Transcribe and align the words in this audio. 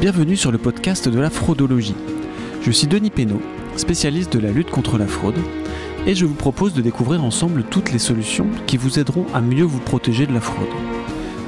Bienvenue 0.00 0.36
sur 0.36 0.52
le 0.52 0.58
podcast 0.58 1.08
de 1.08 1.18
la 1.18 1.28
fraudologie. 1.28 1.96
Je 2.62 2.70
suis 2.70 2.86
Denis 2.86 3.10
Pénaud, 3.10 3.42
spécialiste 3.74 4.32
de 4.32 4.38
la 4.38 4.52
lutte 4.52 4.70
contre 4.70 4.96
la 4.96 5.08
fraude, 5.08 5.38
et 6.06 6.14
je 6.14 6.24
vous 6.24 6.36
propose 6.36 6.72
de 6.72 6.80
découvrir 6.80 7.24
ensemble 7.24 7.64
toutes 7.64 7.90
les 7.90 7.98
solutions 7.98 8.46
qui 8.68 8.76
vous 8.76 9.00
aideront 9.00 9.26
à 9.34 9.40
mieux 9.40 9.64
vous 9.64 9.80
protéger 9.80 10.28
de 10.28 10.32
la 10.32 10.40
fraude. 10.40 10.68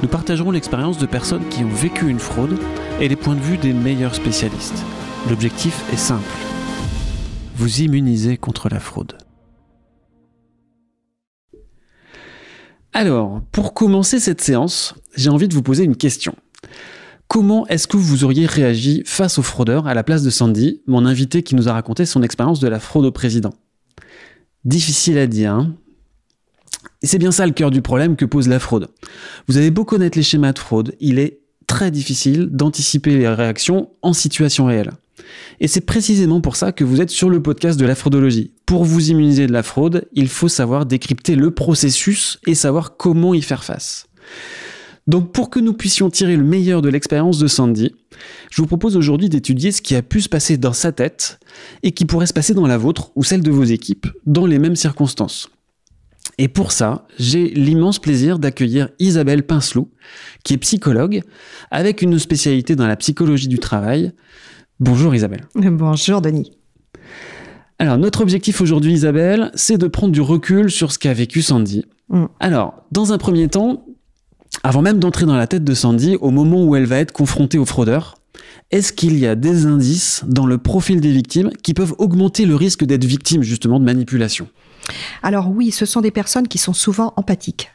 Nous 0.03 0.09
partagerons 0.09 0.51
l'expérience 0.51 0.97
de 0.97 1.05
personnes 1.05 1.47
qui 1.47 1.63
ont 1.63 1.69
vécu 1.69 2.09
une 2.09 2.19
fraude 2.19 2.59
et 2.99 3.07
les 3.07 3.15
points 3.15 3.35
de 3.35 3.39
vue 3.39 3.57
des 3.57 3.71
meilleurs 3.71 4.15
spécialistes. 4.15 4.83
L'objectif 5.29 5.85
est 5.93 5.97
simple. 5.97 6.27
Vous 7.55 7.79
immuniser 7.79 8.35
contre 8.35 8.67
la 8.67 8.81
fraude. 8.81 9.17
Alors, 12.91 13.39
pour 13.53 13.73
commencer 13.73 14.19
cette 14.19 14.41
séance, 14.41 14.93
j'ai 15.15 15.29
envie 15.29 15.47
de 15.47 15.53
vous 15.53 15.63
poser 15.63 15.85
une 15.85 15.95
question. 15.95 16.35
Comment 17.31 17.65
est-ce 17.67 17.87
que 17.87 17.95
vous 17.95 18.25
auriez 18.25 18.45
réagi 18.45 19.03
face 19.05 19.37
aux 19.37 19.41
fraudeurs 19.41 19.87
à 19.87 19.93
la 19.93 20.03
place 20.03 20.21
de 20.21 20.29
Sandy, 20.29 20.81
mon 20.85 21.05
invité 21.05 21.43
qui 21.43 21.55
nous 21.55 21.69
a 21.69 21.71
raconté 21.71 22.05
son 22.05 22.23
expérience 22.23 22.59
de 22.59 22.67
la 22.67 22.77
fraude 22.77 23.05
au 23.05 23.11
président? 23.13 23.53
Difficile 24.65 25.17
à 25.17 25.27
dire. 25.27 25.53
Hein 25.53 25.73
c'est 27.01 27.19
bien 27.19 27.31
ça 27.31 27.45
le 27.45 27.53
cœur 27.53 27.71
du 27.71 27.81
problème 27.81 28.17
que 28.17 28.25
pose 28.25 28.49
la 28.49 28.59
fraude. 28.59 28.89
Vous 29.47 29.55
avez 29.55 29.71
beau 29.71 29.85
connaître 29.85 30.17
les 30.17 30.25
schémas 30.25 30.51
de 30.51 30.59
fraude, 30.59 30.93
il 30.99 31.19
est 31.19 31.39
très 31.67 31.89
difficile 31.89 32.49
d'anticiper 32.51 33.17
les 33.17 33.29
réactions 33.29 33.91
en 34.01 34.11
situation 34.11 34.65
réelle. 34.65 34.91
Et 35.61 35.69
c'est 35.69 35.79
précisément 35.79 36.41
pour 36.41 36.57
ça 36.57 36.73
que 36.73 36.83
vous 36.83 36.99
êtes 36.99 37.11
sur 37.11 37.29
le 37.29 37.41
podcast 37.41 37.79
de 37.79 37.85
la 37.85 37.95
fraudologie. 37.95 38.51
Pour 38.65 38.83
vous 38.83 39.09
immuniser 39.09 39.47
de 39.47 39.53
la 39.53 39.63
fraude, 39.63 40.05
il 40.11 40.27
faut 40.27 40.49
savoir 40.49 40.85
décrypter 40.85 41.37
le 41.37 41.51
processus 41.51 42.39
et 42.45 42.55
savoir 42.55 42.97
comment 42.97 43.33
y 43.33 43.41
faire 43.41 43.63
face. 43.63 44.07
Donc 45.07 45.31
pour 45.31 45.49
que 45.49 45.59
nous 45.59 45.73
puissions 45.73 46.09
tirer 46.09 46.37
le 46.37 46.43
meilleur 46.43 46.81
de 46.81 46.89
l'expérience 46.89 47.39
de 47.39 47.47
Sandy, 47.47 47.95
je 48.49 48.61
vous 48.61 48.67
propose 48.67 48.95
aujourd'hui 48.95 49.29
d'étudier 49.29 49.71
ce 49.71 49.81
qui 49.81 49.95
a 49.95 50.01
pu 50.01 50.21
se 50.21 50.29
passer 50.29 50.57
dans 50.57 50.73
sa 50.73 50.91
tête 50.91 51.39
et 51.83 51.91
qui 51.91 52.05
pourrait 52.05 52.27
se 52.27 52.33
passer 52.33 52.53
dans 52.53 52.67
la 52.67 52.77
vôtre 52.77 53.11
ou 53.15 53.23
celle 53.23 53.41
de 53.41 53.51
vos 53.51 53.63
équipes 53.63 54.07
dans 54.25 54.45
les 54.45 54.59
mêmes 54.59 54.75
circonstances. 54.75 55.49
Et 56.37 56.47
pour 56.47 56.71
ça, 56.71 57.07
j'ai 57.17 57.49
l'immense 57.49 57.99
plaisir 57.99 58.39
d'accueillir 58.39 58.89
Isabelle 58.99 59.43
Pincelou, 59.43 59.89
qui 60.43 60.53
est 60.53 60.57
psychologue, 60.57 61.21
avec 61.71 62.01
une 62.01 62.17
spécialité 62.19 62.75
dans 62.75 62.87
la 62.87 62.95
psychologie 62.95 63.47
du 63.47 63.59
travail. 63.59 64.11
Bonjour 64.79 65.13
Isabelle. 65.13 65.45
Bonjour 65.55 66.21
Denis. 66.21 66.51
Alors, 67.79 67.97
notre 67.97 68.21
objectif 68.21 68.61
aujourd'hui, 68.61 68.93
Isabelle, 68.93 69.51
c'est 69.55 69.77
de 69.77 69.87
prendre 69.87 70.13
du 70.13 70.21
recul 70.21 70.69
sur 70.69 70.91
ce 70.91 70.99
qu'a 70.99 71.13
vécu 71.13 71.41
Sandy. 71.41 71.85
Mm. 72.09 72.25
Alors, 72.39 72.85
dans 72.91 73.11
un 73.11 73.17
premier 73.17 73.47
temps, 73.47 73.85
avant 74.63 74.81
même 74.81 74.99
d'entrer 74.99 75.25
dans 75.25 75.35
la 75.35 75.47
tête 75.47 75.63
de 75.63 75.73
Sandy, 75.73 76.17
au 76.21 76.29
moment 76.29 76.63
où 76.63 76.75
elle 76.75 76.85
va 76.85 76.97
être 76.97 77.11
confrontée 77.11 77.57
aux 77.57 77.65
fraudeurs, 77.65 78.15
est-ce 78.71 78.93
qu'il 78.93 79.17
y 79.17 79.27
a 79.27 79.35
des 79.35 79.65
indices 79.65 80.23
dans 80.27 80.45
le 80.45 80.57
profil 80.57 81.01
des 81.01 81.11
victimes 81.11 81.49
qui 81.63 81.73
peuvent 81.73 81.93
augmenter 81.97 82.45
le 82.45 82.55
risque 82.55 82.85
d'être 82.85 83.05
victime 83.05 83.43
justement 83.43 83.79
de 83.79 83.85
manipulation? 83.85 84.47
Alors 85.23 85.49
oui, 85.49 85.71
ce 85.71 85.85
sont 85.85 86.01
des 86.01 86.11
personnes 86.11 86.47
qui 86.47 86.57
sont 86.57 86.73
souvent 86.73 87.13
empathiques. 87.17 87.71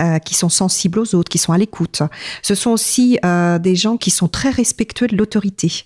Euh, 0.00 0.18
qui 0.18 0.34
sont 0.34 0.48
sensibles 0.48 0.98
aux 0.98 1.14
autres, 1.14 1.28
qui 1.28 1.38
sont 1.38 1.52
à 1.52 1.58
l'écoute. 1.58 2.02
Ce 2.42 2.56
sont 2.56 2.70
aussi 2.70 3.18
euh, 3.24 3.58
des 3.60 3.76
gens 3.76 3.96
qui 3.96 4.10
sont 4.10 4.26
très 4.26 4.50
respectueux 4.50 5.06
de 5.06 5.16
l'autorité. 5.16 5.84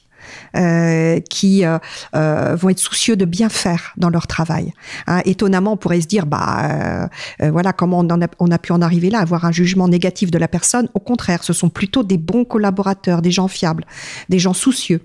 Euh, 0.57 1.19
qui 1.31 1.65
euh, 1.65 1.79
euh, 2.15 2.55
vont 2.55 2.69
être 2.69 2.79
soucieux 2.79 3.17
de 3.17 3.25
bien 3.25 3.49
faire 3.49 3.93
dans 3.97 4.09
leur 4.09 4.29
travail. 4.29 4.73
Hein, 5.09 5.21
étonnamment, 5.25 5.73
on 5.73 5.77
pourrait 5.77 6.01
se 6.01 6.07
dire, 6.07 6.27
bah 6.27 7.09
voilà, 7.41 7.73
comment 7.73 7.99
on, 7.99 8.21
a, 8.21 8.29
on, 8.39 8.51
a, 8.51 8.59
pu 8.59 8.73
en 8.73 8.81
arriver 8.81 9.11
là, 9.11 9.19
avoir 9.19 9.45
un 9.45 9.53
jugement 9.53 9.89
négatif 9.89 10.31
de 10.31 10.39
la 10.39 10.47
personne. 10.47 10.89
Au 10.95 11.01
contraire, 11.01 11.43
ce 11.43 11.53
sont 11.53 11.71
plutôt 11.71 12.03
des 12.03 12.19
bons 12.19 12.45
collaborateurs, 12.45 13.21
des 13.21 13.31
gens 13.31 13.49
fiables, 13.49 13.85
des 14.29 14.39
gens 14.39 14.53
soucieux 14.53 15.01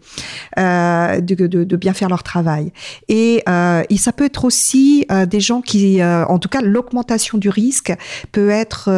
de, 0.57 1.19
de, 1.19 1.63
de, 1.63 1.75
bien 1.75 1.93
faire 1.93 2.09
leur 2.09 2.23
travail. 2.23 2.71
Et, 3.07 3.43
et, 3.89 3.97
ça 3.97 4.13
peut 4.13 4.25
être 4.25 4.45
aussi 4.45 5.05
des 5.27 5.39
gens 5.39 5.61
qui, 5.61 6.03
en 6.03 6.37
tout 6.39 6.49
cas, 6.49 6.61
l'augmentation 6.61 7.37
du 7.37 7.49
risque 7.49 7.93
peut 8.31 8.49
être 8.49 8.89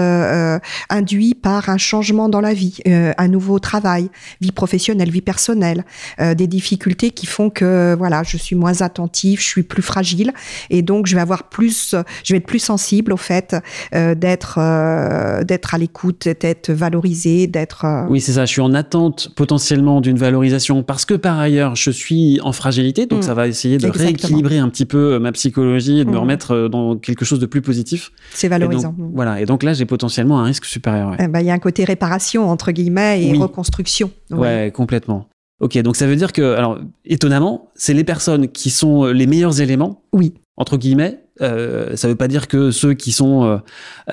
induit 0.89 1.35
par 1.35 1.69
un 1.69 1.77
changement 1.77 2.29
dans 2.29 2.41
la 2.41 2.53
vie, 2.53 2.79
un 2.85 3.27
nouveau 3.27 3.59
travail, 3.59 4.09
vie 4.41 4.51
professionnelle, 4.51 5.11
vie 5.11 5.21
personnelle. 5.21 5.85
Euh, 6.19 6.33
des 6.33 6.47
difficultés 6.47 7.11
qui 7.11 7.25
font 7.25 7.49
que 7.49 7.95
voilà, 7.97 8.23
je 8.23 8.37
suis 8.37 8.55
moins 8.55 8.81
attentive, 8.81 9.39
je 9.39 9.45
suis 9.45 9.63
plus 9.63 9.81
fragile 9.81 10.33
et 10.69 10.81
donc 10.81 11.07
je 11.07 11.15
vais 11.15 11.21
avoir 11.21 11.49
plus, 11.49 11.95
je 12.23 12.33
vais 12.33 12.37
être 12.37 12.45
plus 12.45 12.59
sensible 12.59 13.13
au 13.13 13.17
fait 13.17 13.55
euh, 13.93 14.15
d'être 14.15 14.57
euh, 14.57 15.43
d'être 15.43 15.73
à 15.73 15.77
l'écoute, 15.77 16.27
d'être 16.27 16.71
valorisée, 16.71 17.47
d'être. 17.47 17.85
Oui, 18.09 18.21
c'est 18.21 18.33
ça. 18.33 18.45
Je 18.45 18.51
suis 18.51 18.61
en 18.61 18.73
attente 18.73 19.31
potentiellement 19.35 20.01
d'une 20.01 20.17
valorisation 20.17 20.83
parce 20.83 21.05
que 21.05 21.13
par 21.13 21.39
ailleurs 21.39 21.75
je 21.75 21.91
suis 21.91 22.39
en 22.41 22.51
fragilité, 22.51 23.05
donc 23.05 23.19
mm. 23.19 23.23
ça 23.23 23.33
va 23.33 23.47
essayer 23.47 23.77
de 23.77 23.87
rééquilibrer 23.87 24.57
un 24.57 24.69
petit 24.69 24.85
peu 24.85 25.19
ma 25.19 25.31
psychologie 25.31 25.99
et 25.99 26.05
de 26.05 26.09
me 26.09 26.15
mm. 26.15 26.19
remettre 26.19 26.67
dans 26.69 26.97
quelque 26.97 27.25
chose 27.25 27.39
de 27.39 27.45
plus 27.45 27.61
positif. 27.61 28.11
C'est 28.33 28.47
valorisant. 28.47 28.95
voilà. 29.13 29.41
Et 29.41 29.45
donc 29.45 29.63
là, 29.63 29.73
j'ai 29.73 29.85
potentiellement 29.85 30.39
un 30.39 30.43
risque 30.43 30.65
supérieur. 30.65 31.15
Eh 31.19 31.27
ben, 31.27 31.39
il 31.39 31.45
y 31.45 31.51
a 31.51 31.53
un 31.53 31.59
côté 31.59 31.83
réparation 31.83 32.49
entre 32.49 32.71
guillemets 32.71 33.23
et 33.23 33.37
reconstruction. 33.37 34.11
Ouais, 34.31 34.71
complètement. 34.73 35.27
Ok, 35.61 35.77
donc 35.79 35.95
ça 35.95 36.07
veut 36.07 36.15
dire 36.15 36.33
que, 36.33 36.55
alors, 36.55 36.79
étonnamment, 37.05 37.69
c'est 37.75 37.93
les 37.93 38.03
personnes 38.03 38.47
qui 38.47 38.69
sont 38.69 39.05
euh, 39.05 39.11
les 39.13 39.27
meilleurs 39.27 39.61
éléments. 39.61 40.03
Oui. 40.11 40.33
Entre 40.57 40.77
guillemets. 40.77 41.19
Euh, 41.41 41.95
ça 41.95 42.07
veut 42.07 42.15
pas 42.15 42.27
dire 42.27 42.47
que 42.47 42.71
ceux 42.71 42.93
qui 42.93 43.11
sont 43.11 43.43
euh, 43.43 43.57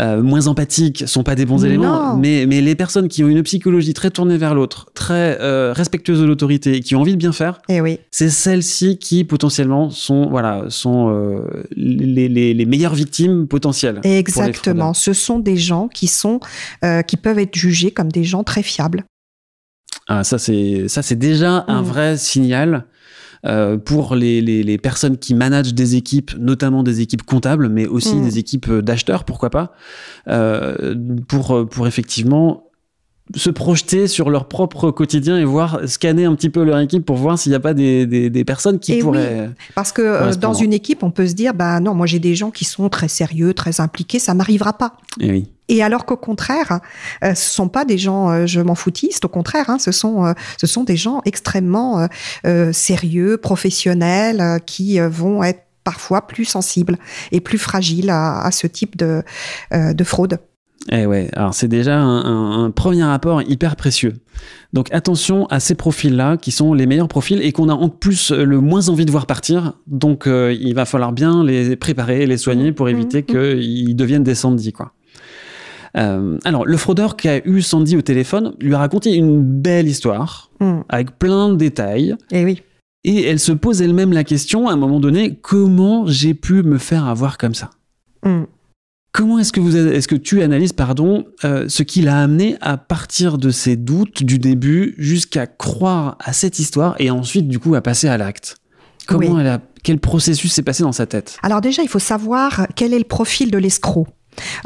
euh, 0.00 0.22
moins 0.22 0.46
empathiques 0.46 1.04
sont 1.06 1.22
pas 1.22 1.34
des 1.34 1.44
bons 1.44 1.64
éléments, 1.64 2.16
mais, 2.16 2.46
mais 2.46 2.60
les 2.60 2.74
personnes 2.74 3.08
qui 3.08 3.22
ont 3.22 3.28
une 3.28 3.42
psychologie 3.42 3.92
très 3.92 4.10
tournée 4.10 4.38
vers 4.38 4.54
l'autre, 4.54 4.86
très 4.94 5.36
respectueuse 5.72 6.20
de 6.20 6.24
l'autorité 6.24 6.76
et 6.76 6.80
qui 6.80 6.94
ont 6.94 7.00
envie 7.00 7.12
de 7.12 7.18
bien 7.18 7.32
faire, 7.32 7.60
eh 7.68 7.80
oui. 7.80 7.98
c'est 8.10 8.30
celles-ci 8.30 8.98
qui 8.98 9.24
potentiellement 9.24 9.90
sont, 9.90 10.28
voilà, 10.28 10.64
sont 10.68 11.42
les, 11.76 12.28
les, 12.28 12.54
les, 12.54 12.66
meilleures 12.66 12.94
victimes 12.94 13.46
potentielles. 13.46 14.00
Exactement. 14.04 14.94
Ce 14.94 15.12
sont 15.12 15.38
des 15.38 15.56
gens 15.56 15.88
qui 15.88 16.06
sont, 16.06 16.40
qui 17.06 17.16
peuvent 17.16 17.38
être 17.38 17.54
jugés 17.54 17.90
comme 17.90 18.10
des 18.10 18.24
gens 18.24 18.44
très 18.44 18.62
fiables. 18.62 19.04
Ah, 20.08 20.24
ça, 20.24 20.38
c'est 20.38 20.88
ça, 20.88 21.02
c'est 21.02 21.16
déjà 21.16 21.64
un 21.68 21.82
mm. 21.82 21.84
vrai 21.84 22.16
signal. 22.16 22.84
Euh, 23.46 23.76
pour 23.78 24.16
les, 24.16 24.40
les, 24.40 24.64
les, 24.64 24.78
personnes 24.78 25.16
qui 25.16 25.32
managent 25.32 25.72
des 25.72 25.94
équipes, 25.94 26.32
notamment 26.40 26.82
des 26.82 27.02
équipes 27.02 27.22
comptables, 27.22 27.68
mais 27.68 27.86
aussi 27.86 28.16
mm. 28.16 28.24
des 28.24 28.38
équipes 28.40 28.72
d'acheteurs, 28.80 29.22
pourquoi 29.22 29.48
pas, 29.48 29.74
euh, 30.26 30.96
pour, 31.28 31.68
pour 31.68 31.86
effectivement 31.86 32.67
se 33.34 33.50
projeter 33.50 34.06
sur 34.06 34.30
leur 34.30 34.48
propre 34.48 34.90
quotidien 34.90 35.38
et 35.38 35.44
voir 35.44 35.80
scanner 35.86 36.24
un 36.24 36.34
petit 36.34 36.50
peu 36.50 36.64
leur 36.64 36.78
équipe 36.80 37.04
pour 37.04 37.16
voir 37.16 37.38
s'il 37.38 37.50
n'y 37.50 37.56
a 37.56 37.60
pas 37.60 37.74
des, 37.74 38.06
des, 38.06 38.30
des, 38.30 38.44
personnes 38.44 38.78
qui 38.78 38.98
pourraient. 38.98 39.50
parce 39.74 39.92
que 39.92 40.02
euh, 40.02 40.34
dans 40.34 40.54
une 40.54 40.72
équipe, 40.72 41.02
on 41.02 41.10
peut 41.10 41.26
se 41.26 41.34
dire, 41.34 41.54
bah 41.54 41.80
non, 41.80 41.94
moi 41.94 42.06
j'ai 42.06 42.18
des 42.18 42.34
gens 42.34 42.50
qui 42.50 42.64
sont 42.64 42.88
très 42.88 43.08
sérieux, 43.08 43.54
très 43.54 43.80
impliqués, 43.80 44.18
ça 44.18 44.34
m'arrivera 44.34 44.72
pas. 44.72 44.96
Et 45.20 45.30
oui. 45.30 45.48
Et 45.68 45.82
alors 45.82 46.06
qu'au 46.06 46.16
contraire, 46.16 46.80
euh, 47.22 47.34
ce 47.34 47.50
sont 47.50 47.68
pas 47.68 47.84
des 47.84 47.98
gens 47.98 48.30
euh, 48.30 48.46
je 48.46 48.60
m'en 48.60 48.74
foutiste, 48.74 49.26
au 49.26 49.28
contraire, 49.28 49.68
hein, 49.68 49.78
ce 49.78 49.92
sont 49.92 50.24
euh, 50.24 50.32
ce 50.56 50.66
sont 50.66 50.84
des 50.84 50.96
gens 50.96 51.20
extrêmement 51.24 52.08
sérieux, 52.72 53.36
professionnels, 53.36 54.60
qui 54.66 54.98
vont 55.00 55.42
être 55.42 55.62
parfois 55.84 56.26
plus 56.26 56.44
sensibles 56.44 56.96
et 57.32 57.40
plus 57.40 57.58
fragiles 57.58 58.10
à, 58.10 58.40
à 58.40 58.50
ce 58.50 58.66
type 58.66 58.96
de, 58.96 59.22
de 59.72 60.04
fraude. 60.04 60.38
Eh 60.90 61.04
ouais, 61.04 61.28
alors 61.34 61.52
c'est 61.52 61.68
déjà 61.68 61.98
un, 61.98 62.64
un, 62.64 62.70
premier 62.70 63.04
rapport 63.04 63.42
hyper 63.42 63.76
précieux. 63.76 64.14
Donc 64.72 64.88
attention 64.92 65.46
à 65.46 65.60
ces 65.60 65.74
profils-là 65.74 66.36
qui 66.38 66.50
sont 66.50 66.72
les 66.72 66.86
meilleurs 66.86 67.08
profils 67.08 67.42
et 67.42 67.52
qu'on 67.52 67.68
a 67.68 67.74
en 67.74 67.88
plus 67.88 68.30
le 68.30 68.60
moins 68.60 68.88
envie 68.88 69.04
de 69.04 69.10
voir 69.10 69.26
partir. 69.26 69.74
Donc 69.86 70.26
il 70.26 70.72
va 70.74 70.86
falloir 70.86 71.12
bien 71.12 71.44
les 71.44 71.76
préparer, 71.76 72.26
les 72.26 72.38
soigner 72.38 72.72
pour 72.72 72.88
éviter 72.88 73.20
mmh. 73.20 73.24
qu'ils 73.24 73.96
deviennent 73.96 74.24
des 74.24 74.34
Sandy, 74.34 74.72
quoi. 74.72 74.92
Euh, 75.96 76.38
alors, 76.44 76.66
le 76.66 76.76
fraudeur 76.76 77.16
qui 77.16 77.28
a 77.28 77.46
eu 77.46 77.62
Sandy 77.62 77.96
au 77.96 78.02
téléphone 78.02 78.54
lui 78.60 78.74
a 78.74 78.78
raconté 78.78 79.14
une 79.14 79.42
belle 79.42 79.88
histoire, 79.88 80.50
hmm. 80.60 80.80
avec 80.88 81.18
plein 81.18 81.50
de 81.50 81.56
détails. 81.56 82.16
Et 82.30 82.40
eh 82.40 82.44
oui. 82.44 82.62
Et 83.04 83.22
elle 83.24 83.38
se 83.38 83.52
pose 83.52 83.80
elle-même 83.80 84.12
la 84.12 84.24
question, 84.24 84.68
à 84.68 84.72
un 84.72 84.76
moment 84.76 85.00
donné, 85.00 85.36
comment 85.40 86.06
j'ai 86.06 86.34
pu 86.34 86.62
me 86.62 86.78
faire 86.78 87.06
avoir 87.06 87.38
comme 87.38 87.54
ça? 87.54 87.70
Hmm. 88.24 88.44
Comment 89.12 89.38
est-ce 89.38 89.52
que, 89.52 89.60
vous, 89.60 89.76
est-ce 89.76 90.06
que 90.06 90.14
tu 90.14 90.42
analyses 90.42 90.74
pardon, 90.74 91.24
euh, 91.44 91.68
ce 91.68 91.82
qui 91.82 92.02
l'a 92.02 92.20
amené 92.20 92.56
à 92.60 92.76
partir 92.76 93.38
de 93.38 93.50
ses 93.50 93.76
doutes 93.76 94.22
du 94.22 94.38
début 94.38 94.94
jusqu'à 94.98 95.46
croire 95.46 96.16
à 96.20 96.32
cette 96.32 96.58
histoire 96.58 96.94
et 96.98 97.10
ensuite, 97.10 97.48
du 97.48 97.58
coup, 97.58 97.74
à 97.74 97.80
passer 97.80 98.08
à 98.08 98.18
l'acte? 98.18 98.58
Comment 99.06 99.40
elle 99.40 99.46
a, 99.46 99.60
quel 99.82 99.98
processus 99.98 100.52
s'est 100.52 100.62
passé 100.62 100.82
dans 100.82 100.92
sa 100.92 101.06
tête? 101.06 101.38
Alors 101.42 101.62
déjà, 101.62 101.82
il 101.82 101.88
faut 101.88 101.98
savoir 101.98 102.66
quel 102.76 102.92
est 102.92 102.98
le 102.98 103.04
profil 103.04 103.50
de 103.50 103.58
l'escroc. 103.58 104.06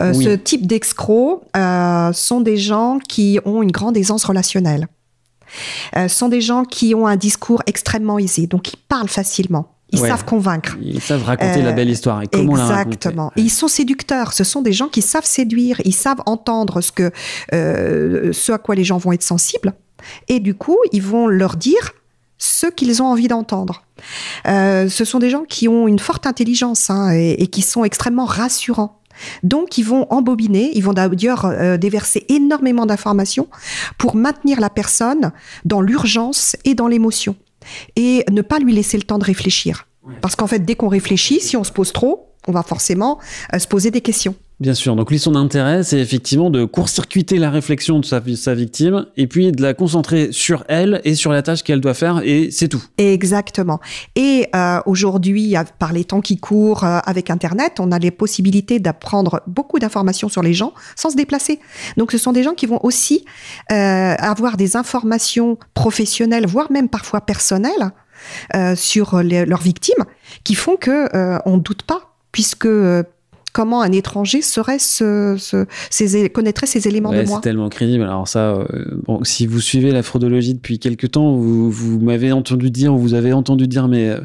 Euh, 0.01 0.13
ce 0.13 0.31
type 0.31 0.67
d'escrocs 0.67 1.43
euh, 1.57 2.13
sont 2.13 2.41
des 2.41 2.57
gens 2.57 2.99
qui 3.09 3.39
ont 3.45 3.63
une 3.63 3.71
grande 3.71 3.97
aisance 3.97 4.25
relationnelle. 4.25 4.89
Euh, 5.97 6.09
sont 6.09 6.29
des 6.29 6.41
gens 6.41 6.65
qui 6.65 6.95
ont 6.95 7.07
un 7.07 7.17
discours 7.17 7.63
extrêmement 7.67 8.19
aisé, 8.19 8.47
donc 8.47 8.73
ils 8.73 8.79
parlent 8.89 9.09
facilement. 9.09 9.72
Ils 9.93 9.99
savent 9.99 10.25
convaincre. 10.25 10.77
Ils 10.81 11.01
savent 11.01 11.25
raconter 11.25 11.63
la 11.63 11.73
belle 11.73 11.91
histoire 11.91 12.23
et 12.23 12.29
comment 12.29 12.57
Exactement. 12.57 13.33
la 13.37 13.43
ils 13.43 13.51
sont 13.51 13.69
séducteurs. 13.69 14.33
Ce 14.33 14.45
sont 14.45 14.63
des 14.63 14.73
gens 14.73 14.89
qui 14.89 15.03
savent 15.03 15.27
séduire. 15.27 15.81
Ils 15.85 15.95
savent 15.95 16.23
entendre 16.27 16.81
ce 16.81 16.93
que, 16.93 17.11
ce 17.51 18.53
à 18.53 18.59
quoi 18.59 18.75
les 18.75 18.85
gens 18.85 18.99
vont 18.99 19.13
être 19.13 19.23
sensibles. 19.23 19.75
Et 20.29 20.41
du 20.41 20.55
coup, 20.55 20.79
ils 20.93 21.03
vont 21.03 21.27
leur 21.27 21.57
dire 21.57 21.93
ce 22.39 22.67
qu'ils 22.67 23.03
ont 23.03 23.07
envie 23.07 23.29
d'entendre. 23.29 23.85
Euh, 24.49 24.89
ce 24.89 25.05
sont 25.05 25.21
des 25.21 25.31
gens 25.31 25.45
qui 25.45 25.69
ont 25.69 25.87
une 25.87 26.01
forte 26.01 26.27
intelligence 26.27 26.91
hein, 26.91 27.13
et, 27.13 27.37
et, 27.39 27.47
qui 27.47 27.63
sont 27.63 27.85
extrêmement 27.85 28.25
rassurants. 28.25 28.99
Donc, 29.45 29.79
ils 29.79 29.85
vont 29.85 30.07
embobiner, 30.11 30.73
ils 30.75 30.83
vont 30.83 30.93
d'ailleurs 30.93 31.45
euh, 31.45 31.77
déverser 31.77 32.25
énormément 32.29 32.87
d'informations 32.87 33.47
pour 33.97 34.17
maintenir 34.17 34.61
la 34.61 34.71
personne 34.71 35.33
dans 35.65 35.81
l'urgence 35.81 36.57
et 36.65 36.75
dans 36.75 36.89
l'émotion 36.89 37.37
et 37.97 38.25
ne 38.31 38.43
pas 38.43 38.59
lui 38.59 38.73
laisser 38.73 38.97
le 38.97 39.03
temps 39.03 39.19
de 39.19 39.25
réfléchir. 39.25 39.87
Parce 40.21 40.35
qu'en 40.35 40.47
fait, 40.47 40.61
dès 40.61 40.75
qu'on 40.75 40.89
réfléchit, 40.89 41.41
si 41.41 41.57
on 41.57 41.65
se 41.65 41.73
pose 41.73 41.93
trop, 41.93 42.33
on 42.49 42.53
va 42.53 42.63
forcément 42.63 43.19
euh, 43.55 43.59
se 43.59 43.69
poser 43.69 43.91
des 43.91 44.01
questions. 44.01 44.35
Bien 44.63 44.75
sûr. 44.75 44.95
Donc 44.95 45.11
lui, 45.11 45.19
son 45.19 45.35
intérêt, 45.35 45.83
c'est 45.83 45.99
effectivement 45.99 46.49
de 46.49 46.65
court-circuiter 46.65 47.39
la 47.39 47.51
réflexion 47.51 47.99
de 47.99 48.05
sa, 48.05 48.23
sa, 48.37 48.55
victime 48.55 49.07
et 49.17 49.27
puis 49.27 49.51
de 49.51 49.61
la 49.61 49.75
concentrer 49.75 50.29
sur 50.31 50.63
elle 50.69 51.01
et 51.03 51.17
sur 51.17 51.33
la 51.33 51.43
tâche 51.43 51.65
qu'elle 51.65 51.81
doit 51.81 51.95
faire 51.95 52.21
et 52.23 52.53
c'est 52.53 52.69
tout. 52.69 52.81
Exactement. 52.97 53.81
Et 54.15 54.47
euh, 54.55 54.79
aujourd'hui, 54.87 55.57
par 55.81 55.93
les 55.93 56.05
temps 56.05 56.21
qui 56.21 56.37
courent 56.37 56.85
euh, 56.85 57.01
avec 57.05 57.29
Internet, 57.29 57.81
on 57.81 57.91
a 57.91 57.99
les 57.99 58.13
possibilités 58.13 58.79
d'apprendre 58.79 59.43
beaucoup 59.49 59.81
d'informations 59.81 60.29
sur 60.29 60.45
les 60.45 60.55
gens 60.55 60.75
sans 60.95 61.11
se 61.11 61.17
déplacer. 61.17 61.59
Donc 61.97 62.13
ce 62.13 62.19
sont 62.19 62.31
des 62.31 62.45
gens 62.45 62.55
qui 62.55 62.67
vont 62.67 62.79
aussi 62.85 63.25
euh, 63.73 64.15
avoir 64.17 64.57
des 64.57 64.77
informations 64.77 65.59
professionnelles, 65.75 66.47
voire 66.47 66.71
même 66.71 66.89
parfois 66.89 67.21
personnelles, 67.21 67.91
euh, 68.55 68.77
sur 68.77 69.21
leurs 69.25 69.61
victimes, 69.61 70.05
qui 70.45 70.55
font 70.55 70.77
que 70.77 71.09
euh, 71.17 71.41
on 71.47 71.59
doute 71.59 71.83
pas, 71.83 72.15
puisque 72.31 72.69
comment 73.53 73.83
un 73.83 73.93
étranger 73.93 74.43
serait 74.43 74.79
ce, 74.79 75.37
ce, 75.39 75.67
ces, 75.91 76.31
connaîtrait 76.31 76.67
ces 76.67 76.89
éléments 76.89 77.11
ouais, 77.11 77.23
de 77.23 77.29
moi. 77.29 77.37
C'est 77.37 77.49
tellement 77.49 77.69
crédible. 77.69 78.05
Alors 78.05 78.27
ça, 78.27 78.55
euh, 78.55 78.65
bon, 79.07 79.23
si 79.25 79.47
vous 79.47 79.61
suivez 79.61 79.91
la 79.91 80.03
fraudologie 80.03 80.55
depuis 80.55 80.79
quelques 80.79 81.13
temps, 81.13 81.33
vous, 81.33 81.71
vous 81.71 82.01
m'avez 82.01 82.33
entendu 82.33 82.71
dire, 82.71 82.95
ou 82.95 82.99
vous 82.99 83.15
avez 83.15 83.33
entendu 83.33 83.69
dire 83.69 83.89
mes, 83.89 84.17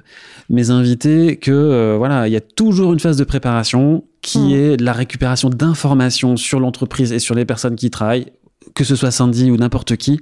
mes 0.49 0.69
invités, 0.69 1.37
que 1.37 1.51
euh, 1.51 1.95
voilà, 1.97 2.27
il 2.27 2.33
y 2.33 2.37
a 2.37 2.41
toujours 2.41 2.93
une 2.93 2.99
phase 2.99 3.17
de 3.17 3.23
préparation 3.23 4.03
qui 4.21 4.39
mmh. 4.39 4.55
est 4.55 4.77
de 4.77 4.85
la 4.85 4.93
récupération 4.93 5.49
d'informations 5.49 6.37
sur 6.37 6.59
l'entreprise 6.59 7.11
et 7.11 7.19
sur 7.19 7.35
les 7.35 7.45
personnes 7.45 7.75
qui 7.75 7.89
travaillent 7.89 8.27
que 8.73 8.83
ce 8.83 8.95
soit 8.95 9.11
Sandy 9.11 9.51
ou 9.51 9.57
n'importe 9.57 9.95
qui, 9.97 10.19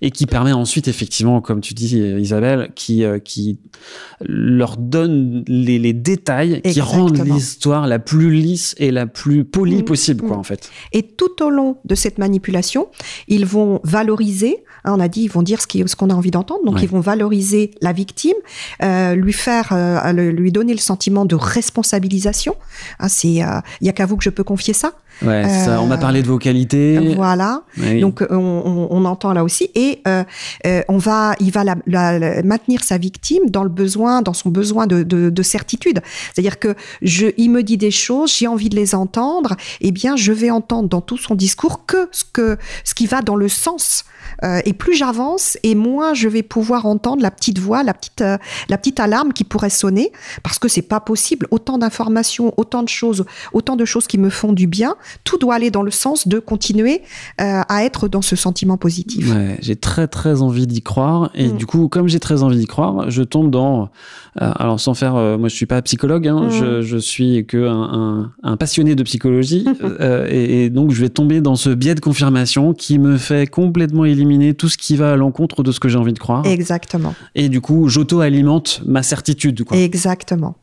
et 0.00 0.10
qui 0.10 0.26
permet 0.26 0.52
ensuite, 0.52 0.88
effectivement, 0.88 1.40
comme 1.40 1.60
tu 1.60 1.74
dis, 1.74 1.98
Isabelle, 1.98 2.70
qui, 2.74 3.04
euh, 3.04 3.18
qui 3.18 3.58
leur 4.20 4.76
donne 4.76 5.44
les, 5.46 5.78
les 5.78 5.92
détails 5.92 6.60
Exactement. 6.64 6.72
qui 6.72 6.80
rendent 6.80 7.26
l'histoire 7.26 7.86
la 7.86 7.98
plus 7.98 8.32
lisse 8.32 8.74
et 8.78 8.90
la 8.90 9.06
plus 9.06 9.44
polie 9.44 9.82
mmh. 9.82 9.84
possible, 9.84 10.24
quoi, 10.24 10.36
mmh. 10.36 10.40
en 10.40 10.42
fait. 10.42 10.70
Et 10.92 11.02
tout 11.02 11.42
au 11.42 11.50
long 11.50 11.78
de 11.84 11.94
cette 11.94 12.18
manipulation, 12.18 12.88
ils 13.28 13.46
vont 13.46 13.80
valoriser, 13.84 14.64
hein, 14.84 14.94
on 14.96 15.00
a 15.00 15.08
dit, 15.08 15.22
ils 15.22 15.30
vont 15.30 15.42
dire 15.42 15.60
ce 15.60 15.66
qu'on 15.66 15.86
ce 15.86 16.12
a 16.12 16.16
envie 16.16 16.30
d'entendre, 16.30 16.64
donc 16.64 16.76
ouais. 16.76 16.82
ils 16.82 16.88
vont 16.88 17.00
valoriser 17.00 17.72
la 17.80 17.92
victime, 17.92 18.36
euh, 18.82 19.14
lui 19.14 19.32
faire, 19.32 19.68
euh, 19.72 20.12
lui 20.12 20.52
donner 20.52 20.72
le 20.72 20.80
sentiment 20.80 21.24
de 21.24 21.34
responsabilisation. 21.34 22.56
Hein, 22.98 23.08
c'est, 23.08 23.28
il 23.28 23.86
y 23.86 23.88
a 23.88 23.92
qu'à 23.92 24.06
vous 24.06 24.16
que 24.16 24.24
je 24.24 24.30
peux 24.30 24.44
confier 24.44 24.74
ça. 24.74 24.94
Ouais, 25.24 25.48
ça, 25.48 25.80
on 25.80 25.86
m'a 25.86 25.98
parlé 25.98 26.22
de 26.22 26.26
vos 26.26 26.38
qualités. 26.38 27.14
Voilà. 27.16 27.62
Oui. 27.78 28.00
Donc 28.00 28.24
on, 28.30 28.36
on, 28.36 28.88
on, 28.90 29.04
entend 29.04 29.32
là 29.32 29.44
aussi 29.44 29.70
et 29.74 30.00
euh, 30.06 30.24
euh, 30.66 30.82
on 30.88 30.98
va, 30.98 31.34
il 31.40 31.50
va 31.50 31.64
la, 31.64 31.76
la, 31.86 32.18
la, 32.18 32.42
maintenir 32.42 32.82
sa 32.84 32.98
victime 32.98 33.50
dans 33.50 33.62
le 33.62 33.68
besoin, 33.68 34.22
dans 34.22 34.32
son 34.32 34.50
besoin 34.50 34.86
de, 34.86 35.02
de, 35.02 35.30
de 35.30 35.42
certitude. 35.42 36.00
C'est-à-dire 36.32 36.58
que 36.58 36.74
je, 37.02 37.28
il 37.36 37.50
me 37.50 37.62
dit 37.62 37.76
des 37.76 37.90
choses, 37.90 38.36
j'ai 38.36 38.46
envie 38.46 38.68
de 38.68 38.76
les 38.76 38.94
entendre. 38.94 39.56
Eh 39.80 39.92
bien, 39.92 40.16
je 40.16 40.32
vais 40.32 40.50
entendre 40.50 40.88
dans 40.88 41.00
tout 41.00 41.18
son 41.18 41.34
discours 41.34 41.86
que 41.86 42.08
ce 42.12 42.24
que 42.24 42.56
ce 42.84 42.94
qui 42.94 43.06
va 43.06 43.22
dans 43.22 43.36
le 43.36 43.48
sens. 43.48 44.04
Euh, 44.44 44.60
et 44.64 44.72
plus 44.72 44.94
j'avance, 44.94 45.58
et 45.62 45.74
moins 45.74 46.14
je 46.14 46.28
vais 46.28 46.42
pouvoir 46.42 46.86
entendre 46.86 47.22
la 47.22 47.30
petite 47.30 47.58
voix, 47.58 47.82
la 47.82 47.94
petite 47.94 48.22
euh, 48.22 48.38
la 48.68 48.78
petite 48.78 49.00
alarme 49.00 49.32
qui 49.32 49.44
pourrait 49.44 49.70
sonner, 49.70 50.12
parce 50.42 50.58
que 50.58 50.68
c'est 50.68 50.82
pas 50.82 51.00
possible. 51.00 51.46
Autant 51.50 51.78
d'informations, 51.78 52.52
autant 52.56 52.82
de 52.82 52.88
choses, 52.88 53.24
autant 53.52 53.76
de 53.76 53.84
choses 53.84 54.06
qui 54.06 54.18
me 54.18 54.30
font 54.30 54.52
du 54.52 54.66
bien. 54.66 54.96
Tout 55.24 55.38
doit 55.38 55.54
aller 55.54 55.70
dans 55.70 55.82
le 55.82 55.90
sens 55.90 56.28
de 56.28 56.38
continuer 56.38 57.02
euh, 57.40 57.62
à 57.68 57.84
être 57.84 58.08
dans 58.08 58.22
ce 58.22 58.36
sentiment 58.36 58.76
positif. 58.76 59.32
Ouais, 59.32 59.58
j'ai 59.60 59.76
très 59.76 60.08
très 60.08 60.42
envie 60.42 60.66
d'y 60.66 60.82
croire 60.82 61.30
et 61.34 61.48
mmh. 61.48 61.56
du 61.56 61.66
coup 61.66 61.88
comme 61.88 62.08
j'ai 62.08 62.20
très 62.20 62.42
envie 62.42 62.58
d'y 62.58 62.66
croire, 62.66 63.10
je 63.10 63.22
tombe 63.22 63.50
dans 63.50 63.90
euh, 64.40 64.50
alors 64.56 64.80
sans 64.80 64.94
faire, 64.94 65.16
euh, 65.16 65.36
moi 65.36 65.48
je 65.48 65.54
suis 65.54 65.66
pas 65.66 65.80
psychologue, 65.82 66.26
hein, 66.26 66.46
mmh. 66.46 66.50
je, 66.50 66.82
je, 66.82 66.96
suis 66.96 67.44
que 67.46 67.68
un, 67.68 67.82
un, 67.82 68.32
un, 68.42 68.56
passionné 68.56 68.94
de 68.94 69.02
psychologie 69.02 69.66
et, 70.28 70.64
et, 70.64 70.70
donc 70.70 70.92
je 70.92 71.00
vais 71.00 71.10
tomber 71.10 71.40
dans 71.40 71.56
ce 71.56 71.70
biais 71.70 71.94
de 71.94 72.00
confirmation 72.00 72.72
qui 72.72 72.98
me 72.98 73.18
fait 73.18 73.46
complètement 73.46 74.04
éliminer 74.04 74.54
tout 74.54 74.68
ce 74.68 74.78
qui 74.78 74.96
va 74.96 75.12
à 75.12 75.16
l'encontre 75.16 75.62
de 75.62 75.72
ce 75.72 75.80
que 75.80 75.88
j'ai 75.88 75.98
envie 75.98 76.14
de 76.14 76.18
croire. 76.18 76.46
Exactement. 76.46 77.14
Et 77.34 77.48
du 77.48 77.60
coup 77.60 77.88
j'auto-alimente 77.88 78.82
ma 78.86 79.02
certitude. 79.02 79.64
Quoi. 79.64 79.76
Exactement. 79.76 80.56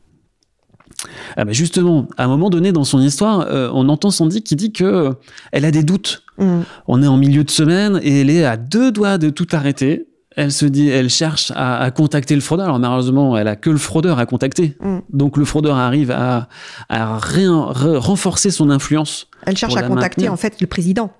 Ah 1.36 1.44
bah 1.44 1.52
justement, 1.52 2.08
à 2.16 2.24
un 2.24 2.28
moment 2.28 2.50
donné 2.50 2.72
dans 2.72 2.84
son 2.84 3.00
histoire, 3.00 3.46
euh, 3.48 3.70
on 3.72 3.88
entend 3.88 4.10
Sandy 4.10 4.42
qui 4.42 4.56
dit 4.56 4.72
que 4.72 4.84
euh, 4.84 5.12
elle 5.52 5.64
a 5.64 5.70
des 5.70 5.82
doutes. 5.82 6.22
Mm. 6.38 6.60
On 6.88 7.02
est 7.02 7.06
en 7.06 7.16
milieu 7.16 7.44
de 7.44 7.50
semaine 7.50 8.00
et 8.02 8.20
elle 8.20 8.30
est 8.30 8.44
à 8.44 8.56
deux 8.56 8.92
doigts 8.92 9.18
de 9.18 9.30
tout 9.30 9.46
arrêter. 9.52 10.06
Elle 10.36 10.52
se 10.52 10.64
dit, 10.64 10.88
elle 10.88 11.10
cherche 11.10 11.52
à, 11.56 11.78
à 11.80 11.90
contacter 11.90 12.34
le 12.34 12.40
fraudeur. 12.40 12.66
Alors 12.66 12.78
malheureusement, 12.78 13.36
elle 13.36 13.48
a 13.48 13.56
que 13.56 13.68
le 13.68 13.78
fraudeur 13.78 14.18
à 14.18 14.26
contacter. 14.26 14.76
Mm. 14.80 14.98
Donc 15.12 15.36
le 15.36 15.44
fraudeur 15.44 15.76
arrive 15.76 16.10
à, 16.10 16.48
à 16.88 17.18
rien, 17.18 17.56
re, 17.60 17.98
renforcer 17.98 18.50
son 18.50 18.70
influence. 18.70 19.28
Elle 19.46 19.56
cherche 19.56 19.76
à 19.76 19.82
contacter 19.82 20.22
maintenir. 20.22 20.32
en 20.32 20.36
fait 20.36 20.60
le 20.60 20.66
président. 20.66 21.12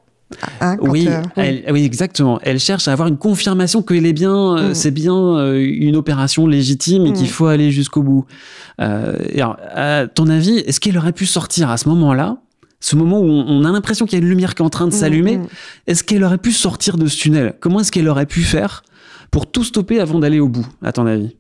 Hein, 0.61 0.77
oui, 0.81 1.09
euh, 1.09 1.23
elle, 1.37 1.65
oui, 1.71 1.85
exactement. 1.85 2.39
Elle 2.43 2.61
cherche 2.61 2.89
à 2.89 2.93
avoir 2.93 3.09
une 3.09 3.17
confirmation 3.17 3.85
est 3.89 4.13
bien, 4.13 4.71
mm. 4.71 4.75
c'est 4.75 4.91
bien 4.91 5.15
euh, 5.15 5.59
une 5.59 5.97
opération 5.97 6.47
légitime 6.47 7.07
et 7.07 7.11
mm. 7.11 7.15
qu'il 7.15 7.29
faut 7.29 7.47
aller 7.47 7.71
jusqu'au 7.71 8.03
bout. 8.03 8.27
Euh, 8.81 9.17
et 9.31 9.41
alors, 9.41 9.57
à 9.75 10.07
ton 10.07 10.29
avis, 10.29 10.59
est-ce 10.59 10.81
qu'elle 10.81 10.97
aurait 10.97 11.13
pu 11.13 11.27
sortir 11.27 11.71
à 11.71 11.77
ce 11.77 11.89
moment-là 11.89 12.39
ce 12.83 12.97
moment 12.97 13.21
où 13.21 13.27
on 13.27 13.65
a 13.67 13.73
l'impression 13.73 14.07
qu'il 14.07 14.19
y 14.19 14.23
a 14.23 14.25
une 14.25 14.31
lumière 14.31 14.55
qui 14.55 14.63
est 14.63 14.65
en 14.65 14.71
train 14.71 14.87
de 14.87 14.93
s'allumer, 14.93 15.37
mmh, 15.37 15.43
mmh. 15.43 15.49
est-ce 15.87 16.03
qu'elle 16.03 16.25
aurait 16.25 16.39
pu 16.39 16.51
sortir 16.51 16.97
de 16.97 17.07
ce 17.09 17.19
tunnel? 17.19 17.55
Comment 17.61 17.81
est-ce 17.81 17.93
qu'elle 17.93 18.09
aurait 18.09 18.25
pu 18.25 18.41
faire 18.41 18.85
pour 19.31 19.51
tout 19.51 19.65
stopper 19.65 20.01
avant 20.01 20.19
d'aller 20.19 20.41
au 20.41 20.49
bout, 20.49 20.67
à 20.83 20.91
ton 20.91 21.05
avis? 21.05 21.37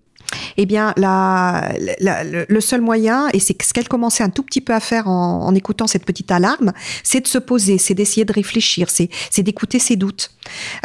Eh 0.57 0.67
bien, 0.67 0.93
la, 0.97 1.73
la, 2.01 2.25
le 2.25 2.61
seul 2.61 2.81
moyen, 2.81 3.29
et 3.33 3.41
c'est 3.41 3.61
ce 3.63 3.73
qu'elle 3.73 3.89
commençait 3.89 4.23
un 4.25 4.31
tout 4.31 4.43
petit 4.43 4.61
peu 4.61 4.73
à 4.73 4.81
faire 4.81 5.09
en, 5.09 5.47
en 5.47 5.55
écoutant 5.55 5.87
cette 5.87 6.05
petite 6.05 6.31
alarme, 6.31 6.73
c'est 7.03 7.21
de 7.21 7.27
se 7.27 7.39
poser, 7.39 7.79
c'est 7.79 7.95
d'essayer 7.95 8.25
de 8.25 8.33
réfléchir, 8.33 8.89
c'est 8.91 9.43
d'écouter 9.43 9.79
ses 9.79 9.97
doutes, 9.97 10.31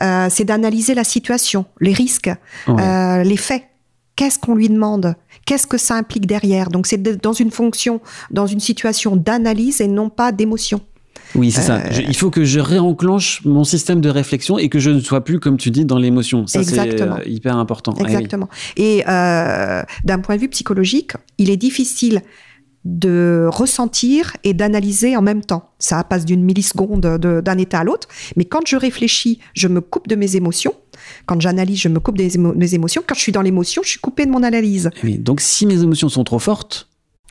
euh, 0.01 0.27
c'est 0.29 0.45
d'analyser 0.45 0.93
la 0.93 1.03
situation, 1.03 1.65
les 1.79 1.93
risques, 1.93 2.31
ouais. 2.67 2.83
euh, 2.83 3.23
les 3.23 3.37
faits. 3.37 3.63
Qu'est-ce 4.15 4.39
qu'on 4.39 4.55
lui 4.55 4.69
demande? 4.69 5.15
Qu'est-ce 5.45 5.67
que 5.67 5.77
ça 5.77 5.95
implique 5.95 6.25
derrière? 6.25 6.69
Donc, 6.69 6.87
c'est 6.87 7.01
dans 7.01 7.33
une 7.33 7.51
fonction, 7.51 7.99
dans 8.31 8.47
une 8.47 8.61
situation 8.61 9.17
d'analyse 9.17 9.81
et 9.81 9.87
non 9.87 10.09
pas 10.09 10.31
d'émotion. 10.31 10.79
Oui, 11.35 11.51
c'est 11.51 11.61
euh... 11.61 11.63
ça. 11.63 11.91
Je, 11.91 12.01
il 12.01 12.15
faut 12.15 12.29
que 12.29 12.43
je 12.43 12.59
réenclenche 12.59 13.43
mon 13.45 13.63
système 13.63 14.01
de 14.01 14.09
réflexion 14.09 14.57
et 14.57 14.69
que 14.69 14.79
je 14.79 14.89
ne 14.89 14.99
sois 14.99 15.23
plus, 15.23 15.39
comme 15.39 15.57
tu 15.57 15.71
dis, 15.71 15.85
dans 15.85 15.97
l'émotion. 15.97 16.47
Ça, 16.47 16.63
c'est 16.63 17.01
euh, 17.01 17.19
hyper 17.25 17.57
important. 17.57 17.93
Exactement. 17.95 18.47
Ah, 18.51 18.55
oui. 18.77 18.83
Et 18.83 19.03
euh, 19.07 19.83
d'un 20.03 20.19
point 20.19 20.35
de 20.35 20.41
vue 20.41 20.49
psychologique, 20.49 21.11
il 21.37 21.49
est 21.49 21.57
difficile 21.57 22.21
de 22.85 23.47
ressentir 23.51 24.37
et 24.43 24.53
d'analyser 24.53 25.17
en 25.17 25.21
même 25.23 25.43
temps. 25.43 25.71
Ça 25.79 26.03
passe 26.03 26.23
d'une 26.23 26.43
milliseconde 26.43 27.01
d'un 27.01 27.57
état 27.57 27.79
à 27.79 27.83
l'autre. 27.83 28.07
Mais 28.35 28.45
quand 28.45 28.61
je 28.67 28.75
réfléchis, 28.75 29.39
je 29.53 29.67
me 29.67 29.81
coupe 29.81 30.07
de 30.07 30.15
mes 30.15 30.35
émotions. 30.35 30.73
Quand 31.25 31.41
j'analyse, 31.41 31.79
je 31.79 31.89
me 31.89 31.99
coupe 31.99 32.17
de 32.17 32.23
émo 32.23 32.53
mes 32.53 32.75
émotions. 32.75 33.03
Quand 33.05 33.15
je 33.15 33.21
suis 33.21 33.31
dans 33.31 33.41
l'émotion, 33.41 33.81
je 33.83 33.89
suis 33.89 33.99
coupé 33.99 34.27
de 34.27 34.31
mon 34.31 34.43
analyse. 34.43 34.91
Oui, 35.03 35.17
donc 35.17 35.41
si 35.41 35.65
mes 35.65 35.81
émotions 35.81 36.09
sont 36.09 36.23
trop 36.23 36.39
fortes, 36.39 36.87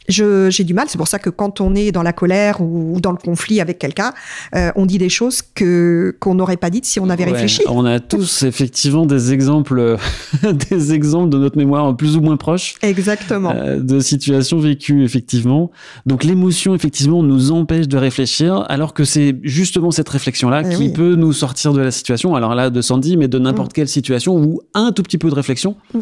j'ai 0.08 0.64
du 0.64 0.75
mal. 0.75 0.87
C'est 0.88 0.99
pour 0.99 1.08
ça 1.08 1.18
que 1.18 1.30
quand 1.30 1.61
on 1.61 1.75
est 1.75 1.92
dans 1.92 2.02
la 2.02 2.12
colère 2.12 2.61
ou, 2.61 2.94
ou 2.94 3.00
dans 3.00 3.12
le 3.12 3.16
conflit 3.16 3.61
avec 3.61 3.78
quelqu'un, 3.78 4.12
euh, 4.54 4.70
on 4.76 4.87
dit 4.87 4.99
des 4.99 5.08
choses 5.08 5.42
que 5.42 6.16
qu'on 6.20 6.34
n'aurait 6.34 6.56
pas 6.56 6.70
dites 6.70 6.84
si 6.84 7.00
on 7.00 7.08
avait 7.08 7.25
ouais, 7.25 7.32
réfléchi. 7.32 7.62
On 7.68 7.84
a 7.84 8.00
tous 8.14 8.42
effectivement 8.42 9.06
des 9.06 9.32
exemples, 9.32 9.96
des 10.70 10.92
exemples 10.92 11.30
de 11.30 11.38
notre 11.38 11.56
mémoire 11.56 11.96
plus 11.96 12.16
ou 12.16 12.20
moins 12.20 12.37
proches. 12.37 12.75
Exactement. 12.82 13.52
Euh, 13.54 13.80
de 13.80 14.00
situations 14.00 14.58
vécues 14.58 15.04
effectivement. 15.04 15.70
Donc 16.06 16.25
l'émotion 16.25 16.75
effectivement 16.75 17.23
nous 17.23 17.50
empêche 17.52 17.88
de 17.88 17.96
réfléchir, 17.96 18.64
alors 18.68 18.94
que 18.94 19.04
c'est 19.04 19.37
justement 19.42 19.90
cette 19.90 20.08
réflexion-là 20.08 20.62
eh 20.64 20.75
qui 20.75 20.82
oui. 20.84 20.92
peut 20.92 21.14
nous 21.14 21.32
sortir 21.32 21.73
de 21.73 21.80
la 21.80 21.90
situation. 21.90 22.34
Alors 22.34 22.54
là 22.54 22.70
de 22.70 22.80
Sandy, 22.80 23.16
mais 23.16 23.28
de 23.28 23.38
n'importe 23.38 23.70
mmh. 23.70 23.75
quelle 23.75 23.88
situation 23.88 24.37
où 24.37 24.61
un 24.75 24.92
tout 24.92 25.02
petit 25.02 25.18
peu 25.18 25.30
de 25.30 25.34
réflexion. 25.34 25.76
Mmh 25.94 26.00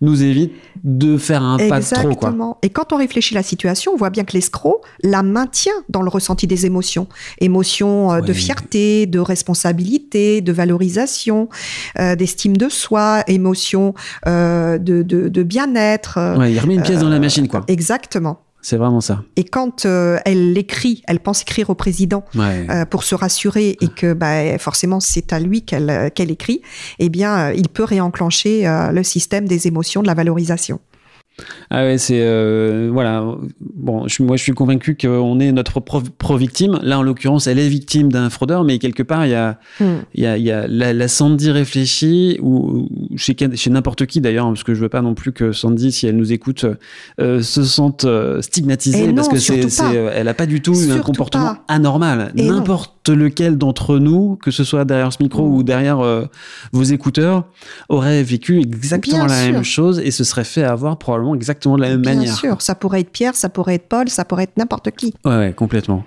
nous 0.00 0.22
évite 0.22 0.52
de 0.84 1.16
faire 1.16 1.42
un 1.42 1.56
Exactement. 1.56 2.02
pas 2.02 2.08
de 2.08 2.14
trop. 2.14 2.36
Quoi. 2.36 2.58
Et 2.62 2.70
quand 2.70 2.92
on 2.92 2.96
réfléchit 2.96 3.34
à 3.34 3.38
la 3.38 3.42
situation, 3.42 3.92
on 3.92 3.96
voit 3.96 4.10
bien 4.10 4.24
que 4.24 4.32
l'escroc 4.32 4.82
la 5.02 5.22
maintient 5.22 5.72
dans 5.88 6.02
le 6.02 6.10
ressenti 6.10 6.46
des 6.46 6.66
émotions. 6.66 7.08
Émotions 7.40 8.12
euh, 8.12 8.20
de 8.20 8.32
fierté, 8.32 9.06
de 9.06 9.18
responsabilité, 9.18 10.40
de 10.42 10.52
valorisation, 10.52 11.48
euh, 11.98 12.14
d'estime 12.14 12.56
de 12.56 12.68
soi, 12.68 13.22
émotions 13.26 13.94
euh, 14.26 14.78
de, 14.78 15.02
de, 15.02 15.28
de 15.28 15.42
bien-être. 15.42 16.38
Ouais, 16.38 16.52
il 16.52 16.58
remet 16.58 16.74
une 16.74 16.82
pièce 16.82 17.00
dans 17.00 17.08
la 17.08 17.18
machine, 17.18 17.48
quoi. 17.48 17.64
Exactement. 17.68 18.45
C'est 18.68 18.78
vraiment 18.78 19.00
ça. 19.00 19.22
Et 19.36 19.44
quand 19.44 19.86
euh, 19.86 20.18
elle 20.24 20.52
l'écrit, 20.52 21.00
elle 21.06 21.20
pense 21.20 21.42
écrire 21.42 21.70
au 21.70 21.76
président 21.76 22.24
Ouais. 22.34 22.66
euh, 22.68 22.84
pour 22.84 23.04
se 23.04 23.14
rassurer 23.14 23.76
et 23.80 23.86
que 23.86 24.12
bah, 24.12 24.58
forcément 24.58 24.98
c'est 24.98 25.32
à 25.32 25.38
lui 25.38 25.62
qu'elle 25.62 25.88
euh, 25.88 26.08
écrit, 26.16 26.62
eh 26.98 27.08
bien, 27.08 27.52
il 27.52 27.68
peut 27.68 27.84
réenclencher 27.84 28.66
euh, 28.66 28.90
le 28.90 29.04
système 29.04 29.46
des 29.46 29.68
émotions, 29.68 30.02
de 30.02 30.08
la 30.08 30.14
valorisation. 30.14 30.80
Ah 31.70 31.82
ouais, 31.84 31.98
c'est 31.98 32.20
euh, 32.22 32.88
voilà. 32.92 33.24
Bon, 33.74 34.08
je, 34.08 34.22
moi 34.22 34.36
je 34.36 34.42
suis 34.42 34.52
convaincu 34.52 34.96
qu'on 34.96 35.38
est 35.40 35.52
notre 35.52 35.80
pro, 35.80 36.00
pro 36.00 36.36
victime. 36.36 36.78
Là, 36.82 36.98
en 36.98 37.02
l'occurrence, 37.02 37.46
elle 37.46 37.58
est 37.58 37.68
victime 37.68 38.10
d'un 38.10 38.30
fraudeur, 38.30 38.64
mais 38.64 38.78
quelque 38.78 39.02
part, 39.02 39.26
il 39.26 39.32
y 39.32 39.34
a, 39.34 39.58
Hmm. 39.80 39.96
il 40.14 40.22
y 40.22 40.26
a, 40.26 40.38
il 40.38 40.44
y 40.44 40.50
a 40.50 40.66
la, 40.68 40.92
la 40.92 41.08
Sandy 41.08 41.50
réfléchit 41.50 42.38
ou 42.42 42.86
ou 42.90 43.16
chez 43.16 43.34
n'importe 43.70 44.06
qui 44.06 44.20
d'ailleurs, 44.20 44.46
parce 44.46 44.64
que 44.64 44.74
je 44.74 44.80
veux 44.80 44.88
pas 44.88 45.02
non 45.02 45.14
plus 45.14 45.32
que 45.32 45.52
Sandy, 45.52 45.92
si 45.92 46.06
elle 46.06 46.16
nous 46.16 46.32
écoute, 46.32 46.64
euh, 47.20 47.42
se 47.42 47.62
sente 47.64 48.04
euh, 48.04 48.40
stigmatisée 48.40 49.08
non, 49.08 49.14
parce 49.14 49.28
que 49.28 49.38
c'est, 49.38 49.60
elle 50.14 50.28
a 50.28 50.34
pas 50.34 50.46
du 50.46 50.62
tout 50.62 50.74
eu 50.74 50.90
un 50.92 50.98
comportement 51.00 51.54
pas. 51.56 51.64
anormal. 51.68 52.32
N'importe 52.34 53.08
lequel 53.08 53.56
d'entre 53.58 53.98
nous, 53.98 54.36
que 54.42 54.50
ce 54.50 54.64
soit 54.64 54.84
derrière 54.84 55.12
ce 55.12 55.22
micro 55.22 55.46
Mm. 55.46 55.54
ou 55.54 55.62
derrière 55.62 56.00
euh, 56.00 56.24
vos 56.72 56.82
écouteurs, 56.82 57.44
aurait 57.88 58.22
vécu 58.22 58.58
exactement 58.60 59.18
Bien 59.18 59.26
la 59.28 59.42
sûr. 59.44 59.52
même 59.52 59.64
chose 59.64 60.00
et 60.00 60.10
se 60.10 60.24
serait 60.24 60.44
fait 60.44 60.62
avoir 60.64 60.98
probablement 60.98 61.25
exactement 61.34 61.76
de 61.76 61.82
la 61.82 61.88
même 61.90 62.02
Bien 62.02 62.14
manière. 62.14 62.34
sûr, 62.36 62.62
ça 62.62 62.74
pourrait 62.74 63.00
être 63.00 63.10
Pierre, 63.10 63.34
ça 63.34 63.48
pourrait 63.48 63.74
être 63.74 63.88
Paul, 63.88 64.08
ça 64.08 64.24
pourrait 64.24 64.44
être 64.44 64.56
n'importe 64.56 64.90
qui. 64.92 65.14
Ouais, 65.24 65.36
ouais, 65.36 65.52
complètement. 65.52 66.04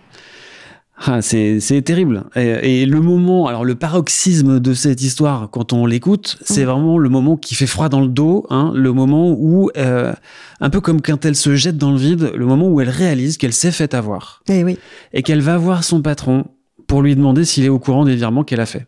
Ah, 1.06 1.22
c'est, 1.22 1.60
terrible. 1.86 2.26
Et, 2.36 2.82
et 2.82 2.86
le 2.86 3.00
moment, 3.00 3.48
alors 3.48 3.64
le 3.64 3.76
paroxysme 3.76 4.60
de 4.60 4.74
cette 4.74 5.02
histoire, 5.02 5.50
quand 5.50 5.72
on 5.72 5.86
l'écoute, 5.86 6.38
c'est 6.44 6.64
Mm. 6.64 6.68
vraiment 6.68 6.98
le 6.98 7.08
moment 7.08 7.38
qui 7.38 7.56
fait 7.56 7.68
froid 7.68 7.88
dans 7.88 8.02
le 8.02 8.10
dos, 8.10 8.46
hein, 8.50 8.74
le 8.76 8.92
moment 8.92 9.32
où, 9.32 9.72
euh, 9.78 10.14
un 10.60 10.70
peu 10.70 10.82
comme 10.82 11.02
quand 11.02 11.24
elle 11.24 11.38
se 11.38 11.56
jette 11.56 11.78
dans 11.78 11.92
le 11.92 11.98
vide, 11.98 12.34
le 12.36 12.46
moment 12.46 12.68
où 12.68 12.82
elle 12.82 12.90
réalise 12.90 13.38
qu'elle 13.38 13.54
s'est 13.54 13.72
fait 13.72 13.94
avoir 13.94 14.44
Eh 14.50 14.66
oui. 14.66 14.78
et 15.14 15.24
qu'elle 15.24 15.40
va 15.42 15.58
voir 15.58 15.86
son 15.86 16.02
patron 16.02 16.48
pour 16.86 17.02
lui 17.02 17.16
demander 17.16 17.46
s'il 17.46 17.64
est 17.64 17.70
au 17.70 17.80
courant 17.80 18.04
des 18.04 18.16
virements 18.18 18.44
qu'elle 18.44 18.60
a 18.60 18.66
fait. 18.66 18.86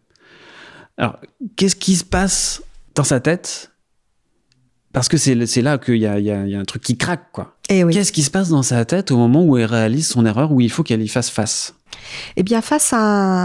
Alors, 0.97 1.17
qu'est-ce 1.55 1.77
qui 1.77 1.95
se 1.95 2.03
passe 2.03 2.61
dans 2.93 3.05
sa 3.05 3.21
tête 3.21 3.70
Parce 4.93 5.07
que 5.07 5.17
c'est, 5.17 5.35
là 5.61 5.77
qu'il 5.77 5.95
y 5.95 5.99
y 5.99 6.23
y 6.23 6.55
a 6.55 6.59
un 6.59 6.65
truc 6.65 6.81
qui 6.81 6.97
craque, 6.97 7.31
quoi. 7.31 7.55
Eh 7.73 7.83
oui. 7.83 7.93
Qu'est-ce 7.93 8.11
qui 8.11 8.21
se 8.23 8.29
passe 8.31 8.49
dans 8.49 8.63
sa 8.63 8.83
tête 8.85 9.11
au 9.11 9.17
moment 9.17 9.43
où 9.45 9.57
elle 9.57 9.65
réalise 9.65 10.07
son 10.07 10.25
erreur, 10.25 10.51
où 10.51 10.59
il 10.61 10.69
faut 10.69 10.83
qu'elle 10.83 11.01
y 11.01 11.07
fasse 11.07 11.29
face? 11.29 11.73
Eh 12.35 12.43
bien, 12.43 12.61
face 12.61 12.93
à 12.93 12.97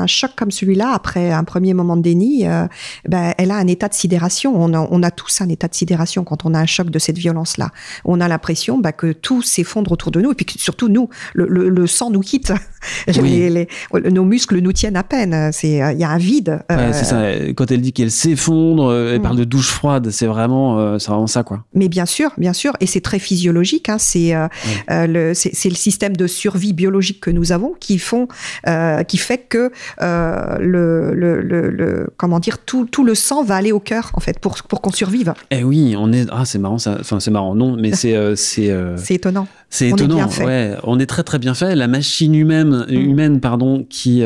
un 0.03 0.07
choc 0.07 0.31
comme 0.37 0.51
celui-là, 0.51 0.91
après 0.95 1.31
un 1.33 1.45
premier 1.45 1.75
moment 1.75 1.97
de 1.97 2.03
déni, 2.03 2.47
euh, 2.49 2.67
ben, 3.09 3.35
elle 3.39 3.51
a 3.51 3.57
un 3.57 3.67
état 3.67 3.89
de 3.89 3.95
sidération. 3.95 4.53
On 4.57 4.73
a, 4.73 4.89
on 4.91 5.03
a 5.03 5.11
tous 5.11 5.41
un 5.41 5.49
état 5.49 5.69
de 5.69 5.75
sidération 5.75 6.25
quand 6.25 6.45
on 6.47 6.55
a 6.55 6.59
un 6.61 6.67
choc 6.67 6.91
de 6.91 6.99
cette 6.99 7.19
violence-là. 7.19 7.71
On 8.05 8.21
a 8.21 8.29
l'impression 8.29 8.79
ben, 8.79 8.93
que 8.93 9.13
tout 9.13 9.43
s'effondre 9.43 9.93
autour 9.93 10.11
de 10.11 10.21
nous, 10.21 10.33
et 10.33 10.35
puis 10.35 10.47
que 10.47 10.59
surtout 10.59 10.89
nous, 10.89 11.09
le, 11.35 11.47
le- 11.49 11.69
le 11.69 11.87
sang 11.87 12.11
nous 12.11 12.21
quitte. 12.21 12.53
Oui. 13.09 13.31
Les- 13.51 13.51
les- 13.51 14.11
nos 14.13 14.25
muscles 14.25 14.59
nous 14.61 14.73
tiennent 14.73 14.97
à 14.97 15.03
peine. 15.03 15.35
Euh, 15.35 15.51
il 15.65 15.99
y 15.99 16.05
a 16.05 16.09
un 16.11 16.19
vide. 16.19 16.61
Euh, 16.71 16.91
c'est 16.93 17.05
ça. 17.05 17.23
Quand 17.57 17.69
elle 17.73 17.81
dit 17.81 17.93
qu'elle 17.93 18.13
s'effondre, 18.13 18.87
euh, 18.87 19.13
elle 19.13 19.19
Mm. 19.19 19.23
parle 19.23 19.37
de 19.39 19.45
douche 19.45 19.71
froide, 19.71 20.11
c'est 20.11 20.27
vraiment, 20.27 20.97
c'est 21.01 21.09
vraiment 21.11 21.27
ça, 21.27 21.43
quoi. 21.43 21.65
Mais 21.75 21.89
bien 21.89 22.07
sûr, 22.07 22.31
bien 22.39 22.53
sûr, 22.53 22.73
et 22.81 22.87
c'est 22.87 23.01
très 23.01 23.19
physiologique. 23.19 23.89
Hein, 23.89 23.97
c'est 24.17 24.35
euh, 24.35 24.49
euh, 24.91 25.07
le, 25.07 25.35
c'est 25.35 25.69
le 25.69 25.75
système 25.75 26.17
de 26.17 26.27
survie 26.27 26.73
biologique 26.73 27.21
que 27.21 27.31
nous 27.31 27.53
avons 27.53 27.75
qui 27.79 27.99
font, 27.99 28.29
euh, 28.67 29.03
qui 29.03 29.19
fait 29.19 29.39
que 29.39 29.71
euh, 30.03 30.57
le, 30.59 31.15
le, 31.15 31.41
le, 31.43 31.71
le- 31.71 32.07
comment 32.17 32.41
dire, 32.41 32.59
tout, 32.59 32.87
tout 32.87 33.05
le 33.05 33.15
sang 33.15 33.45
va 33.45 33.57
aller 33.57 33.73
au 33.73 33.81
cœur 33.81 34.11
en 34.15 34.21
fait 34.21 34.39
pour 34.39 34.57
pour 34.69 34.81
qu'on 34.81 34.91
survive. 34.93 35.35
Eh 35.51 35.65
oui, 35.65 35.95
on 35.99 36.13
est, 36.13 36.27
ah, 36.33 36.45
c'est 36.45 36.59
marrant, 36.59 36.79
ça. 36.79 36.97
Enfin, 37.01 37.21
c'est 37.21 37.31
marrant, 37.31 37.55
non, 37.55 37.77
mais 37.79 37.93
c'est, 37.95 38.17
euh, 38.17 38.35
c'est, 38.37 38.71
euh, 38.71 38.97
C'est 39.07 39.15
étonnant. 39.15 39.47
c'est 39.71 39.87
on 39.93 39.97
est 39.97 40.01
étonnant. 40.01 40.15
bien 40.17 40.29
fait. 40.29 40.45
Ouais, 40.45 40.75
on 40.85 40.99
est 40.99 41.07
très 41.07 41.23
très 41.23 41.39
bien 41.39 41.55
fait. 41.55 41.75
La 41.75 41.89
machine 41.89 42.35
humaine, 42.35 42.87
Mm. 42.89 42.95
humaine, 42.95 43.41
pardon, 43.41 43.85
qui, 43.89 44.23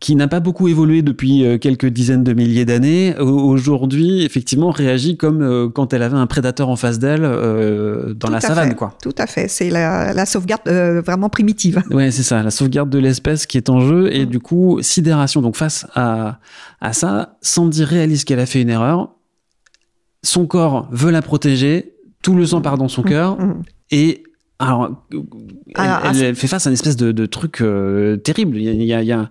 qui 0.00 0.16
n'a 0.16 0.28
pas 0.28 0.40
beaucoup 0.40 0.66
évolué 0.66 1.02
depuis 1.02 1.44
euh, 1.44 1.58
quelques 1.58 1.84
dizaines 1.86 2.24
de 2.24 2.32
milliers 2.32 2.64
d'années, 2.64 3.14
au- 3.18 3.26
aujourd'hui, 3.28 4.22
effectivement, 4.24 4.70
réagit 4.70 5.18
comme 5.18 5.42
euh, 5.42 5.68
quand 5.68 5.92
elle 5.92 6.02
avait 6.02 6.16
un 6.16 6.26
prédateur 6.26 6.70
en 6.70 6.76
face 6.76 6.98
d'elle 6.98 7.20
euh, 7.22 8.14
dans 8.14 8.28
Tout 8.28 8.32
la 8.32 8.40
savane, 8.40 8.70
fait. 8.70 8.74
quoi. 8.76 8.96
Tout 9.02 9.14
à 9.18 9.26
fait. 9.26 9.46
C'est 9.46 9.68
la, 9.68 10.14
la 10.14 10.24
sauvegarde 10.24 10.62
euh, 10.68 11.02
vraiment 11.02 11.28
primitive. 11.28 11.82
Ouais, 11.90 12.10
c'est 12.10 12.22
ça, 12.22 12.42
la 12.42 12.50
sauvegarde 12.50 12.88
de 12.88 12.98
l'espèce 12.98 13.44
qui 13.44 13.58
est 13.58 13.68
en 13.68 13.80
jeu. 13.80 14.08
Et 14.14 14.24
Mm. 14.24 14.28
du 14.30 14.40
coup, 14.40 14.78
sidération. 14.80 15.42
Donc, 15.42 15.56
face 15.56 15.86
à, 15.94 16.40
à 16.80 16.92
ça, 16.94 17.36
Sandy 17.42 17.84
réalise 17.84 18.24
qu'elle 18.24 18.40
a 18.40 18.46
fait 18.46 18.62
une 18.62 18.70
erreur. 18.70 19.10
Son 20.22 20.46
corps 20.46 20.88
veut 20.90 21.10
la 21.10 21.22
protéger. 21.22 21.92
Tout 22.22 22.34
le 22.34 22.46
sang 22.46 22.60
part 22.62 22.78
dans 22.78 22.88
son 22.88 23.02
cœur. 23.02 23.38
Mhm. 23.38 23.62
Et 23.90 24.22
alors, 24.60 24.90
elle, 25.12 25.20
Alors, 25.74 26.00
elle- 26.04 26.22
elle 26.22 26.34
fait 26.36 26.46
face 26.46 26.66
à 26.66 26.70
une 26.70 26.74
espèce 26.74 26.96
de, 26.96 27.10
de 27.12 27.26
truc 27.26 27.60
euh, 27.62 28.16
terrible. 28.18 28.56
Il 28.58 28.62
y, 28.64 28.68
a, 28.68 28.72
il, 28.72 28.82
y 28.84 28.92
a, 28.92 29.02
il 29.02 29.06
y 29.08 29.12
a- 29.12 29.28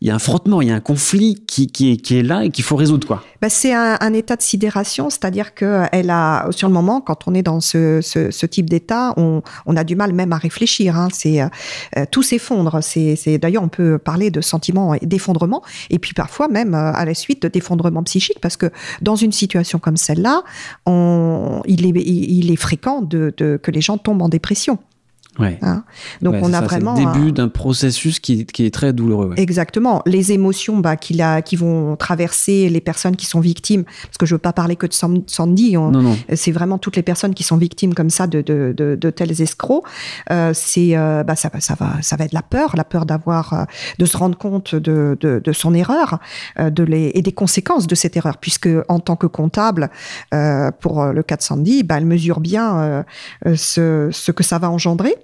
il 0.00 0.08
y 0.08 0.10
a 0.10 0.14
un 0.14 0.18
frottement, 0.18 0.60
il 0.60 0.68
y 0.68 0.70
a 0.70 0.74
un 0.74 0.80
conflit 0.80 1.42
qui, 1.46 1.68
qui, 1.68 1.92
est, 1.92 1.96
qui 1.96 2.18
est 2.18 2.22
là 2.22 2.44
et 2.44 2.50
qu'il 2.50 2.64
faut 2.64 2.76
résoudre, 2.76 3.06
quoi. 3.06 3.22
Bah, 3.40 3.48
c'est 3.48 3.72
un, 3.72 3.96
un 4.00 4.12
état 4.12 4.36
de 4.36 4.42
sidération, 4.42 5.08
c'est-à-dire 5.08 5.54
que 5.54 5.84
elle 5.92 6.10
a, 6.10 6.48
sur 6.50 6.68
le 6.68 6.74
moment, 6.74 7.00
quand 7.00 7.26
on 7.28 7.34
est 7.34 7.42
dans 7.42 7.60
ce, 7.60 8.00
ce, 8.02 8.30
ce 8.30 8.46
type 8.46 8.68
d'état, 8.68 9.14
on, 9.16 9.42
on 9.66 9.76
a 9.76 9.84
du 9.84 9.96
mal 9.96 10.12
même 10.12 10.32
à 10.32 10.38
réfléchir. 10.38 10.96
Hein. 10.96 11.08
C'est 11.12 11.40
euh, 11.42 11.46
euh, 11.96 12.04
tout 12.10 12.22
s'effondre. 12.22 12.80
C'est, 12.82 13.16
d'ailleurs 13.38 13.62
on 13.62 13.68
peut 13.68 13.98
parler 13.98 14.30
de 14.30 14.40
sentiment 14.40 14.96
d'effondrement, 15.02 15.62
et 15.90 15.98
puis 15.98 16.12
parfois 16.12 16.48
même 16.48 16.74
euh, 16.74 16.92
à 16.92 17.04
la 17.04 17.14
suite 17.14 17.46
d'effondrement 17.46 18.02
psychique, 18.02 18.40
parce 18.40 18.56
que 18.56 18.66
dans 19.00 19.16
une 19.16 19.32
situation 19.32 19.78
comme 19.78 19.96
celle-là, 19.96 20.42
il 20.86 21.86
est, 21.86 22.00
il, 22.00 22.38
il 22.44 22.50
est 22.50 22.56
fréquent 22.56 23.02
de, 23.02 23.32
de, 23.36 23.58
que 23.62 23.70
les 23.70 23.80
gens 23.80 23.98
tombent 23.98 24.22
en 24.22 24.28
dépression. 24.28 24.71
Ouais. 25.38 25.58
Hein. 25.62 25.84
Donc 26.20 26.34
Ouais, 26.34 26.40
on 26.42 26.52
a 26.52 26.60
ça, 26.60 26.66
vraiment 26.66 26.92
le 26.94 26.98
début 27.12 27.28
un- 27.30 27.32
d'un 27.32 27.48
processus 27.48 28.20
qui, 28.20 28.44
qui 28.44 28.66
est 28.66 28.70
très 28.70 28.92
douloureux. 28.92 29.28
ouais. 29.28 29.34
Exactement. 29.40 30.02
Les 30.04 30.32
émotions 30.32 30.78
bah, 30.78 30.96
qu'il 30.96 31.22
a, 31.22 31.40
qui 31.40 31.56
vont 31.56 31.96
traverser 31.96 32.68
les 32.68 32.80
personnes 32.82 33.16
qui 33.16 33.24
sont 33.24 33.40
victimes, 33.40 33.84
parce 33.84 34.18
que 34.18 34.26
je 34.26 34.34
veux 34.34 34.38
pas 34.38 34.52
parler 34.52 34.76
que 34.76 34.86
de 34.86 34.92
Sandy, 34.92 35.76
on- 35.78 35.90
Non, 35.90 36.02
non. 36.02 36.16
c'est 36.34 36.52
vraiment 36.52 36.76
toutes 36.76 36.96
les 36.96 37.02
personnes 37.02 37.32
qui 37.34 37.44
sont 37.44 37.56
victimes 37.56 37.94
comme 37.94 38.10
ça 38.10 38.26
de, 38.26 38.42
de, 38.42 38.74
de, 38.76 38.94
de 38.94 39.10
tels 39.10 39.40
escrocs. 39.40 39.84
Euh, 40.30 40.52
c'est, 40.54 40.96
euh, 40.96 41.24
bah, 41.24 41.34
ça, 41.34 41.48
va- 41.52 41.60
ça, 41.60 41.74
va, 41.80 41.94
ça 42.02 42.16
va 42.16 42.24
être 42.26 42.34
la 42.34 42.42
peur, 42.42 42.76
la 42.76 42.84
peur 42.84 43.06
d'avoir, 43.06 43.52
euh, 43.54 43.64
de 43.98 44.04
se 44.04 44.16
rendre 44.18 44.36
compte 44.36 44.74
de, 44.74 45.16
de, 45.18 45.40
de 45.42 45.52
son 45.52 45.72
erreur 45.72 46.18
euh, 46.58 46.68
de 46.68 46.82
les, 46.82 47.10
et 47.14 47.22
des 47.22 47.32
conséquences 47.32 47.86
de 47.86 47.94
cette 47.94 48.16
erreur, 48.18 48.36
puisque 48.36 48.68
en 48.88 49.00
tant 49.00 49.16
que 49.16 49.26
comptable, 49.26 49.90
euh, 50.34 50.70
pour 50.80 51.00
euh, 51.02 51.12
le 51.12 51.22
cas 51.22 51.36
de 51.36 51.42
Sandy, 51.42 51.84
bah, 51.84 51.94
elle 51.96 52.04
mesure 52.06 52.40
bien 52.40 52.76
euh, 52.78 53.02
euh, 53.46 53.54
ce, 53.56 54.10
ce 54.12 54.30
que 54.30 54.42
ça 54.44 54.58
va 54.58 54.70
engendrer. 54.70 55.14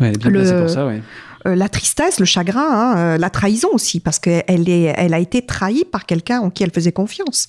Ouais, 0.00 0.08
elle 0.08 0.14
est 0.14 0.18
bien 0.18 0.30
Le- 0.30 0.40
placée 0.40 0.58
pour 0.58 0.70
ça, 0.70 0.86
ouais. 0.86 1.02
Euh, 1.46 1.54
la 1.54 1.68
tristesse, 1.68 2.18
le 2.18 2.26
chagrin, 2.26 2.68
hein, 2.68 2.98
euh, 2.98 3.18
la 3.18 3.30
trahison 3.30 3.68
aussi, 3.72 4.00
parce 4.00 4.18
qu'elle 4.18 4.68
est, 4.68 4.94
elle 4.96 5.14
a 5.14 5.18
été 5.20 5.42
trahie 5.42 5.84
par 5.84 6.04
quelqu'un 6.06 6.40
en 6.40 6.50
qui 6.50 6.62
elle 6.64 6.72
faisait 6.72 6.92
confiance. 6.92 7.48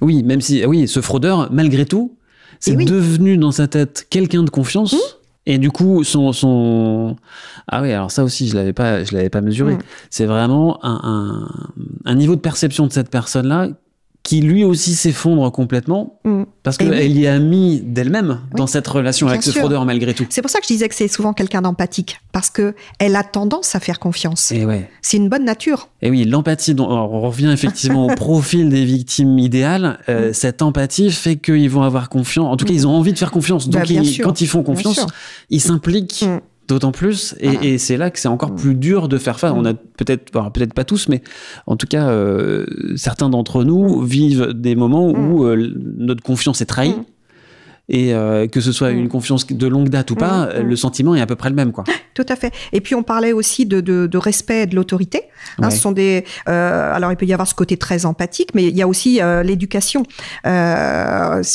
Oui, 0.00 0.22
même 0.24 0.40
si, 0.40 0.64
oui, 0.66 0.88
ce 0.88 1.00
fraudeur, 1.00 1.48
malgré 1.52 1.86
tout, 1.86 2.16
c'est 2.60 2.74
oui. 2.76 2.84
devenu 2.84 3.36
dans 3.38 3.52
sa 3.52 3.68
tête 3.68 4.06
quelqu'un 4.10 4.42
de 4.42 4.50
confiance. 4.50 4.94
Mmh. 4.94 4.98
Et 5.48 5.58
du 5.58 5.70
coup, 5.70 6.02
son, 6.02 6.32
son, 6.32 7.16
ah 7.68 7.80
oui, 7.80 7.92
alors 7.92 8.10
ça 8.10 8.24
aussi, 8.24 8.48
je 8.48 8.56
l'avais 8.56 8.72
pas, 8.72 9.04
je 9.04 9.14
l'avais 9.14 9.30
pas 9.30 9.40
mesuré. 9.40 9.74
Mm. 9.74 9.78
C'est 10.10 10.26
vraiment 10.26 10.84
un, 10.84 11.00
un, 11.04 11.48
un 12.04 12.14
niveau 12.16 12.34
de 12.34 12.40
perception 12.40 12.88
de 12.88 12.92
cette 12.92 13.10
personne-là 13.10 13.68
qui 14.26 14.40
lui 14.40 14.64
aussi 14.64 14.94
s'effondre 14.96 15.50
complètement 15.52 16.18
Mm. 16.24 16.42
parce 16.64 16.76
qu'elle 16.78 17.16
y 17.16 17.28
a 17.28 17.38
mis 17.38 17.80
d'elle-même 17.80 18.40
dans 18.56 18.66
cette 18.66 18.86
relation 18.88 19.28
avec 19.28 19.44
ce 19.44 19.52
fraudeur 19.52 19.84
malgré 19.84 20.14
tout. 20.14 20.26
C'est 20.30 20.42
pour 20.42 20.50
ça 20.50 20.58
que 20.58 20.64
je 20.66 20.72
disais 20.72 20.88
que 20.88 20.94
c'est 20.96 21.06
souvent 21.06 21.32
quelqu'un 21.32 21.62
d'empathique, 21.62 22.18
parce 22.32 22.50
que 22.50 22.74
elle 22.98 23.14
a 23.14 23.22
tendance 23.22 23.76
à 23.76 23.80
faire 23.80 24.00
confiance. 24.00 24.50
Et 24.50 24.64
ouais. 24.66 24.90
C'est 25.00 25.16
une 25.18 25.28
bonne 25.28 25.44
nature. 25.44 25.88
Et 26.02 26.10
oui, 26.10 26.24
l'empathie, 26.24 26.74
on 26.78 27.20
revient 27.20 27.50
effectivement 27.52 28.06
au 28.06 28.14
profil 28.16 28.68
des 28.68 28.84
victimes 28.84 29.38
idéales. 29.38 29.98
Euh, 30.08 30.30
Mm. 30.30 30.34
Cette 30.34 30.62
empathie 30.62 31.10
fait 31.12 31.36
qu'ils 31.36 31.70
vont 31.70 31.82
avoir 31.82 32.08
confiance. 32.08 32.46
En 32.52 32.56
tout 32.56 32.64
cas, 32.64 32.72
ils 32.72 32.86
ont 32.86 32.90
envie 32.96 33.12
de 33.12 33.18
faire 33.18 33.30
confiance. 33.30 33.68
Bah, 33.68 33.80
Donc, 33.80 33.90
ils- 33.90 34.20
quand 34.20 34.40
ils 34.40 34.48
font 34.48 34.62
confiance, 34.64 35.06
ils 35.50 35.60
s'impliquent 35.60 36.24
Mm. 36.26 36.40
D'autant 36.68 36.92
plus. 36.92 37.34
Et, 37.40 37.48
Voilà. 37.48 37.64
et 37.64 37.78
c'est 37.78 37.96
là 37.96 38.10
que 38.10 38.18
c'est 38.18 38.28
encore 38.28 38.52
Mm. 38.52 38.56
plus 38.56 38.74
dur 38.74 39.08
de 39.08 39.18
faire 39.18 39.38
face. 39.38 39.52
On 39.54 39.64
a 39.64 39.74
peut-être, 39.74 40.36
alors, 40.36 40.50
peut-être 40.52 40.74
pas 40.74 40.84
tous, 40.84 41.08
mais 41.08 41.22
en 41.66 41.76
tout 41.76 41.86
cas, 41.86 42.08
euh, 42.08 42.66
certains 42.96 43.28
d'entre 43.28 43.64
nous 43.64 44.00
vivent 44.02 44.52
des 44.54 44.74
moments 44.76 45.08
où 45.10 45.44
euh, 45.46 45.72
notre 45.98 46.22
confiance 46.22 46.60
est 46.60 46.66
trahie. 46.66 46.94
Mm. 47.88 47.94
Et 47.94 48.14
euh, 48.14 48.46
que 48.48 48.60
ce 48.60 48.72
soit 48.72 48.92
Mm. 48.92 48.98
une 48.98 49.08
confiance 49.08 49.46
de 49.46 49.66
longue 49.66 49.88
date 49.88 50.10
ou 50.10 50.16
pas, 50.16 50.46
Mm. 50.46 50.62
le 50.62 50.76
sentiment 50.76 51.14
est 51.14 51.20
à 51.20 51.26
peu 51.26 51.36
près 51.36 51.48
le 51.50 51.54
même, 51.54 51.72
quoi. 51.72 51.84
Tout 52.14 52.26
à 52.28 52.36
fait. 52.36 52.52
Et 52.72 52.80
puis 52.80 52.94
on 52.94 53.02
parlait 53.02 53.32
aussi 53.32 53.66
de, 53.66 53.80
de, 53.80 54.06
de 54.06 54.18
respect 54.18 54.66
de 54.66 54.74
l'autorité. 54.74 55.22
Hein, 55.58 55.64
Ouais. 55.68 55.70
ce 55.70 55.78
sont 55.78 55.92
des. 55.92 56.24
euh, 56.48 56.94
alors 56.94 57.12
il 57.12 57.16
peut 57.16 57.26
y 57.26 57.32
avoir 57.32 57.46
ce 57.46 57.54
côté 57.54 57.76
très 57.76 58.06
empathique, 58.06 58.50
mais 58.54 58.64
il 58.64 58.76
y 58.76 58.82
a 58.82 58.88
aussi 58.88 59.20
euh, 59.20 59.42
l'éducation. 59.42 60.02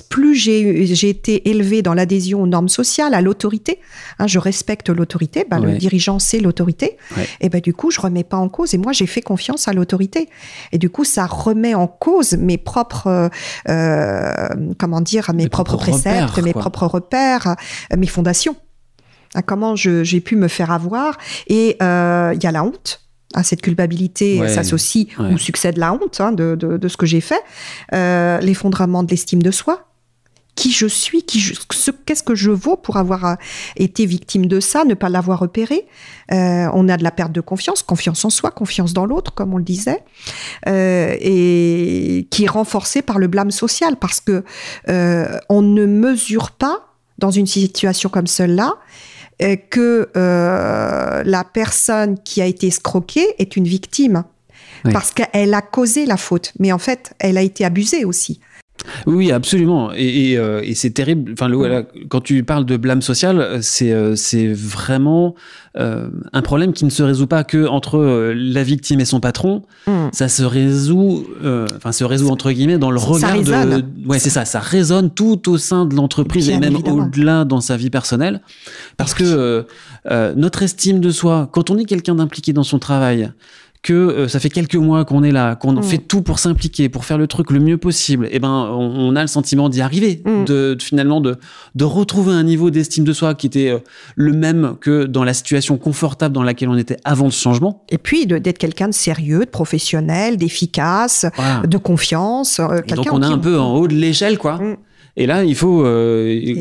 Plus 0.10 0.36
j'ai 0.36 1.10
été 1.10 1.50
élevée 1.50 1.82
dans 1.82 1.94
l'adhésion 1.94 2.42
aux 2.44 2.48
normes 2.48 2.70
sociales, 2.70 3.14
à 3.14 3.22
l'autorité. 3.22 3.80
hein, 4.20 4.28
je 4.28 4.40
respecte 4.40 4.90
l'autorité. 4.90 5.46
Ouais. 5.52 5.60
Le 5.60 5.78
dirigeant 5.78 6.20
c'est 6.20 6.40
l'autorité. 6.40 6.98
Ouais. 7.18 7.28
Et 7.42 7.50
ben 7.50 7.60
du 7.62 7.74
coup 7.74 7.92
je 7.92 8.00
remets 8.00 8.24
pas 8.24 8.38
en 8.38 8.50
cause. 8.50 8.74
Et 8.74 8.78
moi 8.78 8.92
j'ai 8.94 9.08
fait 9.08 9.22
confiance 9.22 9.68
à 9.68 9.74
l'autorité. 9.74 10.30
Et 10.72 10.78
du 10.78 10.90
coup 10.90 11.04
ça 11.04 11.26
remet 11.26 11.74
en 11.76 11.88
cause 11.88 12.34
mes 12.34 12.58
propres 12.58 13.30
comment 14.78 15.02
dire 15.02 15.32
mes 15.34 15.44
Mes 15.44 15.50
propres 15.50 15.76
propres 15.78 15.92
préceptes, 15.92 16.21
repères, 16.28 16.44
mes 16.44 16.54
quoi. 16.54 16.62
propres 16.62 16.86
repères, 16.86 17.48
euh, 17.48 17.98
mes 17.98 18.08
fondations. 18.08 18.56
Hein, 19.36 19.42
comment 19.42 19.76
j'ai 19.76 20.22
pu 20.22 20.36
me 20.36 20.48
faire 20.48 20.72
avoir 20.72 21.18
Et 21.48 21.78
il 21.80 22.44
y 22.44 22.48
a 22.48 22.52
la 22.52 22.64
honte 22.64 23.02
à 23.34 23.44
cette 23.44 23.62
culpabilité 23.62 24.48
s'associe 24.50 25.08
ou 25.20 25.38
succède 25.38 25.78
la 25.78 25.94
honte 25.94 26.20
hein, 26.20 26.32
de, 26.32 26.56
de, 26.56 26.88
ce 26.88 26.98
que 26.98 27.06
j'ai 27.06 27.22
fait, 27.22 27.42
euh, 27.94 28.40
l'effondrement 28.40 29.04
de 29.04 29.10
l'estime 29.10 29.42
de 29.42 29.52
soi. 29.52 29.91
Qui 30.56 30.72
je 30.72 30.86
suis, 30.86 31.24
qui 31.24 31.42
qu'est-ce 32.06 32.24
que 32.24 32.36
je 32.36 32.52
vaux 32.52 32.76
pour 32.76 32.98
avoir 32.98 33.26
euh, 33.26 33.36
été 33.78 34.06
victime 34.06 34.46
de 34.46 34.60
ça, 34.60 34.84
ne 34.84 34.94
pas 34.94 35.10
l'avoir 35.10 35.40
repéré. 35.40 35.88
Euh, 36.32 36.68
on 36.74 36.90
a 36.90 36.98
de 36.98 37.04
la 37.04 37.12
perte 37.12 37.32
de 37.32 37.42
confiance, 37.42 37.84
confiance 37.84 38.24
en 38.26 38.30
soi, 38.30 38.52
confiance 38.52 38.94
dans 38.94 39.06
l'autre, 39.06 39.34
comme 39.34 39.54
on 39.54 39.58
le 39.58 39.64
disait, 39.64 40.04
et 40.68 42.28
qui 42.30 42.44
est 42.44 42.50
renforcée 42.50 43.02
par 43.02 43.18
le 43.18 43.28
blâme 43.28 43.52
social, 43.52 43.96
parce 43.96 44.20
que 44.20 44.44
on 45.50 45.62
ne 45.62 45.86
mesure 45.86 46.52
pas 46.52 46.88
dans 47.18 47.32
une 47.32 47.48
situation 47.48 48.10
comme 48.10 48.28
celle-là 48.28 48.76
euh, 49.42 49.56
que 49.56 50.10
euh, 50.16 51.24
la 51.26 51.44
personne 51.44 52.20
qui 52.24 52.42
a 52.42 52.46
été 52.46 52.68
escroquée 52.68 53.26
est 53.40 53.56
une 53.56 53.66
victime. 53.66 54.24
Parce 54.92 55.12
qu'elle 55.12 55.54
a 55.54 55.62
causé 55.62 56.08
la 56.08 56.18
faute. 56.18 56.54
Mais 56.58 56.72
en 56.72 56.80
fait, 56.80 57.14
elle 57.20 57.38
a 57.38 57.44
été 57.44 57.64
abusée 57.64 58.04
aussi. 58.04 58.40
Oui, 59.06 59.32
absolument. 59.32 59.92
Et, 59.96 60.38
euh, 60.38 60.62
c'est 60.74 60.92
terrible. 60.92 61.34
Enfin, 61.34 61.50
quand 62.10 62.22
tu 62.22 62.44
parles 62.44 62.66
de 62.66 62.78
blâme 62.78 63.02
social, 63.02 63.60
c'est 63.62 63.92
euh, 63.92 64.16
c'est 64.16 64.48
vraiment 64.48 65.36
euh, 65.78 66.10
un 66.34 66.42
problème 66.42 66.74
qui 66.74 66.86
ne 66.86 66.90
se 66.90 67.04
résout 67.04 67.28
pas 67.28 67.44
que 67.44 67.68
entre 67.68 68.34
la 68.36 68.64
victime 68.64 69.00
et 69.00 69.06
son 69.06 69.20
patron. 69.20 69.64
Hmm. 69.88 70.10
Ça 70.12 70.28
se 70.28 70.44
résout, 70.44 71.26
enfin, 71.76 71.92
se 71.92 72.04
résout 72.04 72.30
entre 72.30 72.52
guillemets 72.52 72.78
dans 72.78 72.92
le 72.92 73.00
regard 73.00 73.42
de. 73.42 73.84
Ouais, 74.06 74.20
c'est 74.20 74.30
ça. 74.30 74.46
Ça 74.46 74.60
résonne 74.60 75.10
tout 75.10 75.50
au 75.50 75.58
sein 75.58 75.86
de 75.86 75.96
l'entreprise 75.96 76.50
et 76.50 76.58
même 76.58 76.76
au-delà 76.76 77.46
dans 77.46 77.62
sa 77.62 77.78
vie 77.78 77.90
personnelle, 77.90 78.42
parce 78.98 79.14
que 79.14 79.66
notre 80.36 80.64
estime 80.64 81.00
de 81.00 81.12
soi, 81.12 81.50
quand 81.52 81.70
on 81.70 81.78
est 81.78 81.86
quelqu'un 81.86 82.16
d'impliqué 82.16 82.54
dans 82.54 82.64
son 82.64 82.80
travail, 82.80 83.32
que 83.84 83.94
euh, 83.94 84.28
ça 84.28 84.40
fait 84.40 84.50
quelques 84.50 84.76
mois 84.76 85.06
qu'on 85.06 85.24
est 85.24 85.32
là, 85.32 85.56
qu'on 85.56 85.74
mm. 85.74 85.84
fait 85.84 85.98
tout 85.98 86.22
pour 86.22 86.38
s'impliquer, 86.38 86.88
pour 86.88 87.04
faire 87.04 87.18
le 87.18 87.26
truc 87.28 87.50
le 87.50 87.60
mieux 87.60 87.78
possible, 87.78 88.26
et 88.28 88.34
eh 88.34 88.40
ben 88.40 88.50
on, 88.50 89.16
a 89.16 89.22
le 89.22 89.28
sentiment 89.28 89.70
d'y 89.70 89.82
arriver, 89.82 90.22
mm. 90.24 90.46
de, 90.46 90.78
finalement 90.80 91.20
de, 91.20 91.38
de 91.74 91.84
retrouver 91.84 92.34
un 92.34 92.44
niveau 92.44 92.70
d'estime 92.70 93.04
de 93.04 93.14
soi 93.14 93.34
qui 93.34 93.48
était 93.48 93.70
euh, 93.70 93.80
le 94.16 94.34
même 94.34 94.76
que 94.80 95.06
dans 95.06 95.24
la 95.24 95.34
situation 95.34 95.78
confortable 95.78 96.36
dans 96.36 96.44
laquelle 96.44 96.70
on 96.70 96.78
était 96.78 96.98
avant 97.06 97.32
ce 97.32 97.42
changement. 97.42 97.84
Et 97.90 97.98
puis 97.98 98.28
d'être 98.28 98.60
quelqu'un 98.60 98.88
de 98.88 98.94
sérieux, 98.94 99.46
de 99.46 99.50
professionnel, 99.50 100.38
d'efficace, 100.38 101.26
de 101.66 101.78
confiance. 101.78 102.60
Euh, 102.60 102.82
donc 102.96 103.08
on 103.12 103.24
est 103.24 103.26
un 103.26 103.40
peu 103.40 103.60
en 103.60 103.76
haut 103.76 103.88
de 103.88 103.96
l'échelle, 103.96 104.38
quoi. 104.38 104.58
Mm. 104.58 104.78
Et 105.18 105.26
là, 105.26 105.44
il 105.44 105.56
faut, 105.56 105.84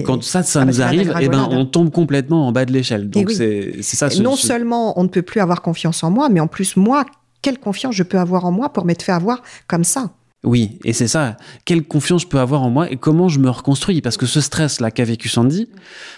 quand 0.04 0.23
ça, 0.23 0.42
ça 0.42 0.64
nous 0.64 0.83
arrive, 0.83 1.11
et 1.21 1.25
eh 1.25 1.28
ben, 1.28 1.49
on 1.50 1.66
tombe 1.66 1.90
complètement 1.90 2.49
en 2.49 2.52
bas 2.52 2.64
de 2.64 2.73
l'échelle. 2.73 3.09
Donc, 3.09 3.30
c'est 3.30 3.83
ça. 3.83 4.09
non 4.21 4.37
seulement 4.37 4.99
on 4.99 5.04
ne 5.04 5.09
peut 5.09 5.23
plus 5.23 5.40
avoir 5.40 5.62
confiance 5.62 6.02
en 6.02 6.11
moi, 6.11 6.28
mais 6.28 6.40
en 6.40 6.49
plus, 6.49 6.76
moi, 6.76 7.04
quelle 7.42 7.59
confiance 7.59 7.95
je 7.95 8.02
peux 8.02 8.19
avoir 8.19 8.45
en 8.45 8.52
moi 8.52 8.73
pour 8.73 8.85
m'être 8.85 9.02
fait 9.02 9.12
avoir 9.12 9.42
comme 9.66 9.85
ça? 9.85 10.11
Oui, 10.42 10.78
et 10.85 10.95
c'est 10.95 11.09
ça. 11.09 11.37
Quelle 11.66 11.85
confiance 11.85 12.23
je 12.23 12.26
peux 12.26 12.38
avoir 12.38 12.62
en 12.62 12.71
moi 12.71 12.90
et 12.90 12.97
comment 12.97 13.28
je 13.28 13.38
me 13.38 13.50
reconstruis? 13.50 14.00
Parce 14.00 14.16
que 14.16 14.25
ce 14.25 14.40
stress-là 14.40 14.90
qu'a 14.90 15.04
vécu 15.04 15.28
Sandy, 15.28 15.69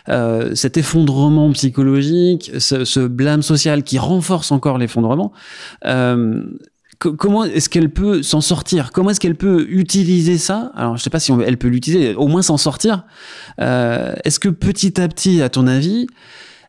euh, 0.08 0.54
cet 0.54 0.76
effondrement 0.76 1.50
psychologique, 1.52 2.52
ce, 2.58 3.06
blâme 3.06 3.42
social 3.42 3.82
qui 3.82 3.98
renforce 3.98 4.52
encore 4.52 4.78
l'effondrement, 4.78 5.32
euh, 5.86 6.44
comment 7.08 7.44
est-ce 7.44 7.68
qu'elle 7.68 7.90
peut 7.90 8.22
s'en 8.22 8.40
sortir? 8.40 8.92
Comment 8.92 9.10
est-ce 9.10 9.20
qu'elle 9.20 9.36
peut 9.36 9.66
utiliser 9.68 10.38
ça? 10.38 10.72
Alors, 10.74 10.96
je 10.96 11.02
sais 11.02 11.10
pas 11.10 11.20
si 11.20 11.32
elle 11.44 11.58
peut 11.58 11.68
l'utiliser, 11.68 12.14
au 12.14 12.28
moins 12.28 12.42
s'en 12.42 12.56
sortir. 12.56 13.04
Euh, 13.60 14.14
est-ce 14.24 14.40
que 14.40 14.48
petit 14.48 15.00
à 15.00 15.08
petit, 15.08 15.42
à 15.42 15.48
ton 15.48 15.66
avis, 15.66 16.06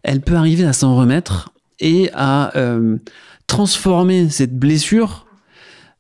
elle 0.03 0.21
peut 0.21 0.35
arriver 0.35 0.65
à 0.65 0.73
s'en 0.73 0.95
remettre 0.95 1.53
et 1.79 2.09
à 2.13 2.51
transformer 3.47 4.29
cette 4.29 4.57
blessure 4.57 5.25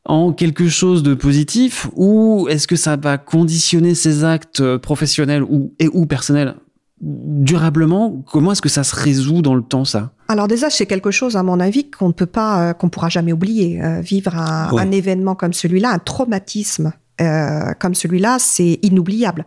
en 0.05 0.33
quelque 0.33 0.67
chose 0.67 1.03
de 1.03 1.13
positif? 1.13 1.87
Ou 1.95 2.47
est-ce 2.49 2.67
que 2.67 2.75
ça 2.75 2.95
va 2.95 3.17
conditionner 3.17 3.95
ses 3.95 4.23
actes 4.23 4.77
professionnels 4.77 5.43
ou, 5.43 5.73
et 5.79 5.87
ou 5.87 6.05
personnels 6.05 6.55
durablement? 7.01 8.23
Comment 8.31 8.53
est-ce 8.53 8.61
que 8.61 8.69
ça 8.69 8.83
se 8.83 8.95
résout 8.95 9.41
dans 9.41 9.55
le 9.55 9.63
temps 9.63 9.85
ça? 9.85 10.13
Alors 10.33 10.47
déjà, 10.47 10.71
c'est 10.71 10.87
quelque 10.87 11.11
chose, 11.11 11.37
à 11.37 11.43
mon 11.43 11.59
avis, 11.59 11.91
qu'on 11.91 12.07
ne 12.07 12.11
peut 12.11 12.25
pas, 12.25 12.69
euh, 12.69 12.73
qu'on 12.73 12.89
pourra 12.89 13.07
jamais 13.07 13.31
oublier. 13.31 13.79
Euh, 13.83 14.01
vivre 14.01 14.35
un, 14.35 14.91
événement 14.91 15.35
comme 15.35 15.53
celui-là, 15.53 15.91
un 15.91 15.99
traumatisme 15.99 16.91
euh, 17.21 17.73
comme 17.79 17.93
celui-là, 17.93 18.37
c'est 18.39 18.79
inoubliable. 18.81 19.45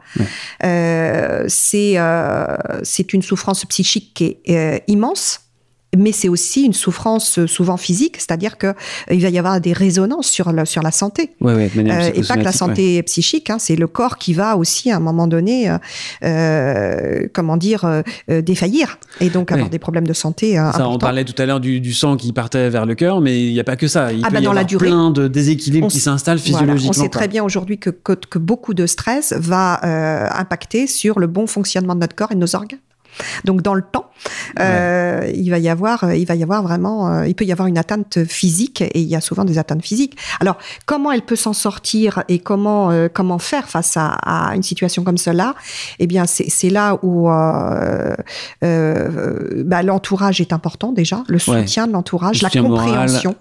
c'est 0.60 1.98
c'est 2.82 3.12
une 3.12 3.22
souffrance 3.22 3.64
psychique 3.64 4.12
qui 4.14 4.38
est 4.44 4.84
immense 4.86 5.40
mais 5.96 6.12
c'est 6.12 6.28
aussi 6.28 6.64
une 6.64 6.72
souffrance 6.72 7.38
euh, 7.38 7.46
souvent 7.46 7.76
physique, 7.76 8.16
c'est-à-dire 8.16 8.58
que 8.58 8.68
euh, 8.68 8.72
il 9.10 9.20
va 9.20 9.28
y 9.28 9.38
avoir 9.38 9.60
des 9.60 9.72
résonances 9.72 10.28
sur 10.28 10.52
la, 10.52 10.64
sur 10.64 10.82
la 10.82 10.90
santé. 10.90 11.30
Ouais, 11.40 11.70
euh, 11.76 12.10
et 12.14 12.22
pas 12.22 12.36
que 12.36 12.42
la 12.42 12.52
santé 12.52 13.02
psychique, 13.02 13.50
hein, 13.50 13.58
c'est 13.58 13.76
le 13.76 13.86
corps 13.86 14.18
qui 14.18 14.34
va 14.34 14.56
aussi 14.56 14.90
à 14.90 14.96
un 14.96 15.00
moment 15.00 15.26
donné, 15.26 15.70
euh, 16.22 17.26
comment 17.32 17.56
dire, 17.56 18.02
défaillir 18.28 18.98
et 19.20 19.30
donc 19.30 19.52
avoir 19.52 19.70
des 19.70 19.78
problèmes 19.78 20.06
de 20.06 20.12
santé. 20.12 20.54
Ça, 20.54 20.88
on 20.88 20.98
parlait 20.98 21.24
tout 21.24 21.40
à 21.40 21.46
l'heure 21.46 21.60
du, 21.60 21.80
du, 21.80 21.92
sang 21.92 22.16
qui 22.16 22.32
partait 22.32 22.68
vers 22.68 22.86
le 22.86 22.94
cœur, 22.94 23.20
mais 23.20 23.46
il 23.46 23.52
n'y 23.52 23.60
a 23.60 23.64
pas 23.64 23.76
que 23.76 23.88
ça. 23.88 24.12
Il 24.12 24.20
ah 24.24 24.28
peut 24.28 24.34
bah 24.34 24.40
y 24.40 24.42
dans 24.42 24.50
avoir 24.50 24.62
la 24.62 24.64
durée, 24.64 24.86
plein 24.86 25.10
de 25.10 25.28
déséquilibres 25.28 25.88
qui 25.88 26.00
s'installent 26.00 26.38
physiologiquement. 26.38 26.90
on 26.90 26.92
sait 26.92 27.08
très 27.08 27.28
bien 27.28 27.42
aujourd'hui 27.42 27.78
que, 27.78 27.90
que, 27.90 28.12
que, 28.12 28.38
beaucoup 28.38 28.74
de 28.74 28.86
stress 28.86 29.32
va 29.32 29.80
impacter 30.38 30.86
sur 30.86 31.18
le 31.18 31.26
bon 31.26 31.46
fonctionnement 31.46 31.94
de 31.94 32.00
notre 32.00 32.14
corps 32.14 32.32
et 32.32 32.34
de 32.34 32.40
nos 32.40 32.54
organes. 32.54 32.78
Donc 33.44 33.62
dans 33.62 33.74
le 33.74 33.82
temps, 33.82 34.10
euh, 34.58 35.30
il 35.34 35.50
va 35.50 35.58
y 35.58 35.68
avoir, 35.68 36.04
euh, 36.04 36.16
il 36.16 36.26
va 36.26 36.34
y 36.34 36.42
avoir 36.42 36.62
vraiment, 36.62 37.10
euh, 37.10 37.26
il 37.26 37.34
peut 37.34 37.44
y 37.44 37.52
avoir 37.52 37.68
une 37.68 37.76
atteinte 37.78 38.24
physique 38.24 38.80
et 38.80 39.00
il 39.00 39.06
y 39.06 39.16
a 39.16 39.20
souvent 39.20 39.44
des 39.44 39.58
atteintes 39.58 39.82
physiques. 39.82 40.16
Alors 40.40 40.56
comment 40.86 41.12
elle 41.12 41.22
peut 41.22 41.36
s'en 41.36 41.52
sortir 41.52 42.24
et 42.28 42.38
comment 42.38 42.90
comment 43.12 43.38
faire 43.38 43.68
face 43.68 43.96
à, 43.96 44.52
une 44.54 44.62
situation 44.62 45.04
comme 45.04 45.18
cela? 45.18 45.54
Eh 45.98 46.06
bien 46.06 46.24
c'est 46.26 46.70
là 46.70 46.98
où 47.02 47.28
bah, 47.28 48.16
l'entourage 49.82 50.40
est 50.40 50.52
important 50.52 50.92
déjà, 50.92 51.24
le 51.28 51.38
soutien 51.38 51.86
de 51.86 51.92
l'entourage, 51.92 52.42
la 52.42 52.50
compréhension, 52.50 53.34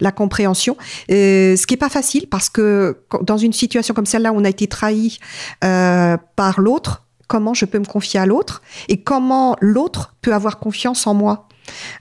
la 0.00 0.12
compréhension. 0.12 0.76
ce 1.08 1.66
qui 1.66 1.74
est 1.74 1.78
pas 1.78 1.88
facile 1.88 2.26
parce 2.28 2.48
que 2.48 2.98
dans 3.22 3.36
une 3.36 3.52
situation 3.52 3.94
comme 3.94 4.06
celle-là, 4.06 4.32
où 4.32 4.36
on 4.36 4.44
a 4.44 4.48
été 4.48 4.66
trahi 4.66 5.18
par 5.60 6.60
l'autre 6.60 7.04
comment 7.30 7.54
je 7.54 7.64
peux 7.64 7.78
me 7.78 7.84
confier 7.84 8.18
à 8.18 8.26
l'autre 8.26 8.60
et 8.88 9.02
comment 9.02 9.56
l'autre 9.60 10.16
peut 10.20 10.34
avoir 10.34 10.58
confiance 10.58 11.06
en 11.06 11.14
moi. 11.14 11.46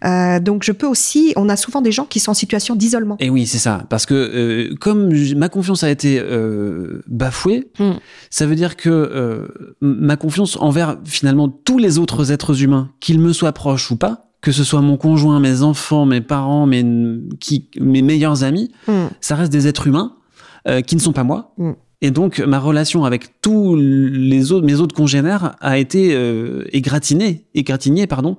Euh, 0.04 0.40
donc 0.40 0.64
je 0.64 0.72
peux 0.72 0.88
aussi, 0.88 1.34
on 1.36 1.50
a 1.50 1.56
souvent 1.56 1.82
des 1.82 1.92
gens 1.92 2.06
qui 2.06 2.20
sont 2.20 2.32
en 2.32 2.34
situation 2.34 2.76
d'isolement. 2.76 3.16
Et 3.20 3.30
oui, 3.30 3.46
c'est 3.46 3.60
ça, 3.60 3.84
parce 3.92 4.08
que 4.08 4.16
euh, 4.16 4.76
comme 4.82 5.14
ma 5.38 5.48
confiance 5.48 5.84
a 5.84 5.92
été 5.92 6.20
euh, 6.20 7.04
bafouée, 7.08 7.70
hmm. 7.78 7.98
ça 8.32 8.48
veut 8.48 8.56
dire 8.56 8.76
que 8.76 9.48
ma 9.82 10.16
confiance 10.16 10.58
envers 10.60 10.98
finalement 11.06 11.48
tous 11.48 11.78
les 11.78 12.00
autres 12.00 12.32
êtres 12.32 12.64
humains, 12.64 12.90
qu'ils 13.00 13.20
me 13.20 13.32
soient 13.32 13.54
proches 13.54 13.92
ou 13.92 13.98
pas, 13.98 14.32
que 14.42 14.52
ce 14.52 14.64
soit 14.64 14.82
mon 14.82 14.98
conjoint, 14.98 15.40
mes 15.40 15.62
enfants, 15.62 16.08
mes 16.08 16.22
parents, 16.22 16.66
mes, 16.66 16.84
qui, 17.40 17.70
mes 17.80 18.02
meilleurs 18.02 18.44
amis, 18.44 18.72
hmm. 18.88 19.10
ça 19.22 19.36
reste 19.36 19.52
des 19.52 19.68
êtres 19.68 19.86
humains 19.86 20.16
qui 20.88 20.96
ne 20.96 21.02
sont 21.02 21.14
pas 21.14 21.24
moi. 21.24 21.54
Hmm. 21.58 21.74
Et 22.02 22.12
donc, 22.12 22.40
ma 22.40 22.60
relation 22.60 23.04
avec 23.04 23.42
tous 23.42 23.76
les 23.76 24.54
autres, 24.54 24.66
mes 24.66 24.76
autres 24.76 24.96
congénères 24.96 25.56
a 25.60 25.78
été 25.78 26.14
euh, 26.14 26.64
égratignée, 26.72 27.46
égratignée, 27.56 28.08
pardon, 28.08 28.38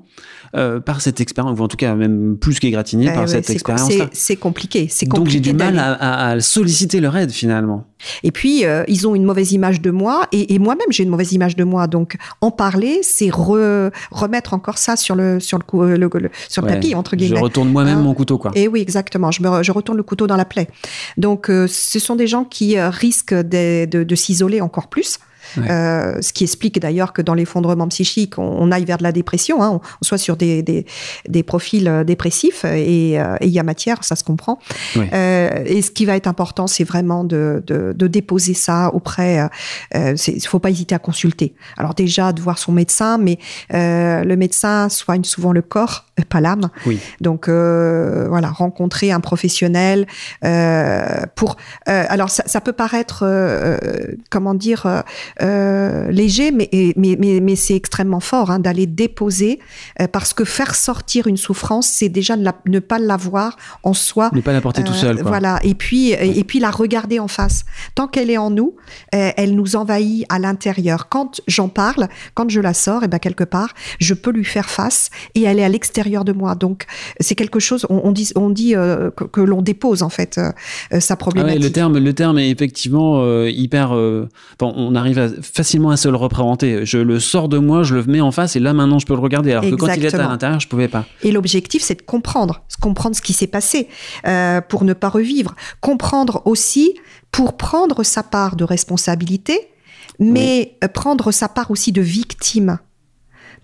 euh, 0.56 0.80
par 0.80 1.00
cette 1.00 1.20
expérience, 1.20 1.58
ou 1.58 1.62
en 1.62 1.68
tout 1.68 1.76
cas 1.76 1.94
même 1.94 2.36
plus 2.36 2.58
qu'égratignée 2.58 3.08
eh 3.10 3.14
par 3.14 3.28
cette 3.28 3.48
expérience-là. 3.50 4.08
C'est 4.12 4.36
compliqué, 4.36 4.88
c'est 4.90 5.06
compliqué. 5.06 5.24
Donc 5.24 5.28
j'ai 5.28 5.40
du 5.40 5.56
mal 5.56 5.78
à, 5.78 6.30
à, 6.30 6.40
solliciter 6.40 7.00
leur 7.00 7.16
aide 7.16 7.30
finalement. 7.30 7.84
Et 8.22 8.32
puis, 8.32 8.64
euh, 8.64 8.82
ils 8.88 9.06
ont 9.06 9.14
une 9.14 9.24
mauvaise 9.24 9.52
image 9.52 9.80
de 9.80 9.90
moi, 9.90 10.26
et, 10.32 10.54
et 10.54 10.58
moi-même, 10.58 10.86
j'ai 10.90 11.04
une 11.04 11.10
mauvaise 11.10 11.32
image 11.32 11.54
de 11.54 11.64
moi. 11.64 11.86
Donc, 11.86 12.16
en 12.40 12.50
parler, 12.50 13.00
c'est 13.02 13.30
re, 13.30 13.90
remettre 14.10 14.54
encore 14.54 14.78
ça 14.78 14.96
sur 14.96 15.14
le, 15.14 15.38
sur 15.38 15.58
le, 15.58 15.96
le, 15.96 16.10
le 16.12 16.30
sur 16.48 16.62
le 16.62 16.68
tapis, 16.68 16.94
entre 16.94 17.14
guillemets. 17.14 17.36
Je 17.36 17.42
retourne 17.42 17.68
moi-même 17.68 17.98
hein 17.98 18.02
mon 18.02 18.14
couteau, 18.14 18.38
quoi. 18.38 18.50
Et 18.54 18.68
oui, 18.68 18.80
exactement. 18.80 19.30
Je, 19.30 19.42
me, 19.42 19.62
je 19.62 19.72
retourne 19.72 19.98
le 19.98 20.02
couteau 20.02 20.26
dans 20.26 20.36
la 20.36 20.44
plaie. 20.44 20.68
Donc, 21.16 21.50
euh, 21.50 21.66
ce 21.68 21.98
sont 21.98 22.16
des 22.16 22.26
gens 22.26 22.44
qui 22.44 22.80
risquent 22.80 23.34
de, 23.34 23.84
de, 23.84 24.02
de 24.02 24.14
s'isoler 24.14 24.60
encore 24.60 24.88
plus. 24.88 25.18
Euh, 25.58 26.20
ce 26.20 26.32
qui 26.32 26.44
explique 26.44 26.78
d'ailleurs 26.78 27.12
que 27.12 27.22
dans 27.22 27.34
l'effondrement 27.34 27.88
psychique, 27.88 28.38
on, 28.38 28.70
aille 28.70 28.84
vers 28.84 28.98
de 28.98 29.02
la 29.02 29.12
dépression, 29.12 29.62
hein, 29.62 29.80
on, 30.00 30.04
soit 30.04 30.18
sur 30.18 30.36
des, 30.36 30.62
des, 30.62 30.86
des 31.28 31.42
profils 31.42 31.88
euh, 31.88 32.04
dépressifs 32.04 32.64
et 32.64 33.20
euh, 33.20 33.36
il 33.40 33.48
y 33.48 33.58
a 33.58 33.62
matière, 33.62 34.04
ça 34.04 34.16
se 34.16 34.24
comprend. 34.24 34.58
et 34.94 35.82
ce 35.82 35.90
qui 35.90 36.04
va 36.04 36.16
être 36.16 36.26
important, 36.26 36.66
c'est 36.66 36.84
vraiment 36.84 37.24
de, 37.24 37.62
de, 37.66 37.92
de, 37.92 38.06
déposer 38.06 38.54
ça 38.54 38.90
auprès. 38.94 39.48
Il 39.94 40.00
ne 40.00 40.40
faut 40.46 40.58
pas 40.58 40.70
hésiter 40.70 40.94
à 40.94 40.98
consulter. 40.98 41.54
Alors 41.76 41.94
déjà 41.94 42.32
de 42.32 42.40
voir 42.40 42.58
son 42.58 42.72
médecin, 42.72 43.18
mais 43.18 43.38
le 43.70 44.34
médecin 44.34 44.88
soigne 44.88 45.24
souvent 45.24 45.52
le 45.52 45.62
corps, 45.62 46.06
pas 46.28 46.40
l'âme. 46.40 46.70
Oui. 46.86 46.98
Donc 47.20 47.48
voilà, 47.48 48.48
rencontrer 48.48 49.12
un 49.12 49.20
professionnel 49.20 50.06
pour. 51.34 51.56
alors 51.86 52.30
ça, 52.30 52.44
ça, 52.46 52.60
peut 52.60 52.72
paraître, 52.72 53.24
comment 54.30 54.54
dire 54.54 55.02
euh, 55.42 56.10
léger, 56.10 56.50
mais, 56.50 56.68
mais, 56.96 57.16
mais, 57.18 57.40
mais 57.40 57.56
c'est 57.56 57.74
extrêmement 57.74 58.20
fort 58.20 58.50
hein, 58.50 58.58
d'aller 58.58 58.86
déposer, 58.86 59.58
euh, 60.00 60.06
parce 60.06 60.32
que 60.32 60.44
faire 60.44 60.74
sortir 60.74 61.26
une 61.26 61.36
souffrance, 61.36 61.88
c'est 61.88 62.08
déjà 62.08 62.36
ne, 62.36 62.44
la, 62.44 62.54
ne 62.66 62.78
pas 62.78 62.98
l'avoir 62.98 63.56
en 63.82 63.94
soi. 63.94 64.30
Ne 64.32 64.40
pas 64.40 64.52
la 64.52 64.60
porter 64.60 64.84
tout 64.84 64.92
seul. 64.92 65.16
Quoi. 65.20 65.28
Voilà, 65.28 65.58
et 65.62 65.74
puis, 65.74 66.12
ouais. 66.12 66.32
et 66.36 66.44
puis 66.44 66.60
la 66.60 66.70
regarder 66.70 67.18
en 67.18 67.28
face. 67.28 67.64
Tant 67.94 68.06
qu'elle 68.06 68.30
est 68.30 68.38
en 68.38 68.50
nous, 68.50 68.74
elle 69.12 69.54
nous 69.54 69.76
envahit 69.76 70.26
à 70.28 70.38
l'intérieur. 70.38 71.08
Quand 71.08 71.40
j'en 71.46 71.68
parle, 71.68 72.08
quand 72.34 72.48
je 72.48 72.60
la 72.60 72.74
sors, 72.74 73.04
et 73.04 73.08
ben 73.08 73.18
quelque 73.18 73.44
part, 73.44 73.74
je 73.98 74.14
peux 74.14 74.30
lui 74.30 74.44
faire 74.44 74.68
face, 74.70 75.10
et 75.34 75.42
elle 75.42 75.58
est 75.58 75.64
à 75.64 75.68
l'extérieur 75.68 76.24
de 76.24 76.32
moi. 76.32 76.54
Donc, 76.54 76.86
c'est 77.18 77.34
quelque 77.34 77.60
chose, 77.60 77.86
on, 77.90 78.00
on 78.04 78.12
dit, 78.12 78.30
on 78.36 78.50
dit 78.50 78.72
que, 78.72 79.10
que 79.10 79.40
l'on 79.40 79.62
dépose 79.62 80.02
en 80.02 80.08
fait 80.08 80.40
sa 80.98 81.16
problématique. 81.16 81.56
Ah 81.56 81.60
ouais, 81.60 81.66
le 81.66 81.72
terme, 81.72 81.98
le 81.98 82.12
terme 82.12 82.38
est 82.38 82.50
effectivement 82.50 83.22
euh, 83.22 83.50
hyper. 83.50 83.94
Euh, 83.94 84.28
bon, 84.58 84.72
on 84.76 84.94
arrive 84.94 85.18
à, 85.18 85.28
facilement 85.42 85.90
à 85.90 85.96
se 85.96 86.08
le 86.08 86.16
représenter. 86.16 86.84
Je 86.84 86.98
le 86.98 87.20
sors 87.20 87.48
de 87.48 87.58
moi, 87.58 87.82
je 87.82 87.96
le 87.96 88.04
mets 88.04 88.20
en 88.20 88.32
face, 88.32 88.56
et 88.56 88.60
là 88.60 88.72
maintenant 88.72 88.98
je 88.98 89.06
peux 89.06 89.14
le 89.14 89.20
regarder. 89.20 89.52
Alors 89.52 89.64
Exactement. 89.64 89.86
que 89.88 89.92
quand 89.92 90.00
il 90.00 90.06
était 90.06 90.16
à 90.16 90.28
l'intérieur, 90.28 90.60
je 90.60 90.68
pouvais 90.68 90.88
pas. 90.88 91.06
Et 91.22 91.32
l'objectif, 91.32 91.82
c'est 91.82 91.96
de 91.96 92.02
comprendre, 92.02 92.62
comprendre 92.80 93.16
ce 93.16 93.22
qui 93.22 93.32
s'est 93.32 93.46
passé 93.46 93.88
euh, 94.26 94.60
pour 94.60 94.84
ne 94.84 94.92
pas 94.92 95.08
revivre, 95.08 95.54
comprendre 95.80 96.42
aussi 96.44 96.94
pour 97.30 97.56
prendre 97.56 98.02
sa 98.02 98.22
part 98.22 98.56
de 98.56 98.64
responsabilité, 98.64 99.68
mais 100.18 100.76
oui. 100.82 100.88
prendre 100.92 101.32
sa 101.32 101.48
part 101.48 101.70
aussi 101.70 101.92
de 101.92 102.02
victime. 102.02 102.78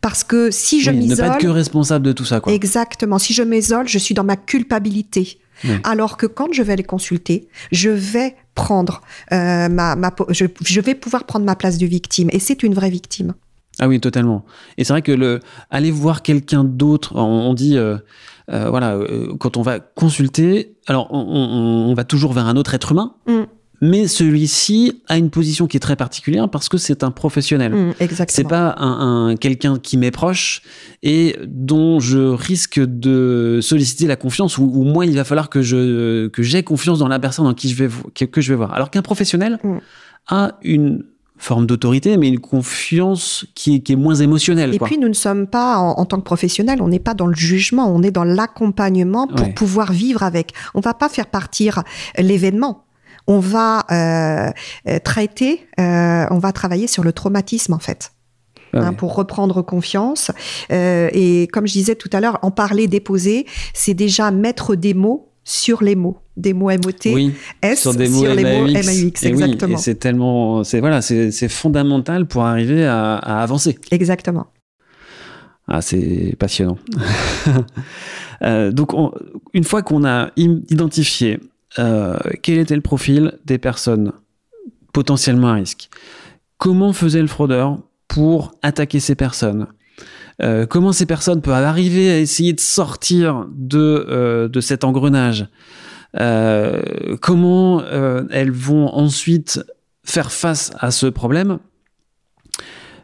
Parce 0.00 0.24
que 0.24 0.50
si 0.50 0.82
je 0.82 0.90
oui, 0.90 0.98
m'isole. 0.98 1.26
Ne 1.26 1.30
pas 1.30 1.36
être 1.36 1.42
que 1.42 1.48
responsable 1.48 2.04
de 2.04 2.12
tout 2.12 2.24
ça, 2.24 2.40
quoi. 2.40 2.52
Exactement. 2.52 3.18
Si 3.18 3.32
je 3.32 3.42
m'isole, 3.42 3.88
je 3.88 3.98
suis 3.98 4.14
dans 4.14 4.24
ma 4.24 4.36
culpabilité. 4.36 5.40
Oui. 5.64 5.70
Alors 5.84 6.16
que 6.16 6.26
quand 6.26 6.52
je 6.52 6.62
vais 6.62 6.76
les 6.76 6.84
consulter, 6.84 7.48
je 7.72 7.90
vais 7.90 8.36
prendre 8.56 9.02
euh, 9.30 9.68
ma, 9.68 9.94
ma 9.94 10.12
je, 10.30 10.46
je, 10.64 10.80
vais 10.80 10.96
pouvoir 10.96 11.24
prendre 11.24 11.44
ma 11.44 11.54
place 11.54 11.78
de 11.78 11.86
victime 11.86 12.28
et 12.32 12.40
c'est 12.40 12.64
une 12.64 12.74
vraie 12.74 12.90
victime. 12.90 13.34
Ah 13.78 13.86
oui, 13.86 14.00
totalement. 14.00 14.44
Et 14.78 14.84
c'est 14.84 14.92
vrai 14.92 15.02
que 15.02 15.12
le 15.12 15.40
aller 15.70 15.92
voir 15.92 16.22
quelqu'un 16.22 16.64
d'autre, 16.64 17.14
on, 17.14 17.50
on, 17.50 17.54
dit 17.54 17.76
euh, 17.76 17.98
euh, 18.50 18.70
voilà, 18.70 18.98
quand 19.38 19.58
on 19.58 19.62
va 19.62 19.78
consulter, 19.78 20.76
alors 20.86 21.08
on, 21.12 21.18
on, 21.18 21.90
on, 21.90 21.94
va 21.94 22.04
toujours 22.04 22.32
vers 22.32 22.46
un 22.46 22.56
autre 22.56 22.74
être 22.74 22.90
humain. 22.92 23.14
Mm. 23.26 23.42
Mais 23.80 24.06
celui-ci 24.08 25.02
a 25.08 25.18
une 25.18 25.30
position 25.30 25.66
qui 25.66 25.76
est 25.76 25.80
très 25.80 25.96
particulière 25.96 26.48
parce 26.48 26.68
que 26.68 26.78
c'est 26.78 27.04
un 27.04 27.10
professionnel. 27.10 27.72
Mmh, 27.72 27.94
exactement. 28.00 28.34
C'est 28.34 28.48
pas 28.48 28.74
un, 28.78 29.28
un 29.28 29.36
quelqu'un 29.36 29.78
qui 29.78 29.98
m'est 29.98 30.10
proche 30.10 30.62
et 31.02 31.36
dont 31.46 32.00
je 32.00 32.18
risque 32.18 32.80
de 32.80 33.58
solliciter 33.62 34.06
la 34.06 34.16
confiance 34.16 34.56
ou, 34.58 34.64
ou 34.64 34.82
moi 34.84 35.04
il 35.04 35.14
va 35.14 35.24
falloir 35.24 35.50
que 35.50 35.60
je 35.62 36.28
que 36.28 36.42
j'ai 36.42 36.62
confiance 36.62 36.98
dans 36.98 37.08
la 37.08 37.18
personne 37.18 37.46
en 37.46 37.54
qui 37.54 37.68
je 37.68 37.74
vais 37.84 37.90
que, 38.14 38.24
que 38.24 38.40
je 38.40 38.52
vais 38.52 38.56
voir. 38.56 38.72
Alors 38.72 38.90
qu'un 38.90 39.02
professionnel 39.02 39.58
mmh. 39.62 39.76
a 40.28 40.52
une 40.62 41.04
forme 41.38 41.66
d'autorité, 41.66 42.16
mais 42.16 42.28
une 42.28 42.40
confiance 42.40 43.44
qui 43.54 43.74
est, 43.74 43.80
qui 43.80 43.92
est 43.92 43.96
moins 43.96 44.14
émotionnelle. 44.14 44.72
Et 44.74 44.78
quoi. 44.78 44.88
puis, 44.88 44.96
nous 44.96 45.08
ne 45.08 45.12
sommes 45.12 45.46
pas, 45.46 45.76
en, 45.76 45.90
en 46.00 46.06
tant 46.06 46.16
que 46.16 46.24
professionnels, 46.24 46.80
on 46.80 46.88
n'est 46.88 46.98
pas 46.98 47.12
dans 47.12 47.26
le 47.26 47.34
jugement, 47.34 47.94
on 47.94 48.02
est 48.02 48.10
dans 48.10 48.24
l'accompagnement 48.24 49.26
pour 49.26 49.46
Ouais. 49.46 49.52
pouvoir 49.52 49.92
vivre 49.92 50.22
avec. 50.22 50.52
On 50.74 50.80
va 50.80 50.94
pas 50.94 51.10
faire 51.10 51.26
partir 51.26 51.82
l'événement. 52.16 52.85
On 53.26 53.38
va 53.40 53.84
euh, 53.90 54.50
euh, 54.88 54.98
traiter, 55.00 55.66
euh, 55.80 56.26
on 56.30 56.38
va 56.38 56.52
travailler 56.52 56.86
sur 56.86 57.02
le 57.04 57.12
traumatisme, 57.12 57.72
en 57.72 57.78
fait. 57.78 58.12
Ah 58.72 58.78
Hein, 58.88 58.92
pour 58.92 59.14
reprendre 59.14 59.62
confiance. 59.62 60.30
Euh, 60.70 61.08
et 61.12 61.48
comme 61.52 61.66
je 61.66 61.72
disais 61.72 61.94
tout 61.94 62.10
à 62.12 62.20
l'heure, 62.20 62.38
en 62.42 62.50
parler, 62.50 62.88
déposer, 62.88 63.46
c'est 63.72 63.94
déjà 63.94 64.30
mettre 64.30 64.74
des 64.74 64.92
mots 64.92 65.32
sur 65.44 65.82
les 65.82 65.94
mots, 65.94 66.18
des 66.36 66.52
mots 66.52 66.70
MOT, 66.70 67.06
Oui, 67.14 67.32
S 67.62 67.80
sur 67.80 67.94
des 67.94 68.08
mots 68.08 68.26
les 68.26 68.42
mots 68.44 68.66
MAUX. 68.66 69.22
Et 69.22 69.28
oui, 69.32 69.32
exactement. 69.32 69.78
et 69.78 69.80
c'est 69.80 69.94
tellement, 69.94 70.64
c'est 70.64 70.80
voilà, 70.80 71.00
c'est 71.00 71.48
fondamental 71.48 72.26
pour 72.26 72.44
arriver 72.44 72.84
à, 72.84 73.14
à 73.16 73.42
avancer. 73.42 73.78
Exactement. 73.92 74.48
Ah, 75.68 75.80
c'est 75.80 76.34
passionnant. 76.38 76.78
Euh, 78.42 78.70
donc, 78.70 78.92
on- 78.92 79.12
une 79.54 79.64
fois 79.64 79.80
qu'on 79.80 80.04
a 80.04 80.28
identifié 80.36 81.40
euh, 81.78 82.16
quel 82.42 82.58
était 82.58 82.74
le 82.74 82.80
profil 82.80 83.38
des 83.44 83.58
personnes 83.58 84.12
potentiellement 84.92 85.48
à 85.48 85.54
risque, 85.54 85.90
comment 86.58 86.92
faisait 86.92 87.20
le 87.20 87.26
fraudeur 87.26 87.78
pour 88.08 88.52
attaquer 88.62 89.00
ces 89.00 89.14
personnes? 89.14 89.66
Euh, 90.42 90.66
comment 90.66 90.92
ces 90.92 91.06
personnes 91.06 91.40
peuvent 91.40 91.54
arriver 91.54 92.10
à 92.10 92.18
essayer 92.18 92.52
de 92.52 92.60
sortir 92.60 93.46
de, 93.50 93.78
euh, 94.08 94.60
cet 94.60 94.84
engrenage? 94.84 95.48
Comment 97.20 97.82
elles 98.30 98.50
vont 98.50 98.88
ensuite 98.88 99.60
faire 100.02 100.32
face 100.32 100.72
à 100.78 100.90
ce 100.90 101.06
problème? 101.06 101.58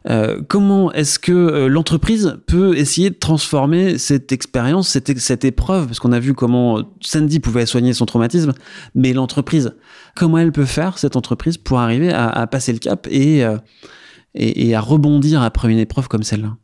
Euh, 0.09 0.41
comment 0.49 0.93
est-ce 0.93 1.19
que 1.19 1.33
euh, 1.33 1.69
l'entreprise 1.69 2.37
peut 2.47 2.77
essayer 2.77 3.11
de 3.11 3.15
transformer 3.15 3.99
cette 3.99 4.33
expérience, 4.33 4.89
cette, 4.89 5.19
cette 5.19 5.45
épreuve, 5.45 5.87
parce 5.87 6.01
qu'on 6.01 6.13
a 6.13 6.21
vu 6.21 6.35
comment 6.35 6.83
Sandy 7.01 7.41
pouvait 7.41 7.67
soigner 7.67 7.93
son 7.93 8.07
traumatisme, 8.07 8.53
mais 8.95 9.13
l'entreprise, 9.13 9.75
comment 10.17 10.39
elle 10.39 10.53
peut 10.53 10.65
faire, 10.65 10.99
cette 10.99 11.17
entreprise, 11.17 11.57
pour 11.57 11.79
arriver 11.79 12.13
à, 12.13 12.29
à 12.29 12.47
passer 12.47 12.73
le 12.73 12.79
cap 12.79 13.07
et, 13.11 13.45
euh, 13.45 13.59
et, 14.35 14.69
et, 14.69 14.75
à 14.75 14.81
rebondir 14.81 15.43
après 15.43 15.71
une 15.71 15.79
épreuve 15.79 16.09
comme 16.09 16.23
celle-là? 16.23 16.57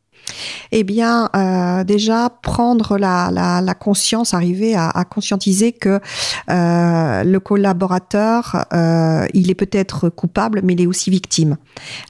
Eh 0.73 0.85
bien, 0.85 1.29
euh, 1.35 1.85
déjà 1.85 2.31
prendre 2.43 2.99
la, 2.99 3.31
la, 3.33 3.61
la, 3.61 3.75
conscience, 3.75 4.35
arriver 4.35 4.75
à, 4.75 4.89
à 4.89 5.05
conscientiser 5.05 5.73
que 5.73 6.01
euh, 6.51 7.25
le 7.25 7.41
collaborateur, 7.41 8.65
euh, 8.73 9.27
il 9.35 9.51
est 9.51 9.55
peut-être 9.55 10.09
coupable, 10.09 10.61
mais 10.65 10.75
il 10.75 10.83
est 10.83 10.87
aussi 10.87 11.11
victime. 11.11 11.57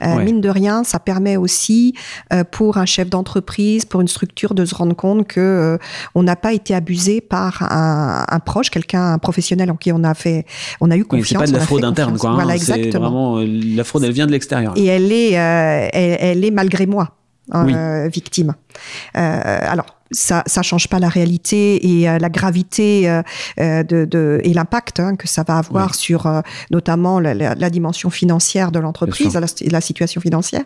Euh, 0.02 0.16
ouais. 0.16 0.24
Mine 0.24 0.40
de 0.40 0.48
rien, 0.48 0.84
ça 0.84 0.98
permet 0.98 1.36
aussi 1.36 1.94
euh, 2.32 2.44
pour 2.44 2.78
un 2.78 2.86
chef 2.86 3.08
d'entreprise, 3.10 3.84
pour 3.84 4.00
une 4.00 4.08
structure, 4.08 4.54
de 4.54 4.64
se 4.64 4.74
rendre 4.74 4.94
compte 4.94 5.26
que 5.26 5.40
euh, 5.40 5.78
on 6.14 6.22
n'a 6.22 6.36
pas 6.36 6.52
été 6.52 6.74
abusé 6.74 7.20
par 7.20 7.62
un, 7.70 8.24
un 8.28 8.38
proche, 8.40 8.70
quelqu'un, 8.70 9.12
un 9.12 9.18
professionnel 9.18 9.70
en 9.70 9.76
qui 9.76 9.92
on 9.92 10.04
a 10.04 10.14
fait, 10.14 10.46
on 10.80 10.90
a 10.90 10.96
eu 10.96 11.04
confiance. 11.04 11.22
Oui, 11.22 11.28
c'est 11.28 11.38
pas 11.38 11.46
de 11.46 11.52
la 11.52 11.60
fraude 11.60 11.84
interne, 11.84 12.18
quoi. 12.18 12.30
Hein, 12.30 12.34
voilà, 12.34 12.54
exactement. 12.54 13.34
Vraiment, 13.34 13.74
la 13.76 13.84
fraude, 13.84 14.04
elle 14.04 14.12
vient 14.12 14.26
de 14.26 14.32
l'extérieur. 14.32 14.72
Et 14.76 14.86
elle 14.86 15.12
est, 15.12 15.38
euh, 15.38 15.88
elle, 15.92 16.18
elle 16.20 16.44
est 16.44 16.50
malgré 16.50 16.86
moi 16.86 17.17
oui. 17.52 17.74
euh, 17.74 18.08
victime. 18.08 18.54
Euh, 19.16 19.58
alors, 19.62 19.86
ça, 20.10 20.42
ça 20.46 20.62
change 20.62 20.88
pas 20.88 20.98
la 20.98 21.08
réalité 21.08 22.00
et 22.00 22.08
euh, 22.08 22.18
la 22.18 22.28
gravité 22.30 23.08
euh, 23.08 23.82
de, 23.82 24.04
de, 24.04 24.40
et 24.42 24.54
l'impact 24.54 25.00
hein, 25.00 25.16
que 25.16 25.28
ça 25.28 25.44
va 25.46 25.58
avoir 25.58 25.88
oui. 25.88 25.96
sur 25.96 26.26
euh, 26.26 26.40
notamment 26.70 27.20
la, 27.20 27.34
la, 27.34 27.54
la, 27.54 27.70
dimension 27.70 28.10
financière 28.10 28.72
de 28.72 28.78
l'entreprise, 28.78 29.34
la, 29.34 29.46
la, 29.70 29.80
situation 29.80 30.20
financière. 30.20 30.64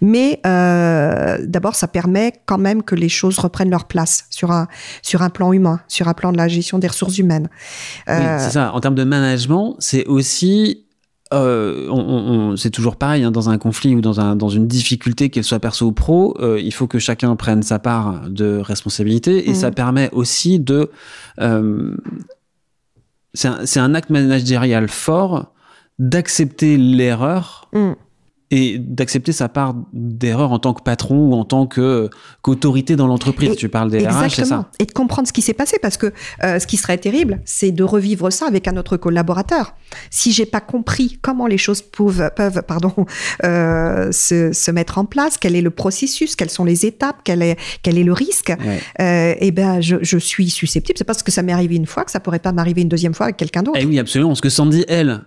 Mais 0.00 0.40
euh, 0.46 1.38
d'abord, 1.42 1.74
ça 1.74 1.88
permet 1.88 2.34
quand 2.46 2.58
même 2.58 2.82
que 2.82 2.94
les 2.94 3.08
choses 3.08 3.38
reprennent 3.38 3.70
leur 3.70 3.86
place 3.86 4.26
sur 4.30 4.50
un 4.50 4.68
sur 5.00 5.22
un 5.22 5.30
plan 5.30 5.52
humain, 5.52 5.80
sur 5.88 6.08
un 6.08 6.14
plan 6.14 6.32
de 6.32 6.36
la 6.36 6.48
gestion 6.48 6.78
des 6.78 6.88
ressources 6.88 7.18
humaines. 7.18 7.48
Oui, 8.08 8.14
c'est 8.38 8.50
ça. 8.50 8.72
En 8.74 8.80
termes 8.80 8.94
de 8.94 9.04
management, 9.04 9.76
c'est 9.78 10.06
aussi 10.06 10.84
euh, 11.32 11.88
on, 11.90 11.98
on, 11.98 12.56
c'est 12.56 12.70
toujours 12.70 12.96
pareil, 12.96 13.24
hein, 13.24 13.30
dans 13.30 13.48
un 13.48 13.58
conflit 13.58 13.94
ou 13.94 14.00
dans, 14.00 14.20
un, 14.20 14.36
dans 14.36 14.48
une 14.48 14.66
difficulté, 14.66 15.30
qu'elle 15.30 15.44
soit 15.44 15.60
perso 15.60 15.86
ou 15.86 15.92
pro, 15.92 16.36
euh, 16.40 16.60
il 16.60 16.72
faut 16.72 16.86
que 16.86 16.98
chacun 16.98 17.34
prenne 17.36 17.62
sa 17.62 17.78
part 17.78 18.28
de 18.28 18.58
responsabilité 18.58 19.48
et 19.48 19.52
mmh. 19.52 19.56
ça 19.56 19.70
permet 19.70 20.10
aussi 20.12 20.60
de. 20.60 20.90
Euh, 21.40 21.96
c'est 23.34 23.48
un, 23.48 23.84
un, 23.84 23.94
acte 23.94 24.10
managérial 24.10 24.88
fort 24.88 25.52
d'accepter 25.98 26.76
l'erreur. 26.76 27.68
Mmh 27.72 27.92
et 28.52 28.78
d'accepter 28.78 29.32
sa 29.32 29.48
part 29.48 29.74
d'erreur 29.94 30.52
en 30.52 30.58
tant 30.58 30.74
que 30.74 30.82
patron 30.82 31.30
ou 31.30 31.32
en 31.32 31.46
tant 31.46 31.66
que 31.66 32.10
qu'autorité 32.42 32.96
dans 32.96 33.06
l'entreprise. 33.06 33.56
Tu 33.56 33.70
parles 33.70 33.90
des 33.90 34.06
RH, 34.06 34.28
c'est 34.28 34.44
ça? 34.44 34.68
Et 34.78 34.84
de 34.84 34.92
comprendre 34.92 35.26
ce 35.26 35.32
qui 35.32 35.40
s'est 35.40 35.54
passé, 35.54 35.78
parce 35.80 35.96
que 35.96 36.12
euh, 36.44 36.58
ce 36.58 36.66
qui 36.66 36.76
serait 36.76 36.98
terrible, 36.98 37.40
c'est 37.46 37.72
de 37.72 37.82
revivre 37.82 38.30
ça 38.30 38.46
avec 38.46 38.68
un 38.68 38.76
autre 38.76 38.98
collaborateur. 38.98 39.74
Si 40.10 40.32
j'ai 40.32 40.44
pas 40.44 40.60
compris 40.60 41.18
comment 41.22 41.46
les 41.46 41.56
choses 41.56 41.80
peuvent, 41.80 42.30
peuvent 42.36 42.62
pardon, 42.68 42.92
euh, 43.44 44.12
se, 44.12 44.52
se, 44.52 44.70
mettre 44.70 44.98
en 44.98 45.06
place, 45.06 45.38
quel 45.38 45.56
est 45.56 45.62
le 45.62 45.70
processus, 45.70 46.36
quelles 46.36 46.50
sont 46.50 46.64
les 46.64 46.84
étapes, 46.84 47.16
quel 47.24 47.40
est, 47.40 47.56
quel 47.82 47.96
est 47.96 48.04
le 48.04 48.12
risque, 48.12 48.52
ouais. 48.64 48.80
euh, 49.00 49.34
et 49.40 49.50
ben 49.50 49.80
je, 49.80 49.96
je 50.02 50.18
suis 50.18 50.50
susceptible. 50.50 50.98
C'est 50.98 51.04
parce 51.04 51.22
que 51.22 51.32
ça 51.32 51.42
m'est 51.42 51.52
arrivé 51.52 51.76
une 51.76 51.86
fois 51.86 52.04
que 52.04 52.10
ça 52.10 52.20
pourrait 52.20 52.38
pas 52.38 52.52
m'arriver 52.52 52.82
une 52.82 52.88
deuxième 52.88 53.14
fois 53.14 53.26
avec 53.26 53.38
quelqu'un 53.38 53.62
d'autre. 53.62 53.78
Eh 53.80 53.86
oui, 53.86 53.98
absolument. 53.98 54.34
Ce 54.34 54.42
que 54.42 54.50
Sandy, 54.50 54.84
elle, 54.88 55.22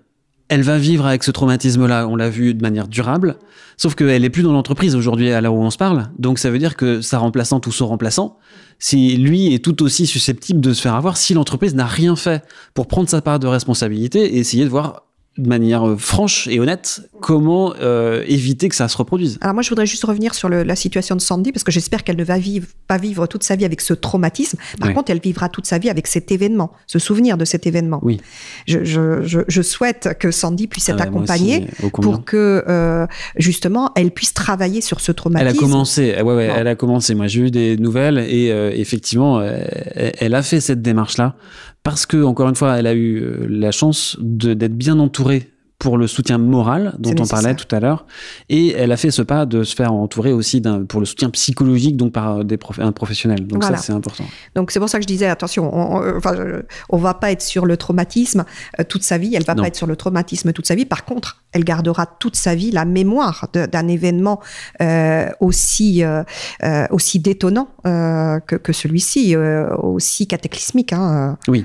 elle 0.50 0.62
va 0.62 0.78
vivre 0.78 1.06
avec 1.06 1.24
ce 1.24 1.32
traumatisme-là, 1.32 2.08
on 2.08 2.16
l'a 2.16 2.30
vu 2.30 2.54
de 2.54 2.62
manière 2.62 2.88
durable, 2.88 3.38
sauf 3.78 3.96
qu'elle 3.96 4.24
est 4.24 4.30
plus 4.30 4.44
dans 4.44 4.54
l'entreprise 4.54 4.96
aujourd'hui 4.96 5.32
à 5.32 5.42
l'heure 5.42 5.56
où 5.56 5.64
on 5.64 5.72
se 5.72 5.78
parle, 5.78 6.10
donc 6.20 6.40
ça 6.40 6.52
veut 6.52 6.60
dire 6.60 6.76
que 6.76 7.02
sa 7.02 7.18
remplaçante 7.18 7.66
ou 7.68 7.72
son 7.72 7.88
remplaçant, 7.88 8.38
si 8.78 9.18
lui 9.18 9.54
est 9.54 9.64
tout 9.64 9.82
aussi 9.82 10.06
susceptible 10.06 10.62
de 10.62 10.74
se 10.74 10.82
faire 10.82 10.96
avoir, 10.96 11.18
si 11.18 11.34
l'entreprise 11.34 11.74
n'a 11.74 11.88
rien 11.88 12.16
fait 12.16 12.44
pour 12.74 12.88
prendre 12.88 13.10
sa 13.10 13.22
part 13.22 13.40
de 13.40 13.48
responsabilité 13.48 14.36
et 14.36 14.38
essayer 14.38 14.66
de 14.66 14.70
voir 14.70 15.04
de 15.38 15.50
manière 15.50 15.86
euh, 15.86 15.98
franche 15.98 16.48
et 16.48 16.60
honnête 16.60 17.02
comment 17.20 17.74
euh, 17.82 18.24
éviter 18.28 18.70
que 18.70 18.76
ça 18.76 18.88
se 18.88 18.96
reproduise. 18.96 19.38
Alors 19.42 19.54
moi, 19.54 19.64
je 19.64 19.70
voudrais 19.70 19.86
juste 19.86 20.06
revenir 20.06 20.34
sur 20.34 20.48
le, 20.48 20.64
la 20.64 20.76
situation 20.76 21.16
de 21.16 21.22
Sandy, 21.22 21.52
parce 21.52 21.64
que 21.64 21.72
j'espère 21.72 22.04
qu'elle 22.04 22.16
ne 22.16 22.24
va 22.24 22.38
vivre, 22.38 22.68
pas 22.88 22.98
vivre 22.98 23.28
toute 23.28 23.44
sa 23.44 23.56
vie 23.56 23.66
avec 23.66 23.82
ce 23.82 23.94
traumatisme. 23.94 24.58
Par 24.80 24.94
contre, 24.94 25.12
elle 25.12 25.20
vivra 25.20 25.50
toute 25.50 25.66
sa 25.66 25.78
vie 25.78 25.90
avec 25.90 26.08
cet 26.08 26.32
événement, 26.32 26.72
ce 26.88 27.00
souvenir 27.00 27.38
de 27.38 27.46
cet 27.46 27.68
événement. 27.68 28.00
Oui. 28.02 28.22
Je, 28.68 28.84
je, 28.84 29.24
je, 29.24 29.40
je 29.48 29.62
souhaite 29.62 30.16
que 30.20 30.32
Sandy 30.32 30.68
puisse 30.68 30.88
être 30.88 31.02
ah 31.02 31.04
accompagnée 31.04 31.68
pour 31.92 32.24
que 32.24 32.64
euh, 32.68 33.06
justement 33.38 33.92
elle 33.96 34.12
puisse 34.12 34.34
travailler 34.34 34.82
sur 34.82 35.02
ce 35.02 35.12
traumatisme. 35.12 35.50
Elle 35.50 35.56
a 35.56 35.60
commencé, 35.60 36.16
ouais, 36.16 36.22
ouais, 36.22 36.52
elle 36.56 36.68
a 36.68 36.76
commencé. 36.76 37.16
Moi, 37.16 37.28
j'ai 37.28 37.42
eu 37.42 37.52
des 37.52 37.78
nouvelles 37.78 38.20
et 38.20 38.52
euh, 38.52 38.72
effectivement, 38.74 39.42
elle, 39.42 40.14
elle 40.18 40.36
a 40.36 40.44
fait 40.44 40.62
cette 40.62 40.82
démarche-là 40.82 41.36
parce 41.86 42.08
que, 42.08 42.24
encore 42.24 42.50
une 42.50 42.56
fois, 42.56 42.80
elle 42.80 42.88
a 42.88 42.96
eu 42.96 43.22
euh, 43.22 43.46
la 43.48 43.70
chance 43.70 44.18
d'être 44.20 44.76
bien 44.76 44.98
entourée 44.98 45.52
pour 45.86 46.00
le 46.00 46.08
soutien 46.08 46.40
moral 46.40 46.96
dont 46.98 47.14
on 47.20 47.28
parlait 47.28 47.54
tout 47.54 47.74
à 47.76 47.80
l'heure. 47.80 48.08
Et 48.50 48.72
elle 48.72 48.92
a 48.92 48.98
fait 48.98 49.12
ce 49.12 49.22
pas 49.22 49.46
de 49.46 49.64
se 49.64 49.76
faire 49.76 49.94
entourer 49.94 50.34
aussi 50.34 50.60
pour 50.90 51.00
le 51.00 51.06
soutien 51.06 51.30
psychologique, 51.30 51.96
donc 51.96 52.12
par 52.12 52.44
des 52.44 52.58
un 52.80 52.92
professionnel. 52.92 53.46
Donc 53.46 53.64
ça, 53.64 53.78
c'est 53.78 53.94
important. 53.94 54.24
Donc 54.56 54.72
c'est 54.72 54.80
pour 54.80 54.90
ça 54.90 54.98
que 54.98 55.04
je 55.04 55.08
disais, 55.08 55.28
attention, 55.28 55.70
on, 55.72 56.18
enfin, 56.18 56.34
on 56.90 56.98
va 56.98 57.14
pas 57.14 57.32
être 57.32 57.44
sur 57.44 57.68
le 57.68 57.78
traumatisme 57.78 58.46
euh, 58.80 58.84
toute 58.84 59.04
sa 59.04 59.20
vie. 59.20 59.36
Elle 59.36 59.44
va 59.44 59.54
pas 59.54 59.68
être 59.68 59.76
sur 59.76 59.86
le 59.86 59.96
traumatisme 59.96 60.54
toute 60.54 60.66
sa 60.66 60.74
vie. 60.74 60.86
Par 60.86 61.06
contre, 61.06 61.44
elle 61.52 61.64
gardera 61.64 62.08
toute 62.08 62.36
sa 62.36 62.56
vie 62.56 62.72
la 62.72 62.86
mémoire 62.86 63.48
d'un 63.54 63.88
événement 63.88 64.40
euh, 64.82 65.30
aussi, 65.40 66.04
euh, 66.04 66.24
aussi 66.90 67.20
détonnant 67.20 67.68
que, 67.84 68.56
que 68.56 68.74
celui-ci, 68.74 69.36
aussi 69.36 70.26
cataclysmique. 70.26 70.94
Hein. 70.94 71.38
Oui. 71.48 71.64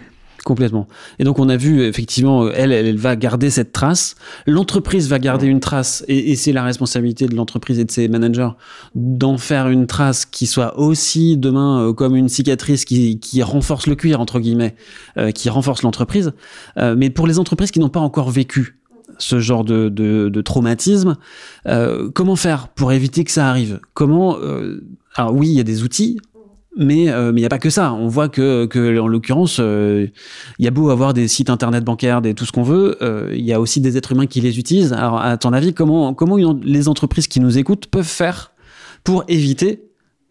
Complètement. 0.51 0.89
Et 1.21 1.23
donc 1.23 1.39
on 1.39 1.49
a 1.49 1.57
vu 1.57 1.85
effectivement, 1.85 2.51
elle, 2.51 2.73
elle, 2.73 2.97
va 2.97 3.15
garder 3.15 3.51
cette 3.51 3.71
trace. 3.71 4.17
L'entreprise 4.49 5.09
va 5.09 5.21
garder 5.21 5.47
une 5.47 5.61
trace, 5.61 6.05
et, 6.09 6.35
c'est 6.35 6.53
la 6.53 6.65
responsabilité 6.65 7.27
de 7.27 7.37
l'entreprise 7.37 7.79
et 7.79 7.85
de 7.85 7.91
ses 7.93 8.09
managers 8.09 8.49
d'en 8.97 9.39
faire 9.39 9.69
une 9.69 9.87
trace 9.87 10.27
qui 10.27 10.49
soit 10.49 10.77
aussi 10.77 11.37
demain 11.37 11.83
euh, 11.83 11.93
comme 11.93 12.17
une 12.17 12.29
cicatrice 12.29 12.85
qui, 12.85 13.21
qui, 13.21 13.45
renforce 13.45 13.87
le 13.87 13.95
cuir 13.95 14.21
entre 14.21 14.41
guillemets, 14.41 14.75
euh, 15.19 15.31
qui 15.31 15.51
renforce 15.51 15.83
l'entreprise. 15.83 16.33
Euh, 16.79 16.97
mais 16.99 17.11
pour 17.11 17.29
les 17.29 17.39
entreprises 17.39 17.71
qui 17.71 17.79
n'ont 17.79 17.89
pas 17.89 18.01
encore 18.01 18.31
vécu 18.31 18.81
ce 19.19 19.39
genre 19.39 19.63
de, 19.63 19.89
de, 19.89 20.31
de 20.31 20.41
traumatisme, 20.41 21.17
comment 22.15 22.37
faire 22.37 22.67
pour 22.69 22.91
éviter 22.91 23.23
que 23.23 23.31
ça 23.31 23.49
arrive? 23.49 23.79
Comment 23.95 24.37
alors 25.15 25.35
oui, 25.35 25.49
il 25.49 25.55
y 25.55 25.61
a 25.61 25.65
des 25.65 25.83
outils, 25.83 26.19
mais 26.77 27.09
euh, 27.09 27.31
il 27.31 27.37
n'y 27.37 27.45
a 27.45 27.49
pas 27.49 27.59
que 27.59 27.71
ça. 27.71 27.93
On 27.93 28.09
voit 28.09 28.29
que, 28.29 28.67
que 28.67 28.99
en 28.99 29.09
l'occurrence, 29.09 29.59
il 29.59 29.65
euh, 29.65 30.07
y 30.59 30.69
a 30.69 30.71
beau 30.71 30.91
avoir 30.91 31.15
des 31.15 31.29
sites 31.29 31.51
internet 31.51 31.85
bancaires, 31.85 32.23
tout 32.37 32.45
ce 32.45 32.53
qu'on 32.53 32.63
veut, 32.63 32.97
il 33.01 33.07
euh, 33.07 33.37
y 33.37 33.53
a 33.53 33.61
aussi 33.61 33.81
des 33.81 33.97
êtres 33.97 34.13
humains 34.13 34.27
qui 34.27 34.41
les 34.41 34.59
utilisent. 34.59 34.93
Alors, 34.93 35.21
à 35.21 35.37
ton 35.37 35.53
avis, 35.53 35.75
comment 35.75 36.15
comment 36.15 36.37
les 36.63 36.89
entreprises 36.89 37.27
qui 37.27 37.41
nous 37.41 37.59
écoutent 37.59 37.87
peuvent 37.87 38.05
faire 38.05 38.53
pour 39.05 39.25
éviter 39.29 39.83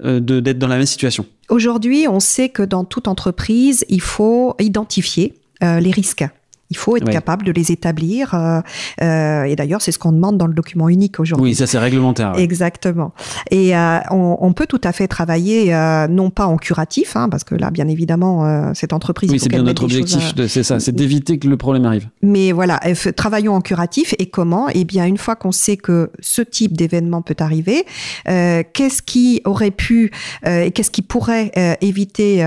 d'être 0.01 0.57
dans 0.57 0.67
la 0.67 0.77
même 0.77 0.85
situation? 0.85 1.25
Aujourd'hui, 1.49 2.07
on 2.07 2.21
sait 2.21 2.49
que 2.49 2.63
dans 2.63 2.85
toute 2.85 3.07
entreprise, 3.07 3.83
il 3.89 4.01
faut 4.01 4.55
identifier 4.59 5.33
les 5.61 5.91
risques. 5.91 6.25
Il 6.69 6.77
faut 6.77 6.95
être 6.97 7.09
capable 7.09 7.45
de 7.45 7.51
les 7.51 7.71
établir. 7.71 8.35
Euh, 8.35 8.61
euh, 9.01 9.43
et 9.43 9.55
d'ailleurs, 9.55 9.81
c'est 9.81 9.91
ce 9.91 9.97
qu'on 9.97 10.11
demande 10.11 10.37
dans 10.37 10.45
le 10.45 10.53
document 10.53 10.87
unique 10.87 11.19
aujourd'hui. 11.19 11.51
Oui, 11.51 11.55
ça 11.55 11.65
c'est 11.65 11.79
réglementaire. 11.79 12.33
Exactement. 12.37 13.11
Et 13.49 13.75
euh, 13.75 13.99
on, 14.11 14.37
on, 14.39 14.53
peut 14.53 14.67
tout 14.67 14.81
à 14.83 14.91
fait 14.91 15.07
travailler, 15.07 15.73
euh, 15.73 16.07
non 16.07 16.29
pas 16.29 16.45
en 16.45 16.57
curatif, 16.57 17.15
hein, 17.15 17.27
parce 17.29 17.43
que 17.43 17.55
là, 17.55 17.71
bien 17.71 17.87
évidemment, 17.87 18.45
euh, 18.45 18.71
cette 18.75 18.93
entreprise. 18.93 19.31
Oui, 19.31 19.39
c'est 19.39 19.49
bien 19.49 19.63
notre 19.63 19.83
objectif. 19.83 20.33
C'est 20.47 20.63
ça, 20.63 20.79
c'est 20.79 20.91
d'éviter 20.91 21.39
que 21.39 21.47
le 21.47 21.57
problème 21.57 21.85
arrive. 21.85 22.07
Mais 22.21 22.51
voilà, 22.51 22.79
travaillons 23.15 23.55
en 23.55 23.61
curatif. 23.61 24.13
Et 24.19 24.27
comment? 24.27 24.67
Eh 24.73 24.83
bien, 24.85 25.05
une 25.05 25.17
fois 25.17 25.35
qu'on 25.35 25.51
sait 25.51 25.77
que 25.77 26.11
ce 26.19 26.41
type 26.43 26.77
d'événement 26.77 27.23
peut 27.23 27.35
arriver, 27.39 27.85
qu'est-ce 28.25 29.01
qui 29.01 29.41
aurait 29.45 29.71
pu 29.71 30.11
et 30.45 30.71
qu'est-ce 30.71 30.91
qui 30.91 31.01
pourrait 31.01 31.51
éviter 31.81 32.43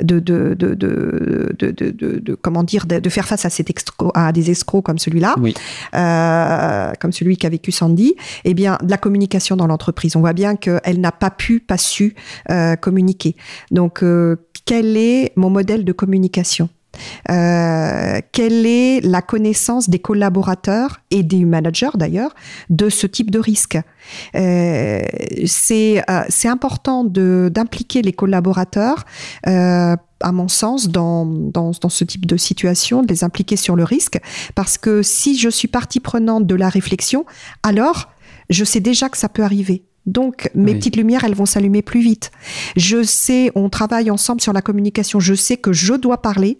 de 0.00 0.18
de, 0.18 0.54
de, 0.54 0.74
de, 0.74 0.74
de, 0.74 2.18
de, 2.18 2.34
comment 2.34 2.62
dire, 2.62 2.86
de 2.86 3.08
faire 3.08 3.19
face 3.26 3.44
à, 3.44 3.50
cet 3.50 3.70
à 4.14 4.32
des 4.32 4.50
escrocs 4.50 4.84
comme 4.84 4.98
celui-là, 4.98 5.34
euh, 5.94 6.92
comme 7.00 7.12
celui 7.12 7.36
qu'a 7.36 7.48
vécu 7.48 7.72
Sandy, 7.72 8.14
eh 8.44 8.54
bien, 8.54 8.78
de 8.82 8.90
la 8.90 8.98
communication 8.98 9.56
dans 9.56 9.66
l'entreprise. 9.66 10.16
On 10.16 10.20
voit 10.20 10.32
bien 10.32 10.56
qu'elle 10.56 11.00
n'a 11.00 11.12
pas 11.12 11.30
pu, 11.30 11.60
pas 11.60 11.78
su 11.78 12.14
euh, 12.50 12.76
communiquer. 12.76 13.36
Donc, 13.70 14.02
euh, 14.02 14.36
quel 14.64 14.96
est 14.96 15.32
mon 15.36 15.50
modèle 15.50 15.84
de 15.84 15.92
communication? 15.92 16.68
Quelle 17.26 18.66
est 18.66 19.00
la 19.02 19.22
connaissance 19.22 19.88
des 19.88 19.98
collaborateurs 19.98 21.00
et 21.10 21.22
des 21.22 21.44
managers 21.44 21.90
d'ailleurs 21.94 22.34
de 22.68 22.88
ce 22.88 23.06
type 23.06 23.30
de 23.30 23.38
risque? 23.38 23.78
C'est 24.34 26.02
important 26.44 27.04
d'impliquer 27.04 28.02
les 28.02 28.12
collaborateurs 28.12 29.04
à 30.20 30.32
mon 30.32 30.48
sens, 30.48 30.88
dans, 30.88 31.24
dans, 31.24 31.72
dans, 31.80 31.88
ce 31.88 32.04
type 32.04 32.26
de 32.26 32.36
situation, 32.36 33.02
de 33.02 33.08
les 33.08 33.24
impliquer 33.24 33.56
sur 33.56 33.74
le 33.74 33.84
risque, 33.84 34.20
parce 34.54 34.78
que 34.78 35.02
si 35.02 35.38
je 35.38 35.48
suis 35.48 35.68
partie 35.68 36.00
prenante 36.00 36.46
de 36.46 36.54
la 36.54 36.68
réflexion, 36.68 37.24
alors 37.62 38.10
je 38.50 38.64
sais 38.64 38.80
déjà 38.80 39.08
que 39.08 39.16
ça 39.16 39.28
peut 39.28 39.42
arriver. 39.42 39.84
Donc, 40.06 40.50
mes 40.54 40.74
petites 40.74 40.96
lumières, 40.96 41.24
elles 41.24 41.34
vont 41.34 41.46
s'allumer 41.46 41.82
plus 41.82 42.00
vite. 42.00 42.30
Je 42.76 43.02
sais, 43.02 43.52
on 43.54 43.68
travaille 43.68 44.10
ensemble 44.10 44.40
sur 44.40 44.52
la 44.52 44.62
communication, 44.62 45.20
je 45.20 45.34
sais 45.34 45.56
que 45.56 45.72
je 45.72 45.94
dois 45.94 46.22
parler, 46.22 46.58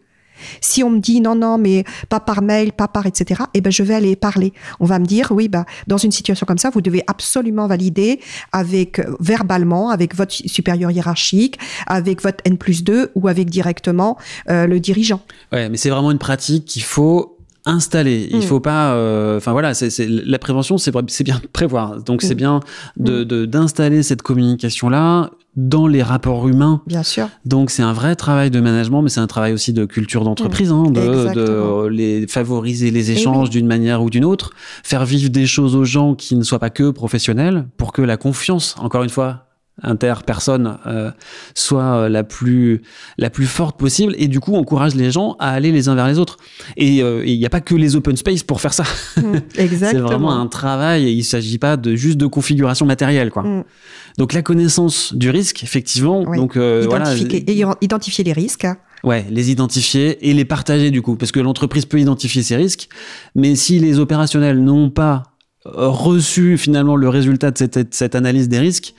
si 0.61 0.83
on 0.83 0.91
me 0.91 0.99
dit 0.99 1.21
non, 1.21 1.35
non, 1.35 1.59
mais 1.59 1.85
pas 2.09 2.21
par 2.21 2.43
mail, 2.43 2.73
pas 2.73 2.89
par 2.89 3.07
etc., 3.07 3.43
eh 3.55 3.61
ben 3.61 3.71
je 3.71 3.83
vais 3.83 3.95
aller 3.95 4.17
parler. 4.17 4.53
On 4.81 4.87
va 4.87 4.99
me 4.99 5.07
dire 5.07 5.33
oui, 5.33 5.49
bah 5.49 5.65
dans 5.87 5.99
une 5.99 6.13
situation 6.13 6.47
comme 6.47 6.59
ça, 6.59 6.71
vous 6.71 6.81
devez 6.81 7.03
absolument 7.07 7.67
valider 7.67 8.21
avec 8.53 8.99
euh, 8.99 9.15
verbalement 9.21 9.91
avec 9.91 10.15
votre 10.15 10.33
supérieur 10.33 10.91
hiérarchique, 10.91 11.59
avec 11.87 12.23
votre 12.23 12.39
N 12.45 12.59
plus 12.59 12.85
2 12.85 13.13
ou 13.15 13.29
avec 13.29 13.51
directement 13.51 14.19
euh, 14.49 14.67
le 14.67 14.81
dirigeant. 14.81 15.21
Ouais, 15.53 15.69
mais 15.69 15.77
c'est 15.77 15.91
vraiment 15.91 16.11
une 16.11 16.19
pratique 16.19 16.65
qu'il 16.65 16.83
faut 16.83 17.37
installer. 17.67 18.29
Il 18.31 18.39
mm. 18.39 18.43
faut 18.43 18.61
pas. 18.61 18.95
Euh, 18.95 19.37
enfin 19.37 19.53
voilà, 19.53 19.75
c'est 19.75 19.91
la 20.09 20.39
prévention, 20.39 20.79
c'est 20.79 20.93
bien 21.23 21.39
de 21.39 21.47
prévoir. 21.47 22.03
Donc 22.03 22.23
c'est 22.23 22.35
mm. 22.35 22.39
bien 22.39 22.61
de 22.97 23.25
mm. 23.25 23.47
d'installer 23.47 24.03
cette 24.03 24.23
communication 24.23 24.89
là 24.89 25.31
dans 25.57 25.87
les 25.87 26.03
rapports 26.03 26.49
humains. 26.49 26.83
Bien 26.87 27.03
sûr. 27.03 27.29
Donc 27.45 27.71
c'est 27.71 27.83
un 27.83 27.93
vrai 27.93 28.17
travail 28.17 28.51
de 28.51 28.61
management, 28.61 29.03
mais 29.03 29.09
c'est 29.09 29.21
un 29.21 29.27
travail 29.27 29.53
aussi 29.53 29.73
de 29.73 29.85
culture 29.85 30.25
d'entreprise, 30.25 30.71
hein, 30.71 30.85
de, 30.85 31.35
de, 31.35 31.87
les 31.89 32.27
favoriser 32.27 32.91
les 32.91 33.11
échanges 33.11 33.51
d'une 33.51 33.67
manière 33.67 34.03
ou 34.03 34.11
d'une 34.11 34.25
autre, 34.25 34.53
faire 34.83 35.05
vivre 35.05 35.31
des 35.31 35.47
choses 35.47 35.75
aux 35.75 35.85
gens 35.85 36.15
qui 36.15 36.37
ne 36.37 36.43
soient 36.43 36.59
pas 36.59 36.71
que 36.71 36.91
professionnels, 36.91 37.67
pour 37.77 37.93
que 37.93 38.03
la 38.03 38.17
confiance, 38.17 38.77
encore 38.79 39.03
une 39.03 39.11
fois, 39.11 39.50
interpersonne 39.83 40.79
euh, 40.87 41.11
soit 41.55 41.83
euh, 41.83 42.09
la 42.09 42.25
plus 42.25 42.83
la 43.19 43.31
plus 43.31 43.47
forte 43.47 43.79
possible. 43.79 44.15
Et 44.19 44.29
du 44.29 44.41
coup 44.41 44.55
encourage 44.57 44.95
les 44.95 45.11
gens 45.11 45.37
à 45.39 45.51
aller 45.51 45.73
les 45.73 45.89
uns 45.89 45.95
vers 45.95 46.07
les 46.07 46.19
autres. 46.19 46.37
Et 46.77 47.03
euh, 47.03 47.25
il 47.27 47.39
n'y 47.39 47.47
a 47.47 47.51
pas 47.51 47.61
que 47.61 47.75
les 47.75 47.97
open 47.97 48.17
space 48.17 48.43
pour 48.43 48.61
faire 48.61 48.75
ça. 48.75 48.85
Mmh, 49.17 49.23
c'est 49.55 49.99
vraiment 49.99 50.33
un 50.33 50.47
travail. 50.47 51.07
Et 51.09 51.13
il 51.13 51.25
s'agit 51.25 51.59
pas 51.59 51.77
de 51.77 51.95
juste 51.95 52.19
de 52.19 52.27
configuration 52.27 52.87
matérielle 52.87 53.31
quoi. 53.31 53.43
Mmh. 53.43 53.65
donc 54.19 54.33
la 54.33 54.43
connaissance 54.43 55.15
du 55.15 55.31
risque 55.31 55.63
effectivement. 55.63 56.25
Donc 56.35 56.57
euh, 56.57 56.85
identifier, 56.85 57.45
voilà 57.47 57.77
identifier 57.81 58.25
les 58.25 58.33
risques. 58.33 58.67
Ouais, 59.03 59.25
les 59.31 59.51
identifier 59.51 60.29
et 60.29 60.35
les 60.35 60.45
partager 60.45 60.91
du 60.91 61.01
coup, 61.01 61.17
parce 61.17 61.33
que 61.33 61.41
l'entreprise 61.41 61.87
peut 61.87 61.99
identifier 61.99 62.43
ses 62.43 62.57
risques, 62.57 62.89
mais 63.35 63.57
si 63.57 63.79
les 63.79 63.99
opérationnels 63.99 64.63
n'ont 64.63 64.91
pas 64.91 65.31
reçu 65.65 66.57
finalement 66.57 66.97
le 66.97 67.09
résultat 67.09 67.51
de 67.51 67.59
cette, 67.59 67.95
cette 67.95 68.15
analyse 68.15 68.49
des 68.49 68.59
risques, 68.59 68.95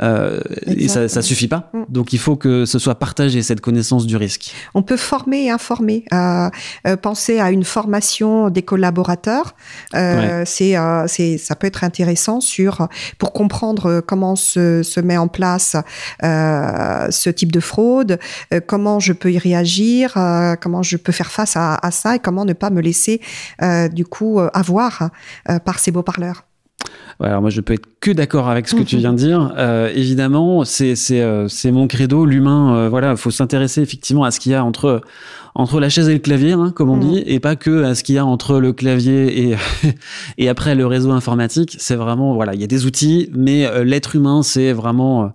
euh, 0.00 0.40
et 0.66 0.88
ça, 0.88 1.08
ça 1.08 1.22
suffit 1.22 1.48
pas. 1.48 1.70
Mm. 1.72 1.82
Donc 1.88 2.12
il 2.12 2.18
faut 2.18 2.36
que 2.36 2.64
ce 2.64 2.78
soit 2.78 2.94
partagé 2.94 3.42
cette 3.42 3.60
connaissance 3.60 4.06
du 4.06 4.16
risque. 4.16 4.54
On 4.74 4.82
peut 4.82 4.96
former 4.96 5.46
et 5.46 5.50
informer. 5.50 6.04
Euh, 6.12 6.50
euh, 6.86 6.96
penser 6.96 7.38
à 7.40 7.50
une 7.50 7.64
formation 7.64 8.50
des 8.50 8.62
collaborateurs, 8.62 9.54
euh, 9.94 10.42
c'est 10.46 10.76
c'est 11.06 11.38
ça 11.38 11.56
peut 11.56 11.66
être 11.66 11.84
intéressant 11.84 12.40
sur 12.40 12.88
pour 13.18 13.32
comprendre 13.32 14.00
comment 14.00 14.36
se, 14.36 14.82
se 14.82 15.00
met 15.00 15.16
en 15.16 15.28
place 15.28 15.76
ce 16.22 17.30
type 17.30 17.52
de 17.52 17.60
fraude, 17.60 18.18
comment 18.66 19.00
je 19.00 19.12
peux 19.12 19.32
y 19.32 19.38
réagir, 19.38 20.14
comment 20.60 20.82
je 20.82 20.96
peux 20.96 21.12
faire 21.12 21.30
face 21.30 21.56
à, 21.56 21.74
à, 21.74 21.90
ça 21.90 22.16
et 22.16 22.18
comment 22.18 22.44
ne 22.44 22.52
pas 22.52 22.70
me 22.70 22.80
laisser 22.80 23.20
du 23.92 24.04
coup 24.04 24.40
avoir 24.52 25.10
par 25.64 25.78
ces 25.78 25.90
beaux 25.90 26.02
parleurs 26.02 26.44
alors 27.22 27.40
moi, 27.40 27.50
je 27.50 27.60
peux 27.60 27.74
être 27.74 27.86
que 28.00 28.10
d'accord 28.10 28.48
avec 28.48 28.66
ce 28.66 28.74
que 28.74 28.82
tu 28.82 28.96
viens 28.96 29.12
de 29.12 29.18
dire. 29.18 29.54
Euh, 29.60 29.90
évidemment, 29.94 30.64
c'est 30.64 30.94
c'est 30.96 31.20
euh, 31.20 31.46
c'est 31.48 31.70
mon 31.70 31.86
credo, 31.86 32.24
l'humain. 32.24 32.74
Euh, 32.74 32.88
voilà, 32.88 33.16
faut 33.16 33.30
s'intéresser 33.30 33.82
effectivement 33.82 34.24
à 34.24 34.30
ce 34.30 34.40
qu'il 34.40 34.52
y 34.52 34.54
a 34.54 34.64
entre 34.64 35.02
entre 35.54 35.80
la 35.80 35.88
chaise 35.88 36.08
et 36.08 36.14
le 36.14 36.18
clavier, 36.18 36.52
hein, 36.52 36.72
comme 36.74 36.88
on 36.88 36.96
mhm. 36.96 37.10
dit, 37.10 37.22
et 37.26 37.40
pas 37.40 37.56
que 37.56 37.82
à 37.84 37.94
ce 37.94 38.02
qu'il 38.02 38.14
y 38.14 38.18
a 38.18 38.24
entre 38.24 38.58
le 38.58 38.72
clavier 38.72 39.50
et 39.50 39.56
et 40.38 40.48
après 40.48 40.74
le 40.74 40.86
réseau 40.86 41.10
informatique. 41.10 41.76
C'est 41.78 41.96
vraiment 41.96 42.34
voilà, 42.34 42.54
il 42.54 42.60
y 42.60 42.64
a 42.64 42.68
des 42.68 42.86
outils, 42.86 43.28
mais 43.34 43.66
euh, 43.66 43.84
l'être 43.84 44.16
humain, 44.16 44.42
c'est 44.42 44.72
vraiment 44.72 45.32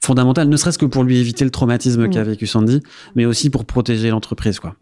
fondamental, 0.00 0.48
ne 0.48 0.56
serait-ce 0.56 0.78
que 0.78 0.86
pour 0.86 1.02
lui 1.02 1.18
éviter 1.18 1.44
le 1.44 1.50
traumatisme 1.50 2.08
qu'a 2.08 2.22
vécu 2.22 2.46
Sandy, 2.46 2.82
mais 3.16 3.24
aussi 3.24 3.50
pour 3.50 3.64
protéger 3.64 4.10
l'entreprise, 4.10 4.60
quoi. 4.60 4.76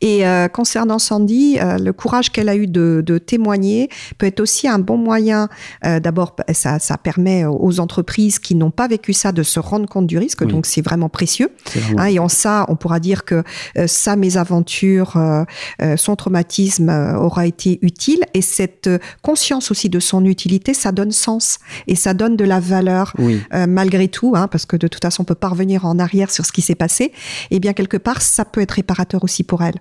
Et 0.00 0.26
euh, 0.26 0.48
concernant 0.48 0.98
Sandy, 0.98 1.58
euh, 1.60 1.78
le 1.78 1.92
courage 1.92 2.30
qu'elle 2.30 2.48
a 2.48 2.56
eu 2.56 2.66
de, 2.66 3.02
de, 3.04 3.18
témoigner 3.18 3.90
peut 4.18 4.26
être 4.26 4.40
aussi 4.40 4.66
un 4.66 4.78
bon 4.78 4.96
moyen. 4.96 5.48
Euh, 5.84 6.00
D'abord, 6.00 6.36
ça, 6.52 6.78
ça, 6.78 6.96
permet 6.96 7.44
aux 7.44 7.80
entreprises 7.80 8.38
qui 8.38 8.54
n'ont 8.54 8.70
pas 8.70 8.88
vécu 8.88 9.12
ça 9.12 9.32
de 9.32 9.42
se 9.42 9.60
rendre 9.60 9.86
compte 9.86 10.06
du 10.06 10.18
risque, 10.18 10.40
oui. 10.40 10.46
donc 10.46 10.66
c'est 10.66 10.80
vraiment 10.80 11.08
précieux. 11.08 11.50
Vraiment... 11.74 12.00
Hein, 12.00 12.06
et 12.06 12.18
en 12.18 12.28
ça, 12.28 12.64
on 12.68 12.76
pourra 12.76 13.00
dire 13.00 13.24
que 13.24 13.42
euh, 13.76 13.86
sa 13.86 14.16
mésaventure, 14.16 15.16
euh, 15.16 15.96
son 15.96 16.16
traumatisme 16.16 16.88
aura 17.18 17.46
été 17.46 17.78
utile. 17.82 18.20
Et 18.32 18.42
cette 18.42 18.88
conscience 19.22 19.70
aussi 19.70 19.88
de 19.88 20.00
son 20.00 20.24
utilité, 20.24 20.72
ça 20.72 20.92
donne 20.92 21.12
sens 21.12 21.58
et 21.86 21.94
ça 21.94 22.14
donne 22.14 22.36
de 22.36 22.44
la 22.44 22.60
valeur 22.60 23.12
oui. 23.18 23.40
malgré 23.68 24.08
tout, 24.08 24.34
hein, 24.36 24.48
parce 24.48 24.66
que 24.66 24.76
de 24.76 24.88
toute 24.88 25.02
façon, 25.02 25.22
on 25.22 25.24
peut 25.24 25.34
pas 25.34 25.48
revenir 25.48 25.84
en 25.84 25.98
arrière 25.98 26.30
sur 26.30 26.46
ce 26.46 26.52
qui 26.52 26.62
s'est 26.62 26.74
passé. 26.74 27.12
Et 27.50 27.60
bien 27.60 27.72
quelque 27.72 27.96
part, 27.96 28.22
ça 28.22 28.44
peut 28.44 28.60
être 28.60 28.72
réparateur 28.72 29.22
aussi 29.24 29.42
pour 29.42 29.62
elle. 29.62 29.80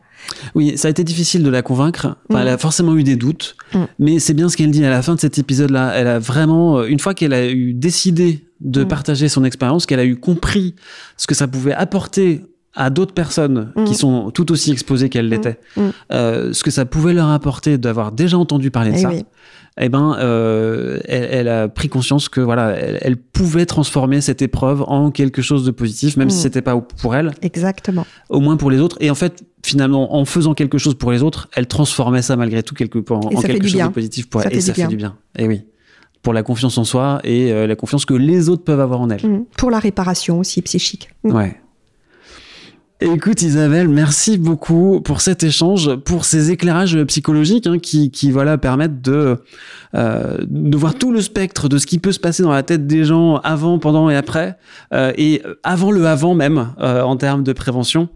Oui, 0.55 0.77
ça 0.77 0.87
a 0.87 0.91
été 0.91 1.03
difficile 1.03 1.43
de 1.43 1.49
la 1.49 1.61
convaincre. 1.61 2.17
Enfin, 2.29 2.39
mmh. 2.39 2.41
Elle 2.41 2.47
a 2.47 2.57
forcément 2.57 2.95
eu 2.95 3.03
des 3.03 3.15
doutes, 3.15 3.55
mmh. 3.73 3.79
mais 3.99 4.19
c'est 4.19 4.33
bien 4.33 4.49
ce 4.49 4.57
qu'elle 4.57 4.71
dit 4.71 4.83
à 4.83 4.89
la 4.89 5.01
fin 5.01 5.15
de 5.15 5.19
cet 5.19 5.37
épisode-là. 5.37 5.91
Elle 5.95 6.07
a 6.07 6.19
vraiment, 6.19 6.83
une 6.83 6.99
fois 6.99 7.13
qu'elle 7.13 7.33
a 7.33 7.49
eu 7.49 7.73
décidé 7.73 8.45
de 8.61 8.83
mmh. 8.83 8.87
partager 8.87 9.29
son 9.29 9.43
expérience, 9.43 9.85
qu'elle 9.85 9.99
a 9.99 10.05
eu 10.05 10.17
compris 10.17 10.75
ce 11.17 11.27
que 11.27 11.35
ça 11.35 11.47
pouvait 11.47 11.73
apporter 11.73 12.41
à 12.75 12.89
d'autres 12.89 13.13
personnes 13.13 13.73
qui 13.85 13.95
sont 13.95 14.31
tout 14.31 14.51
aussi 14.51 14.71
exposées 14.71 15.09
qu'elle 15.09 15.27
l'était, 15.29 15.59
euh, 16.11 16.53
ce 16.53 16.63
que 16.63 16.71
ça 16.71 16.85
pouvait 16.85 17.13
leur 17.13 17.29
apporter 17.29 17.77
d'avoir 17.77 18.11
déjà 18.11 18.37
entendu 18.37 18.71
parler 18.71 18.91
de 18.91 18.97
Eh 18.97 19.01
ça. 19.01 19.09
oui. 19.09 19.25
Eh 19.81 19.87
ben, 19.87 20.17
euh, 20.19 20.99
elle, 21.05 21.27
elle, 21.31 21.47
a 21.47 21.67
pris 21.69 21.87
conscience 21.87 22.27
que 22.27 22.41
voilà, 22.41 22.71
elle, 22.71 22.97
elle, 23.01 23.15
pouvait 23.15 23.65
transformer 23.65 24.19
cette 24.19 24.41
épreuve 24.41 24.81
en 24.87 25.09
quelque 25.09 25.41
chose 25.41 25.63
de 25.63 25.71
positif, 25.71 26.17
même 26.17 26.29
si 26.29 26.37
c'était 26.39 26.61
pas 26.61 26.75
pour 27.01 27.15
elle. 27.15 27.31
Exactement. 27.41 28.05
Au 28.29 28.41
moins 28.41 28.57
pour 28.57 28.71
les 28.71 28.79
autres. 28.81 28.97
Et 28.99 29.09
en 29.09 29.15
fait, 29.15 29.45
finalement, 29.63 30.15
en 30.15 30.25
faisant 30.25 30.53
quelque 30.53 30.77
chose 30.77 30.95
pour 30.95 31.11
les 31.13 31.23
autres, 31.23 31.47
elle 31.55 31.65
transformait 31.67 32.21
ça 32.21 32.35
malgré 32.35 32.61
tout 32.61 32.75
quelque, 32.75 32.99
en, 33.09 33.19
en 33.19 33.41
quelque 33.41 33.63
chose 33.67 33.75
bien. 33.75 33.87
de 33.87 33.93
positif 33.93 34.29
pour 34.29 34.41
ça 34.41 34.49
elle. 34.51 34.57
Et 34.57 34.61
ça 34.61 34.73
bien. 34.73 34.85
fait 34.85 34.89
du 34.89 34.97
bien. 34.97 35.15
Et 35.37 35.47
oui. 35.47 35.61
Pour 36.23 36.33
la 36.33 36.43
confiance 36.43 36.77
en 36.77 36.83
soi 36.83 37.21
et 37.23 37.53
euh, 37.53 37.65
la 37.65 37.77
confiance 37.77 38.03
que 38.03 38.13
les 38.13 38.49
autres 38.49 38.65
peuvent 38.65 38.81
avoir 38.81 38.99
en 38.99 39.09
elle. 39.09 39.25
Mmh. 39.25 39.45
Pour 39.57 39.71
la 39.71 39.79
réparation 39.79 40.39
aussi 40.39 40.61
psychique. 40.61 41.09
Mmh. 41.23 41.31
Ouais. 41.33 41.55
Écoute 43.01 43.43
Isabelle, 43.43 43.87
merci 43.87 44.37
beaucoup 44.37 44.99
pour 44.99 45.21
cet 45.21 45.43
échange, 45.43 45.95
pour 45.95 46.25
ces 46.25 46.51
éclairages 46.51 47.01
psychologiques 47.05 47.65
hein, 47.65 47.79
qui, 47.79 48.29
voilà 48.29 48.57
permettent 48.57 49.01
de 49.01 49.37
euh, 49.95 50.37
de 50.49 50.75
voir 50.75 50.95
tout 50.95 51.13
le 51.13 51.21
spectre 51.21 51.69
de 51.69 51.77
ce 51.77 51.87
qui 51.87 51.97
peut 51.97 52.11
se 52.11 52.19
passer 52.19 52.43
dans 52.43 52.51
la 52.51 52.61
tête 52.61 52.87
des 52.87 53.05
gens 53.05 53.37
avant, 53.37 53.79
pendant 53.79 54.09
et 54.09 54.17
après, 54.17 54.57
euh, 54.93 55.13
et 55.17 55.41
avant 55.63 55.91
le 55.91 56.07
avant 56.07 56.35
même 56.35 56.73
euh, 56.81 57.01
en 57.01 57.15
termes 57.15 57.41
de 57.41 57.53
prévention. 57.53 58.09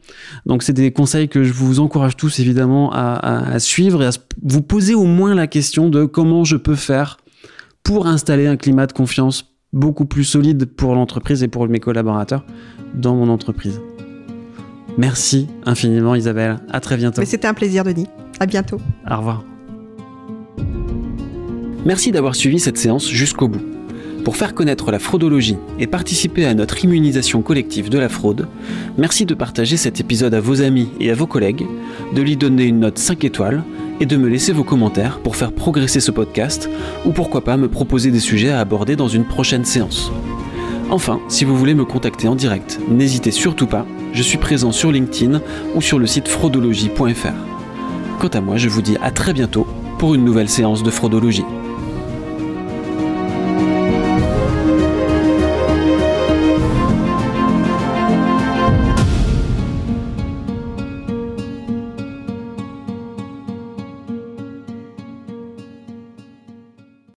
Donc 0.46 0.64
c'est 0.64 0.74
des 0.74 0.92
conseils 0.92 1.30
que 1.30 1.46
je 1.46 1.54
vous 1.54 1.80
encourage 1.80 2.18
tous 2.18 2.40
évidemment 2.40 2.92
à, 2.92 3.54
à 3.54 3.60
suivre 3.60 4.04
et 4.04 4.08
à 4.08 4.12
vous 4.42 4.62
poser 4.62 4.96
au 4.96 5.06
moins 5.06 5.34
la 5.34 5.48
question 5.48 5.88
de 5.88 6.04
comment 6.04 6.44
je 6.44 6.58
peux 6.58 6.76
faire 6.76 7.20
pour 7.84 8.06
installer 8.06 8.48
un 8.48 8.58
climat 8.58 8.86
de 8.86 8.94
confiance 8.94 9.46
beaucoup 9.72 10.06
plus 10.06 10.26
solide 10.26 10.66
pour 10.66 10.94
l'entreprise 10.94 11.42
et 11.42 11.48
pour 11.48 11.70
mes 11.70 11.80
collaborateurs 11.80 12.44
dans 12.94 13.16
mon 13.16 13.30
entreprise. 13.30 13.80
Merci 14.98 15.48
infiniment 15.66 16.16
Isabelle. 16.16 16.60
À 16.72 16.80
très 16.80 16.98
bientôt. 16.98 17.24
C'était 17.26 17.48
un 17.48 17.54
plaisir 17.54 17.84
Denis. 17.84 18.08
À 18.40 18.46
bientôt. 18.46 18.80
Au 19.10 19.18
revoir. 19.18 19.44
Merci 21.86 22.12
d'avoir 22.12 22.36
suivi 22.36 22.60
cette 22.60 22.78
séance 22.78 23.10
jusqu'au 23.10 23.48
bout. 23.48 23.62
Pour 24.24 24.38
faire 24.38 24.54
connaître 24.54 24.90
la 24.90 25.00
fraudologie 25.00 25.58
et 25.80 25.88
participer 25.88 26.46
à 26.46 26.54
notre 26.54 26.82
immunisation 26.82 27.42
collective 27.42 27.90
de 27.90 28.00
la 28.00 28.08
fraude, 28.08 28.48
merci 28.98 29.26
de 29.26 29.34
partager 29.34 29.76
cet 29.76 30.00
épisode 30.00 30.34
à 30.34 30.40
vos 30.40 30.62
amis 30.62 30.88
et 31.02 31.12
à 31.12 31.16
vos 31.16 31.28
collègues, 31.28 31.66
de 32.16 32.22
lui 32.22 32.38
donner 32.38 32.64
une 32.64 32.80
note 32.80 32.98
5 32.98 33.26
étoiles 33.26 33.64
et 34.00 34.06
de 34.06 34.16
me 34.16 34.30
laisser 34.30 34.54
vos 34.54 34.64
commentaires 34.64 35.20
pour 35.20 35.36
faire 35.36 35.52
progresser 35.52 36.00
ce 36.00 36.12
podcast 36.12 36.70
ou 37.06 37.12
pourquoi 37.12 37.44
pas 37.44 37.58
me 37.58 37.68
proposer 37.68 38.12
des 38.12 38.22
sujets 38.22 38.52
à 38.52 38.62
aborder 38.62 38.96
dans 38.96 39.10
une 39.10 39.26
prochaine 39.26 39.66
séance. 39.66 40.10
Enfin, 40.90 41.20
si 41.28 41.44
vous 41.44 41.58
voulez 41.58 41.74
me 41.74 41.86
contacter 41.86 42.30
en 42.30 42.36
direct, 42.36 42.80
n'hésitez 42.90 43.32
surtout 43.32 43.68
pas, 43.68 43.86
je 44.14 44.22
suis 44.22 44.38
présent 44.38 44.72
sur 44.72 44.92
LinkedIn 44.92 45.42
ou 45.76 45.82
sur 45.82 46.00
le 46.00 46.08
site 46.08 46.28
fraudologie.fr. 46.28 47.34
Quant 48.20 48.28
à 48.28 48.42
moi, 48.42 48.58
je 48.58 48.70
vous 48.70 48.82
dis 48.82 48.96
à 49.02 49.12
très 49.12 49.34
bientôt 49.34 49.68
pour 49.98 50.16
une 50.16 50.24
nouvelle 50.24 50.50
séance 50.50 50.84
de 50.84 50.92
fraudologie. 50.92 51.46